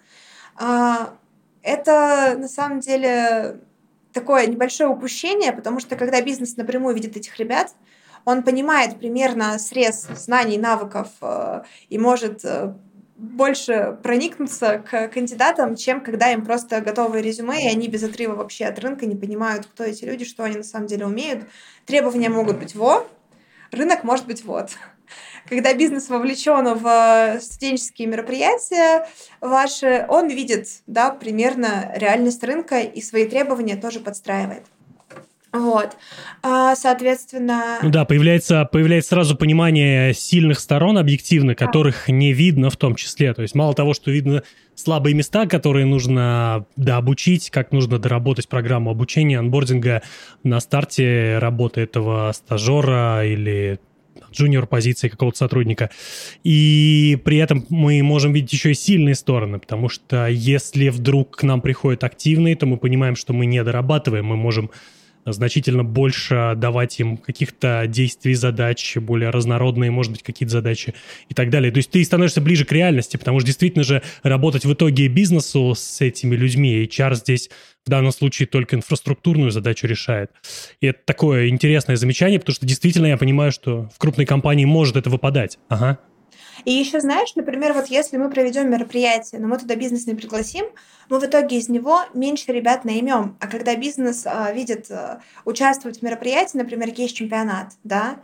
А, 0.56 1.14
это 1.62 2.36
на 2.38 2.48
самом 2.48 2.80
деле 2.80 3.60
такое 4.12 4.46
небольшое 4.46 4.88
упущение, 4.88 5.52
потому 5.52 5.80
что 5.80 5.96
когда 5.96 6.22
бизнес 6.22 6.56
напрямую 6.56 6.94
видит 6.94 7.16
этих 7.16 7.36
ребят, 7.38 7.74
он 8.24 8.42
понимает 8.42 8.98
примерно 8.98 9.58
срез 9.58 10.08
знаний, 10.16 10.58
навыков 10.58 11.08
э, 11.20 11.62
и 11.88 11.98
может 11.98 12.44
э, 12.44 12.74
больше 13.16 13.98
проникнуться 14.02 14.78
к 14.78 15.08
кандидатам, 15.08 15.74
чем 15.76 16.00
когда 16.00 16.32
им 16.32 16.44
просто 16.44 16.80
готовые 16.80 17.22
резюме, 17.22 17.64
и 17.64 17.68
они 17.68 17.88
без 17.88 18.02
отрыва 18.02 18.34
вообще 18.34 18.66
от 18.66 18.78
рынка 18.78 19.06
не 19.06 19.16
понимают, 19.16 19.66
кто 19.66 19.84
эти 19.84 20.04
люди, 20.04 20.24
что 20.24 20.44
они 20.44 20.56
на 20.56 20.62
самом 20.62 20.86
деле 20.86 21.06
умеют. 21.06 21.44
Требования 21.86 22.28
могут 22.28 22.58
быть 22.58 22.74
во, 22.74 23.06
рынок 23.70 24.04
может 24.04 24.26
быть 24.26 24.44
вот. 24.44 24.70
Когда 25.48 25.72
бизнес 25.74 26.08
вовлечен 26.08 26.74
в 26.74 26.86
э, 26.86 27.40
студенческие 27.40 28.08
мероприятия 28.08 29.08
ваши, 29.40 30.04
он 30.08 30.28
видит 30.28 30.66
да, 30.86 31.10
примерно 31.10 31.92
реальность 31.94 32.42
рынка 32.42 32.80
и 32.80 33.00
свои 33.00 33.26
требования 33.26 33.76
тоже 33.76 34.00
подстраивает. 34.00 34.64
Вот. 35.58 35.96
А, 36.42 36.74
соответственно... 36.76 37.78
Ну 37.82 37.90
да, 37.90 38.04
появляется, 38.04 38.68
появляется 38.70 39.10
сразу 39.10 39.36
понимание 39.36 40.14
сильных 40.14 40.58
сторон 40.60 40.98
объективно, 40.98 41.54
которых 41.54 42.04
да. 42.06 42.12
не 42.12 42.32
видно 42.32 42.70
в 42.70 42.76
том 42.76 42.94
числе. 42.94 43.32
То 43.34 43.42
есть 43.42 43.54
мало 43.54 43.74
того, 43.74 43.94
что 43.94 44.10
видно 44.10 44.42
слабые 44.74 45.14
места, 45.14 45.46
которые 45.46 45.86
нужно 45.86 46.66
дообучить, 46.76 47.50
как 47.50 47.72
нужно 47.72 47.98
доработать 47.98 48.48
программу 48.48 48.90
обучения, 48.90 49.38
анбординга 49.38 50.02
на 50.42 50.60
старте 50.60 51.38
работы 51.38 51.80
этого 51.80 52.30
стажера 52.32 53.24
или 53.24 53.80
джуниор 54.32 54.66
позиции 54.66 55.08
какого-то 55.08 55.38
сотрудника. 55.38 55.90
И 56.44 57.18
при 57.24 57.38
этом 57.38 57.64
мы 57.68 58.02
можем 58.02 58.32
видеть 58.32 58.52
еще 58.52 58.72
и 58.72 58.74
сильные 58.74 59.14
стороны, 59.14 59.58
потому 59.58 59.88
что 59.88 60.26
если 60.26 60.88
вдруг 60.88 61.36
к 61.36 61.42
нам 61.42 61.60
приходят 61.60 62.04
активные, 62.04 62.56
то 62.56 62.66
мы 62.66 62.76
понимаем, 62.76 63.16
что 63.16 63.32
мы 63.32 63.46
не 63.46 63.62
дорабатываем, 63.62 64.26
мы 64.26 64.36
можем 64.36 64.70
значительно 65.26 65.84
больше 65.84 66.54
давать 66.56 66.98
им 67.00 67.16
каких-то 67.16 67.84
действий, 67.86 68.34
задач, 68.34 68.96
более 68.96 69.30
разнородные, 69.30 69.90
может 69.90 70.12
быть, 70.12 70.22
какие-то 70.22 70.52
задачи 70.52 70.94
и 71.28 71.34
так 71.34 71.50
далее. 71.50 71.72
То 71.72 71.78
есть 71.78 71.90
ты 71.90 72.04
становишься 72.04 72.40
ближе 72.40 72.64
к 72.64 72.72
реальности, 72.72 73.16
потому 73.16 73.40
что 73.40 73.46
действительно 73.46 73.84
же 73.84 74.02
работать 74.22 74.64
в 74.64 74.72
итоге 74.72 75.08
бизнесу 75.08 75.74
с 75.74 76.00
этими 76.00 76.34
людьми, 76.36 76.84
HR 76.84 77.14
здесь 77.14 77.50
в 77.84 77.90
данном 77.90 78.12
случае 78.12 78.48
только 78.48 78.76
инфраструктурную 78.76 79.50
задачу 79.50 79.86
решает. 79.86 80.30
И 80.80 80.86
это 80.88 80.98
такое 81.04 81.48
интересное 81.48 81.96
замечание, 81.96 82.40
потому 82.40 82.54
что 82.54 82.66
действительно 82.66 83.06
я 83.06 83.16
понимаю, 83.16 83.52
что 83.52 83.88
в 83.94 83.98
крупной 83.98 84.26
компании 84.26 84.64
может 84.64 84.96
это 84.96 85.08
выпадать. 85.08 85.58
Ага. 85.68 85.98
И 86.64 86.72
еще 86.72 87.00
знаешь, 87.00 87.34
например, 87.34 87.72
вот 87.72 87.86
если 87.86 88.16
мы 88.16 88.30
проведем 88.30 88.70
мероприятие, 88.70 89.40
но 89.40 89.48
мы 89.48 89.58
туда 89.58 89.76
бизнес 89.76 90.06
не 90.06 90.14
пригласим, 90.14 90.66
мы 91.08 91.20
в 91.20 91.24
итоге 91.24 91.56
из 91.58 91.68
него 91.68 92.00
меньше 92.14 92.52
ребят 92.52 92.84
наймем. 92.84 93.36
А 93.40 93.46
когда 93.46 93.76
бизнес 93.76 94.24
э, 94.26 94.54
видит 94.54 94.90
э, 94.90 95.20
участвовать 95.44 95.98
в 95.98 96.02
мероприятии, 96.02 96.56
например, 96.56 96.92
есть 96.94 97.16
чемпионат, 97.16 97.74
да, 97.84 98.16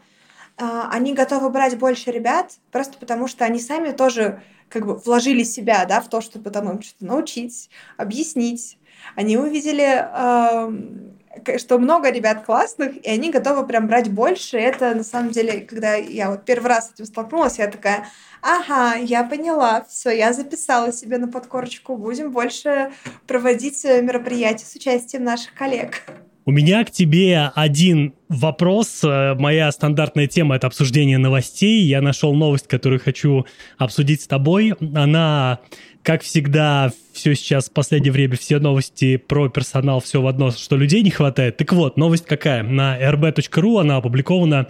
э, 0.59 0.65
они 0.91 1.15
готовы 1.15 1.51
брать 1.51 1.79
больше 1.79 2.11
ребят, 2.11 2.53
просто 2.71 2.99
потому 2.99 3.29
что 3.29 3.45
они 3.45 3.61
сами 3.61 3.93
тоже 3.93 4.43
как 4.69 4.87
бы 4.87 4.97
вложили 4.97 5.43
себя, 5.43 5.85
да, 5.85 6.01
в 6.01 6.09
то, 6.09 6.21
чтобы 6.21 6.51
там 6.51 6.71
им 6.71 6.83
что-то 6.83 7.05
научить, 7.05 7.69
объяснить. 7.97 8.79
Они 9.15 9.37
увидели 9.37 9.85
э, 9.85 11.13
что 11.59 11.79
много 11.79 12.11
ребят 12.11 12.45
классных, 12.45 12.97
и 13.05 13.09
они 13.09 13.31
готовы 13.31 13.67
прям 13.67 13.87
брать 13.87 14.11
больше. 14.11 14.59
Это 14.59 14.95
на 14.95 15.05
самом 15.05 15.31
деле, 15.31 15.61
когда 15.61 15.95
я 15.95 16.31
вот 16.31 16.45
первый 16.45 16.69
раз 16.69 16.89
с 16.89 16.93
этим 16.95 17.07
столкнулась, 17.07 17.59
я 17.59 17.69
такая, 17.69 18.07
Ага, 18.43 18.97
я 18.97 19.23
поняла. 19.23 19.85
Все, 19.89 20.11
я 20.11 20.33
записала 20.33 20.93
себе 20.93 21.19
на 21.19 21.29
подкорочку. 21.29 21.97
Будем 21.97 22.33
больше 22.33 22.91
проводить 23.29 23.85
э, 23.85 24.03
мероприятия 24.03 24.65
с 24.67 24.75
участием 24.75 25.23
наших 25.23 25.55
коллег. 25.55 26.03
У 26.45 26.51
меня 26.51 26.85
к 26.85 26.91
тебе 26.91 27.53
один 27.55 28.15
вопрос. 28.29 29.05
Э, 29.05 29.35
моя 29.35 29.71
стандартная 29.71 30.27
тема— 30.27 30.57
это 30.57 30.67
обсуждение 30.67 31.19
новостей. 31.19 31.85
Я 31.85 32.01
нашел 32.03 32.35
новость, 32.35 32.67
которую 32.67 32.99
хочу 32.99 33.47
обсудить 33.79 34.23
с 34.23 34.27
тобой. 34.27 34.75
Она, 34.93 35.61
как 36.03 36.23
всегда, 36.23 36.93
все 37.13 37.35
сейчас 37.35 37.69
в 37.69 37.73
последнее 37.73 38.13
время, 38.13 38.37
все 38.37 38.59
новости 38.59 39.17
про 39.17 39.49
персонал, 39.49 40.01
все 40.01 40.21
в 40.21 40.27
одно, 40.27 40.51
что 40.51 40.77
людей 40.77 41.03
не 41.03 41.11
хватает. 41.11 41.57
Так 41.57 41.73
вот, 41.73 41.97
новость 41.97 42.27
какая? 42.27 42.63
На 42.63 43.01
rb.ru 43.01 43.81
она 43.81 43.97
опубликована 43.97 44.69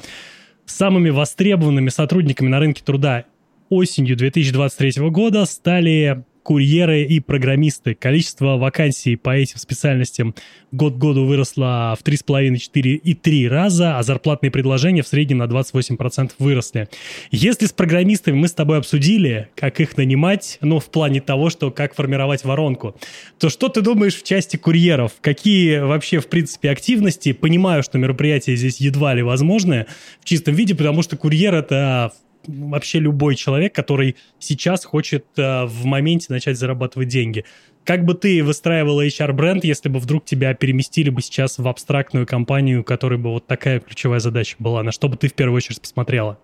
самыми 0.67 1.11
востребованными 1.11 1.89
сотрудниками 1.89 2.49
на 2.49 2.59
рынке 2.59 2.83
труда 2.85 3.25
осенью 3.69 4.17
2023 4.17 5.09
года 5.09 5.47
стали 5.47 6.25
курьеры 6.43 7.03
и 7.03 7.21
программисты. 7.21 7.95
Количество 7.95 8.57
вакансий 8.57 9.17
по 9.17 9.31
этим 9.31 9.59
специальностям 9.59 10.35
год 10.73 10.95
к 10.95 10.97
году 10.99 11.25
выросло 11.25 11.97
в 11.99 12.05
3,5, 12.05 12.57
4 12.57 12.95
и 12.95 13.15
3 13.15 13.49
раза, 13.49 13.99
а 13.99 14.03
зарплатные 14.03 14.51
предложения 14.51 15.03
в 15.03 15.07
среднем 15.07 15.39
на 15.39 15.45
28% 15.45 16.33
выросли. 16.39 16.89
Если 17.31 17.67
с 17.67 17.73
программистами 17.73 18.37
мы 18.37 18.49
с 18.49 18.53
тобой 18.53 18.79
обсудили, 18.79 19.49
как 19.55 19.81
их 19.81 19.97
нанимать, 19.97 20.59
ну, 20.61 20.81
в 20.81 20.91
плане 20.91 21.21
того, 21.21 21.51
что 21.51 21.71
как 21.71 21.95
формировать 21.95 22.45
воронку, 22.45 22.97
то 23.39 23.49
что 23.49 23.69
ты 23.69 23.81
думаешь 23.81 24.17
в 24.17 24.23
части 24.23 24.57
курьеров? 24.57 25.13
Какие 25.21 25.81
вообще, 25.81 26.21
в 26.21 26.29
принципе, 26.29 26.71
активности? 26.71 27.33
Понимаю, 27.33 27.83
что 27.83 27.99
мероприятия 27.99 28.57
здесь 28.57 28.81
едва 28.81 29.15
ли 29.15 29.23
возможны 29.23 29.87
в 30.21 30.25
чистом 30.25 30.55
виде, 30.55 30.75
потому 30.75 31.03
что 31.03 31.17
курьер— 31.17 31.55
это 31.55 32.13
вообще 32.47 32.99
любой 32.99 33.35
человек, 33.35 33.75
который 33.75 34.17
сейчас 34.39 34.85
хочет 34.85 35.27
э, 35.37 35.65
в 35.65 35.85
моменте 35.85 36.27
начать 36.31 36.59
зарабатывать 36.59 37.09
деньги. 37.09 37.45
Как 37.85 38.05
бы 38.05 38.15
ты 38.15 38.45
выстраивала 38.45 39.05
HR-бренд, 39.07 39.65
если 39.65 39.89
бы 39.89 39.99
вдруг 39.99 40.25
тебя 40.25 40.55
переместили 40.55 41.11
бы 41.11 41.21
сейчас 41.21 41.59
в 41.59 41.67
абстрактную 41.67 42.27
компанию, 42.27 42.85
которой 42.85 43.19
бы 43.19 43.31
вот 43.31 43.47
такая 43.47 43.81
ключевая 43.81 44.21
задача 44.21 44.57
была? 44.59 44.83
На 44.83 44.93
что 44.93 45.09
бы 45.09 45.17
ты 45.17 45.29
в 45.29 45.35
первую 45.35 45.57
очередь 45.57 45.81
посмотрела? 45.81 46.39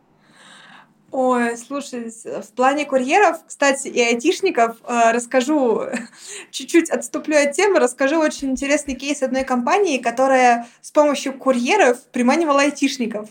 Ой, 1.11 1.57
слушай, 1.57 2.11
в 2.11 2.53
плане 2.55 2.85
курьеров, 2.85 3.39
кстати, 3.47 3.89
и 3.89 3.99
айтишников 3.99 4.77
э, 4.87 5.13
расскажу, 5.13 5.85
чуть-чуть 6.51 6.91
отступлю 6.91 7.37
от 7.39 7.53
темы, 7.53 7.79
расскажу 7.79 8.19
очень 8.19 8.51
интересный 8.51 8.95
кейс 8.95 9.23
одной 9.23 9.45
компании, 9.45 9.97
которая 9.97 10.67
с 10.83 10.91
помощью 10.91 11.33
курьеров 11.33 12.05
приманивала 12.13 12.61
айтишников. 12.61 13.31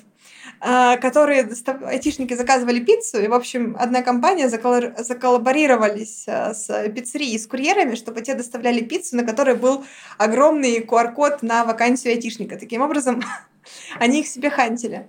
А, 0.60 0.98
которые 0.98 1.48
айтишники 1.86 2.34
заказывали 2.34 2.80
пиццу, 2.80 3.22
и, 3.22 3.28
в 3.28 3.34
общем, 3.34 3.76
одна 3.80 4.02
компания 4.02 4.50
заколлаборировались 4.50 6.26
а, 6.28 6.54
с 6.56 6.90
пиццерией, 6.90 7.38
с 7.38 7.46
курьерами, 7.46 7.94
чтобы 7.94 8.22
те 8.22 8.34
доставляли 8.34 8.82
пиццу, 8.82 9.18
на 9.18 9.24
которой 9.24 9.56
был 9.56 9.86
огромный 10.18 10.80
QR-код 10.80 11.44
на 11.44 11.64
вакансию 11.64 12.14
айтишника. 12.14 12.58
Таким 12.58 12.82
образом, 12.82 13.22
они 14.00 14.22
их 14.22 14.28
себе 14.28 14.50
хантили. 14.50 15.08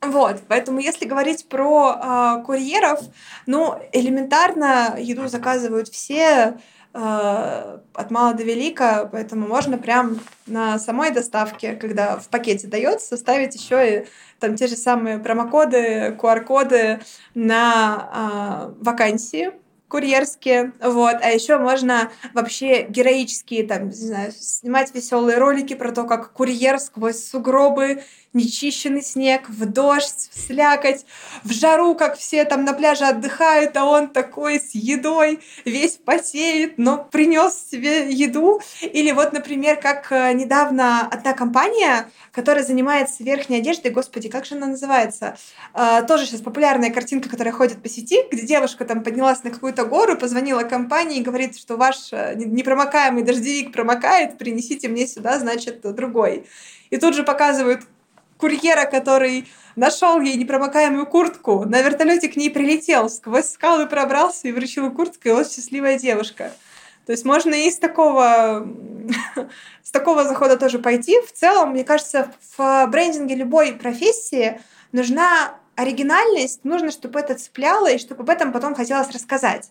Вот, 0.00 0.40
поэтому 0.48 0.80
если 0.80 1.04
говорить 1.04 1.46
про 1.46 2.38
э, 2.40 2.44
курьеров, 2.46 3.00
ну, 3.44 3.74
элементарно 3.92 4.96
еду 4.98 5.28
заказывают 5.28 5.88
все, 5.88 6.58
от 6.92 8.10
мала 8.10 8.34
до 8.34 8.42
велика, 8.42 9.08
поэтому 9.10 9.46
можно 9.46 9.78
прям 9.78 10.18
на 10.46 10.78
самой 10.78 11.12
доставке, 11.12 11.74
когда 11.74 12.16
в 12.16 12.28
пакете 12.28 12.66
дается, 12.66 13.16
ставить 13.16 13.54
еще 13.54 14.00
и 14.00 14.06
там 14.40 14.56
те 14.56 14.66
же 14.66 14.74
самые 14.74 15.18
промокоды, 15.18 16.16
QR-коды 16.20 17.00
на 17.34 18.72
э, 18.72 18.82
вакансии 18.82 19.52
курьерские, 19.90 20.72
вот, 20.80 21.16
а 21.20 21.30
еще 21.30 21.58
можно 21.58 22.12
вообще 22.32 22.86
героические, 22.88 23.66
там, 23.66 23.88
не 23.88 23.94
знаю, 23.94 24.32
снимать 24.32 24.94
веселые 24.94 25.38
ролики 25.38 25.74
про 25.74 25.90
то, 25.90 26.04
как 26.04 26.32
курьер 26.32 26.78
сквозь 26.78 27.26
сугробы 27.26 28.04
нечищенный 28.32 29.02
снег, 29.02 29.48
в 29.48 29.66
дождь, 29.66 30.30
в 30.32 30.40
слякоть, 30.40 31.04
в 31.42 31.52
жару, 31.52 31.94
как 31.94 32.16
все 32.16 32.44
там 32.44 32.64
на 32.64 32.74
пляже 32.74 33.04
отдыхают, 33.04 33.76
а 33.76 33.84
он 33.84 34.08
такой 34.08 34.60
с 34.60 34.70
едой, 34.74 35.40
весь 35.64 35.96
потеет, 35.96 36.78
но 36.78 37.08
принес 37.10 37.54
себе 37.70 38.10
еду. 38.10 38.60
Или 38.82 39.10
вот, 39.10 39.32
например, 39.32 39.76
как 39.80 40.12
э, 40.12 40.32
недавно 40.32 41.06
одна 41.08 41.32
компания, 41.32 42.08
которая 42.30 42.64
занимается 42.64 43.24
верхней 43.24 43.58
одеждой, 43.58 43.90
господи, 43.90 44.28
как 44.28 44.44
же 44.44 44.54
она 44.54 44.68
называется? 44.68 45.36
А, 45.72 46.02
тоже 46.02 46.26
сейчас 46.26 46.40
популярная 46.40 46.90
картинка, 46.90 47.28
которая 47.28 47.52
ходит 47.52 47.82
по 47.82 47.88
сети, 47.88 48.18
где 48.30 48.46
девушка 48.46 48.84
там 48.84 49.02
поднялась 49.02 49.42
на 49.42 49.50
какую-то 49.50 49.84
гору, 49.84 50.16
позвонила 50.16 50.62
компании 50.62 51.18
и 51.18 51.22
говорит, 51.22 51.58
что 51.58 51.76
ваш 51.76 52.12
э, 52.12 52.34
непромокаемый 52.36 53.24
дождевик 53.24 53.72
промокает, 53.72 54.38
принесите 54.38 54.88
мне 54.88 55.08
сюда, 55.08 55.38
значит, 55.40 55.80
другой. 55.82 56.46
И 56.90 56.96
тут 56.96 57.14
же 57.14 57.24
показывают 57.24 57.82
курьера, 58.40 58.86
который 58.86 59.48
нашел 59.76 60.20
ей 60.20 60.36
непромокаемую 60.36 61.06
куртку, 61.06 61.64
на 61.64 61.82
вертолете 61.82 62.28
к 62.28 62.36
ней 62.36 62.50
прилетел, 62.50 63.08
сквозь 63.08 63.50
скалы 63.50 63.86
пробрался 63.86 64.48
и 64.48 64.52
вручил 64.52 64.90
куртку, 64.90 65.28
и 65.28 65.32
вот 65.32 65.50
счастливая 65.50 65.98
девушка. 65.98 66.52
То 67.06 67.12
есть 67.12 67.24
можно 67.24 67.54
и 67.54 67.70
с 67.70 67.78
такого, 67.78 68.66
с 69.82 69.90
такого 69.90 70.24
захода 70.24 70.56
тоже 70.56 70.78
пойти. 70.78 71.20
В 71.22 71.32
целом, 71.32 71.70
мне 71.70 71.84
кажется, 71.84 72.32
в 72.56 72.86
брендинге 72.86 73.34
любой 73.34 73.72
профессии 73.72 74.60
нужна 74.92 75.54
оригинальность, 75.76 76.64
нужно, 76.64 76.90
чтобы 76.90 77.20
это 77.20 77.34
цепляло, 77.34 77.90
и 77.90 77.98
чтобы 77.98 78.22
об 78.22 78.30
этом 78.30 78.52
потом 78.52 78.74
хотелось 78.74 79.10
рассказать. 79.10 79.70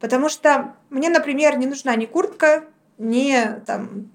Потому 0.00 0.28
что 0.28 0.76
мне, 0.90 1.10
например, 1.10 1.58
не 1.58 1.66
нужна 1.66 1.96
ни 1.96 2.06
куртка, 2.06 2.64
ни 2.98 3.36
там, 3.66 4.10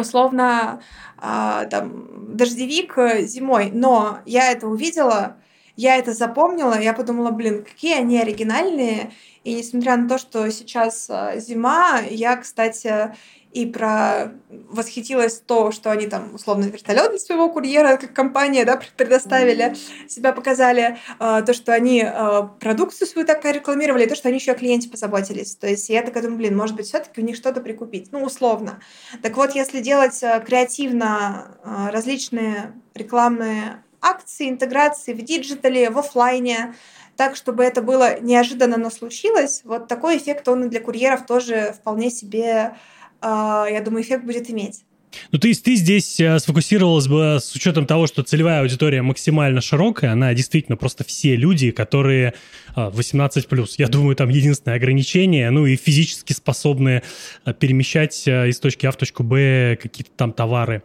условно 0.00 0.80
а, 1.16 1.64
там, 1.66 2.36
дождевик 2.36 2.96
э, 2.98 3.26
зимой, 3.26 3.70
но 3.72 4.18
я 4.24 4.52
это 4.52 4.68
увидела, 4.68 5.36
я 5.76 5.96
это 5.96 6.12
запомнила, 6.12 6.80
я 6.80 6.92
подумала, 6.92 7.30
блин, 7.30 7.64
какие 7.64 7.98
они 7.98 8.20
оригинальные, 8.20 9.12
и 9.44 9.54
несмотря 9.54 9.96
на 9.96 10.08
то, 10.08 10.18
что 10.18 10.50
сейчас 10.50 11.08
э, 11.08 11.40
зима, 11.40 12.00
я, 12.10 12.36
кстати, 12.36 13.14
и 13.52 13.64
про 13.66 14.32
восхитилась 14.68 15.42
то, 15.44 15.72
что 15.72 15.90
они 15.90 16.06
там 16.06 16.34
условно 16.34 16.64
вертолет 16.64 17.10
для 17.10 17.18
своего 17.18 17.48
курьера, 17.50 17.96
как 17.96 18.12
компания, 18.12 18.64
да, 18.64 18.80
предоставили, 18.96 19.74
себя 20.06 20.32
показали, 20.32 20.98
э, 21.18 21.42
то, 21.44 21.54
что 21.54 21.72
они 21.72 22.04
э, 22.04 22.42
продукцию 22.60 23.08
свою 23.08 23.26
так 23.26 23.44
рекламировали, 23.44 24.04
и 24.04 24.08
то, 24.08 24.14
что 24.14 24.28
они 24.28 24.38
еще 24.38 24.52
о 24.52 24.54
клиенте 24.54 24.90
позаботились. 24.90 25.54
То 25.56 25.66
есть 25.66 25.88
я 25.88 26.02
такая 26.02 26.22
думаю, 26.22 26.38
блин, 26.38 26.56
может 26.56 26.76
быть, 26.76 26.86
все-таки 26.86 27.20
у 27.20 27.24
них 27.24 27.36
что-то 27.36 27.60
прикупить, 27.60 28.12
ну, 28.12 28.22
условно. 28.22 28.80
Так 29.22 29.36
вот, 29.36 29.54
если 29.54 29.80
делать 29.80 30.22
э, 30.22 30.42
креативно 30.46 31.58
различные 31.90 32.74
рекламные 32.94 33.82
акции, 34.00 34.48
интеграции 34.48 35.12
в 35.12 35.22
digital 35.22 35.75
е, 35.75 35.90
в 35.90 35.98
офлайне, 35.98 36.74
так, 37.16 37.34
чтобы 37.34 37.64
это 37.64 37.82
было 37.82 38.20
неожиданно, 38.20 38.76
но 38.76 38.90
случилось, 38.90 39.62
вот 39.64 39.88
такой 39.88 40.18
эффект 40.18 40.46
он 40.48 40.64
и 40.64 40.68
для 40.68 40.80
курьеров 40.80 41.26
тоже 41.26 41.74
вполне 41.76 42.10
себе 42.10 42.76
я 43.22 43.82
думаю, 43.84 44.02
эффект 44.02 44.24
будет 44.24 44.50
иметь. 44.50 44.84
Ну, 45.32 45.38
есть 45.42 45.64
ты 45.64 45.74
здесь 45.74 46.20
э, 46.20 46.38
сфокусировалась 46.38 47.08
бы 47.08 47.38
с 47.40 47.54
учетом 47.54 47.86
того, 47.86 48.06
что 48.06 48.22
целевая 48.22 48.60
аудитория 48.60 49.02
максимально 49.02 49.60
широкая, 49.60 50.12
она 50.12 50.34
действительно 50.34 50.76
просто 50.76 51.04
все 51.04 51.36
люди, 51.36 51.70
которые 51.70 52.34
18+. 52.76 53.46
А, 53.50 53.66
Я 53.78 53.88
думаю, 53.88 54.16
там 54.16 54.28
единственное 54.28 54.76
ограничение, 54.76 55.50
ну 55.50 55.66
и 55.66 55.76
физически 55.76 56.32
способны 56.32 57.02
перемещать 57.58 58.26
из 58.26 58.58
точки 58.60 58.86
А 58.86 58.92
в 58.92 58.96
точку 58.96 59.22
Б 59.22 59.78
какие-то 59.80 60.10
там 60.16 60.32
товары. 60.32 60.82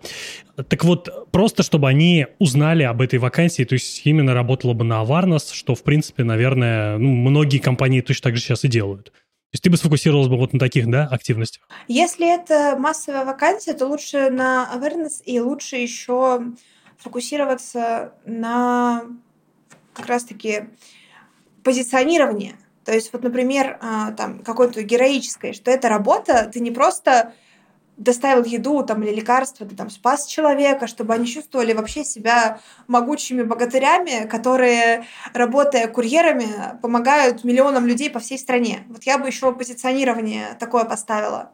Так 0.69 0.83
вот, 0.83 1.31
просто 1.31 1.63
чтобы 1.63 1.89
они 1.89 2.27
узнали 2.39 2.83
об 2.83 3.01
этой 3.01 3.19
вакансии, 3.19 3.63
то 3.63 3.73
есть 3.73 4.01
именно 4.05 4.33
работала 4.33 4.73
бы 4.73 4.83
на 4.83 5.03
awareness, 5.03 5.53
что, 5.53 5.73
в 5.73 5.83
принципе, 5.83 6.23
наверное, 6.23 6.97
ну, 6.97 7.09
многие 7.09 7.57
компании 7.57 8.01
точно 8.01 8.29
так 8.29 8.37
же 8.37 8.43
сейчас 8.43 8.63
и 8.63 8.67
делают. 8.67 9.11
То 9.53 9.57
есть 9.57 9.63
ты 9.65 9.69
бы 9.69 9.77
сфокусировалась 9.77 10.29
бы 10.29 10.35
вот 10.35 10.51
на 10.51 10.57
таких, 10.57 10.89
да, 10.89 11.07
активностях? 11.11 11.67
Если 11.87 12.27
это 12.27 12.75
массовая 12.75 13.23
вакансия, 13.23 13.73
то 13.73 13.85
лучше 13.85 14.31
на 14.31 14.67
awareness 14.73 15.21
и 15.23 15.39
лучше 15.39 15.75
еще 15.75 16.41
фокусироваться 16.97 18.15
на 18.25 19.03
как 19.93 20.07
раз-таки 20.07 20.69
позиционирование. 21.63 22.55
То 22.83 22.93
есть 22.93 23.13
вот, 23.13 23.21
например, 23.21 23.77
а, 23.79 24.13
там 24.13 24.39
какое-то 24.39 24.81
героическое, 24.81 25.53
что 25.53 25.69
это 25.69 25.87
работа, 25.87 26.49
ты 26.51 26.59
не 26.59 26.71
просто 26.71 27.35
доставил 27.97 28.43
еду 28.43 28.83
там, 28.83 29.03
или 29.03 29.13
лекарства, 29.13 29.65
ты 29.65 29.75
там 29.75 29.89
спас 29.89 30.25
человека, 30.25 30.87
чтобы 30.87 31.13
они 31.13 31.27
чувствовали 31.27 31.73
вообще 31.73 32.03
себя 32.03 32.59
могучими 32.87 33.43
богатырями, 33.43 34.27
которые, 34.27 35.05
работая 35.33 35.87
курьерами, 35.87 36.79
помогают 36.81 37.43
миллионам 37.43 37.85
людей 37.85 38.09
по 38.09 38.19
всей 38.19 38.37
стране. 38.37 38.83
Вот 38.89 39.03
я 39.03 39.17
бы 39.17 39.27
еще 39.27 39.53
позиционирование 39.53 40.55
такое 40.59 40.85
поставила. 40.85 41.51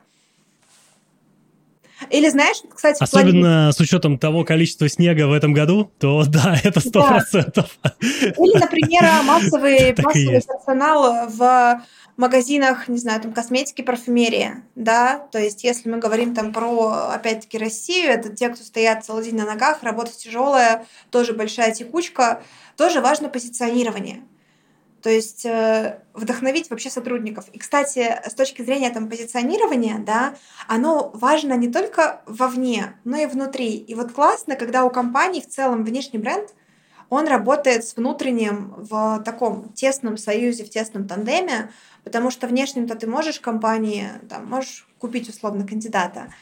Или 2.10 2.30
знаешь, 2.30 2.58
кстати... 2.74 3.02
Особенно 3.02 3.42
плане... 3.42 3.74
с 3.74 3.80
учетом 3.80 4.18
того 4.18 4.44
количества 4.44 4.88
снега 4.90 5.28
в 5.28 5.34
этом 5.34 5.54
году, 5.54 5.92
то 6.00 6.24
да, 6.28 6.56
это 6.64 6.80
сто 6.80 7.06
процентов. 7.06 7.78
Да. 7.84 7.94
Или, 8.02 8.60
например, 8.60 9.04
массовый, 9.24 9.96
массовый 9.98 10.42
персонал 10.42 11.28
в 11.30 11.82
магазинах, 12.20 12.90
не 12.90 12.98
знаю, 12.98 13.22
там 13.22 13.32
косметики, 13.32 13.82
парфюмерии, 13.82 14.56
да, 14.76 15.20
то 15.32 15.40
есть 15.40 15.64
если 15.64 15.90
мы 15.90 16.00
говорим 16.00 16.36
там 16.36 16.52
про, 16.52 17.12
опять-таки, 17.14 17.58
Россию, 17.58 18.12
это 18.12 18.28
те, 18.28 18.50
кто 18.50 18.62
стоят 18.62 19.06
целый 19.06 19.24
день 19.24 19.38
на 19.38 19.46
ногах, 19.46 19.84
работа 19.84 20.12
тяжелая, 20.12 20.86
тоже 21.12 21.32
большая 21.32 21.74
текучка, 21.74 22.42
тоже 22.76 23.00
важно 23.00 23.30
позиционирование. 23.30 24.22
То 25.02 25.10
есть 25.10 25.46
э, 25.46 26.02
вдохновить 26.14 26.70
вообще 26.70 26.90
сотрудников. 26.90 27.46
И, 27.54 27.60
кстати, 27.60 28.20
с 28.26 28.34
точки 28.34 28.62
зрения 28.62 28.90
там, 28.90 29.10
позиционирования, 29.10 30.00
да, 30.00 30.36
оно 30.68 31.12
важно 31.14 31.54
не 31.54 31.72
только 31.72 32.22
вовне, 32.26 32.96
но 33.04 33.18
и 33.18 33.26
внутри. 33.26 33.78
И 33.78 33.96
вот 33.96 34.12
классно, 34.12 34.56
когда 34.56 34.84
у 34.84 34.90
компании 34.90 35.42
в 35.42 35.48
целом 35.48 35.84
внешний 35.84 36.20
бренд, 36.20 36.54
он 37.10 37.28
работает 37.28 37.86
с 37.86 37.96
внутренним 37.96 38.74
в 38.78 39.24
таком 39.26 39.74
тесном 39.74 40.18
союзе, 40.18 40.64
в 40.64 40.70
тесном 40.70 41.08
тандеме, 41.08 41.72
Потому 42.04 42.32
что 42.32 42.48
внешним-то 42.48 42.96
ты 42.96 43.08
можешь 43.08 43.40
компании, 43.40 44.08
там, 44.30 44.48
можешь 44.48 44.88
купить 44.98 45.30
условно 45.30 45.68
кандидата, 45.68 46.34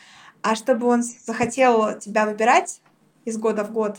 а 0.41 0.55
чтобы 0.55 0.87
он 0.87 1.03
захотел 1.03 1.97
тебя 1.99 2.25
выбирать 2.25 2.81
из 3.25 3.37
года 3.37 3.63
в 3.63 3.71
год, 3.71 3.97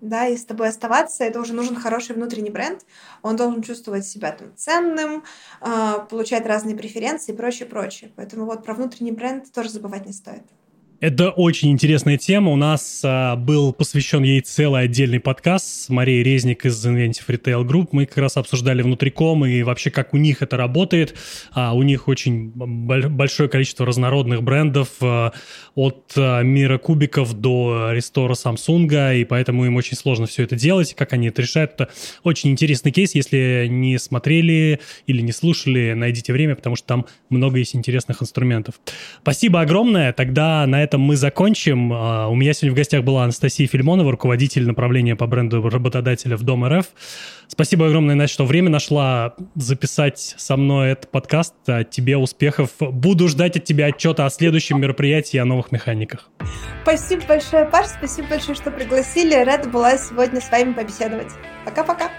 да, 0.00 0.26
и 0.28 0.36
с 0.36 0.44
тобой 0.44 0.68
оставаться, 0.68 1.24
это 1.24 1.40
уже 1.40 1.52
нужен 1.52 1.76
хороший 1.76 2.14
внутренний 2.14 2.50
бренд, 2.50 2.82
он 3.22 3.36
должен 3.36 3.62
чувствовать 3.62 4.06
себя 4.06 4.32
там 4.32 4.56
ценным, 4.56 5.24
э, 5.60 6.06
получать 6.10 6.46
разные 6.46 6.76
преференции 6.76 7.32
и 7.32 7.36
прочее, 7.36 7.68
прочее. 7.68 8.12
Поэтому 8.16 8.44
вот 8.44 8.64
про 8.64 8.74
внутренний 8.74 9.12
бренд 9.12 9.50
тоже 9.52 9.70
забывать 9.70 10.06
не 10.06 10.12
стоит. 10.12 10.44
Это 10.98 11.28
очень 11.28 11.72
интересная 11.72 12.16
тема. 12.16 12.52
У 12.52 12.56
нас 12.56 13.02
а, 13.04 13.36
был 13.36 13.74
посвящен 13.74 14.22
ей 14.22 14.40
целый 14.40 14.84
отдельный 14.84 15.20
подкаст 15.20 15.66
с 15.66 15.88
Марией 15.90 16.22
Резник 16.22 16.64
из 16.64 16.86
Inventive 16.86 17.26
Retail 17.28 17.66
Group. 17.66 17.88
Мы 17.92 18.06
как 18.06 18.16
раз 18.16 18.38
обсуждали 18.38 18.80
внутриком 18.80 19.44
и 19.44 19.62
вообще, 19.62 19.90
как 19.90 20.14
у 20.14 20.16
них 20.16 20.40
это 20.40 20.56
работает. 20.56 21.14
А, 21.52 21.74
у 21.74 21.82
них 21.82 22.08
очень 22.08 22.50
большое 22.50 23.50
количество 23.50 23.84
разнородных 23.84 24.42
брендов 24.42 24.88
а, 25.02 25.32
от 25.74 26.14
а, 26.16 26.40
мира 26.40 26.78
кубиков 26.78 27.34
до 27.34 27.90
рестора 27.92 28.32
Samsung, 28.32 29.20
и 29.20 29.24
поэтому 29.24 29.66
им 29.66 29.76
очень 29.76 29.98
сложно 29.98 30.26
все 30.26 30.44
это 30.44 30.56
делать. 30.56 30.94
Как 30.94 31.12
они 31.12 31.28
это 31.28 31.42
решают, 31.42 31.72
это 31.72 31.90
очень 32.22 32.50
интересный 32.50 32.90
кейс. 32.90 33.14
Если 33.14 33.66
не 33.68 33.98
смотрели 33.98 34.80
или 35.06 35.20
не 35.20 35.32
слушали, 35.32 35.92
найдите 35.92 36.32
время, 36.32 36.56
потому 36.56 36.74
что 36.74 36.86
там 36.86 37.06
много 37.28 37.58
есть 37.58 37.76
интересных 37.76 38.22
инструментов. 38.22 38.76
Спасибо 39.20 39.60
огромное. 39.60 40.14
Тогда 40.14 40.66
на 40.66 40.86
этом 40.86 40.95
мы 40.98 41.16
закончим. 41.16 41.92
А, 41.92 42.28
у 42.28 42.34
меня 42.34 42.52
сегодня 42.52 42.72
в 42.72 42.76
гостях 42.76 43.04
была 43.04 43.24
Анастасия 43.24 43.66
Фильмонова, 43.66 44.10
руководитель 44.10 44.66
направления 44.66 45.16
по 45.16 45.26
бренду 45.26 45.68
работодателя 45.68 46.36
в 46.36 46.42
Дом 46.42 46.66
РФ. 46.66 46.86
Спасибо 47.48 47.86
огромное, 47.86 48.14
Настя, 48.14 48.34
что 48.34 48.44
время 48.44 48.70
нашла 48.70 49.34
записать 49.54 50.18
со 50.18 50.56
мной 50.56 50.90
этот 50.90 51.10
подкаст. 51.10 51.54
А, 51.66 51.84
тебе 51.84 52.16
успехов. 52.16 52.70
Буду 52.80 53.28
ждать 53.28 53.56
от 53.56 53.64
тебя 53.64 53.86
отчета 53.86 54.26
о 54.26 54.30
следующем 54.30 54.80
мероприятии 54.80 55.38
о 55.38 55.44
новых 55.44 55.72
механиках. 55.72 56.30
Спасибо 56.82 57.22
большое, 57.26 57.64
Паш. 57.66 57.86
Спасибо 57.86 58.28
большое, 58.28 58.54
что 58.54 58.70
пригласили. 58.70 59.34
Рада 59.34 59.68
была 59.68 59.96
сегодня 59.98 60.40
с 60.40 60.50
вами 60.50 60.72
побеседовать. 60.72 61.32
Пока-пока. 61.64 62.10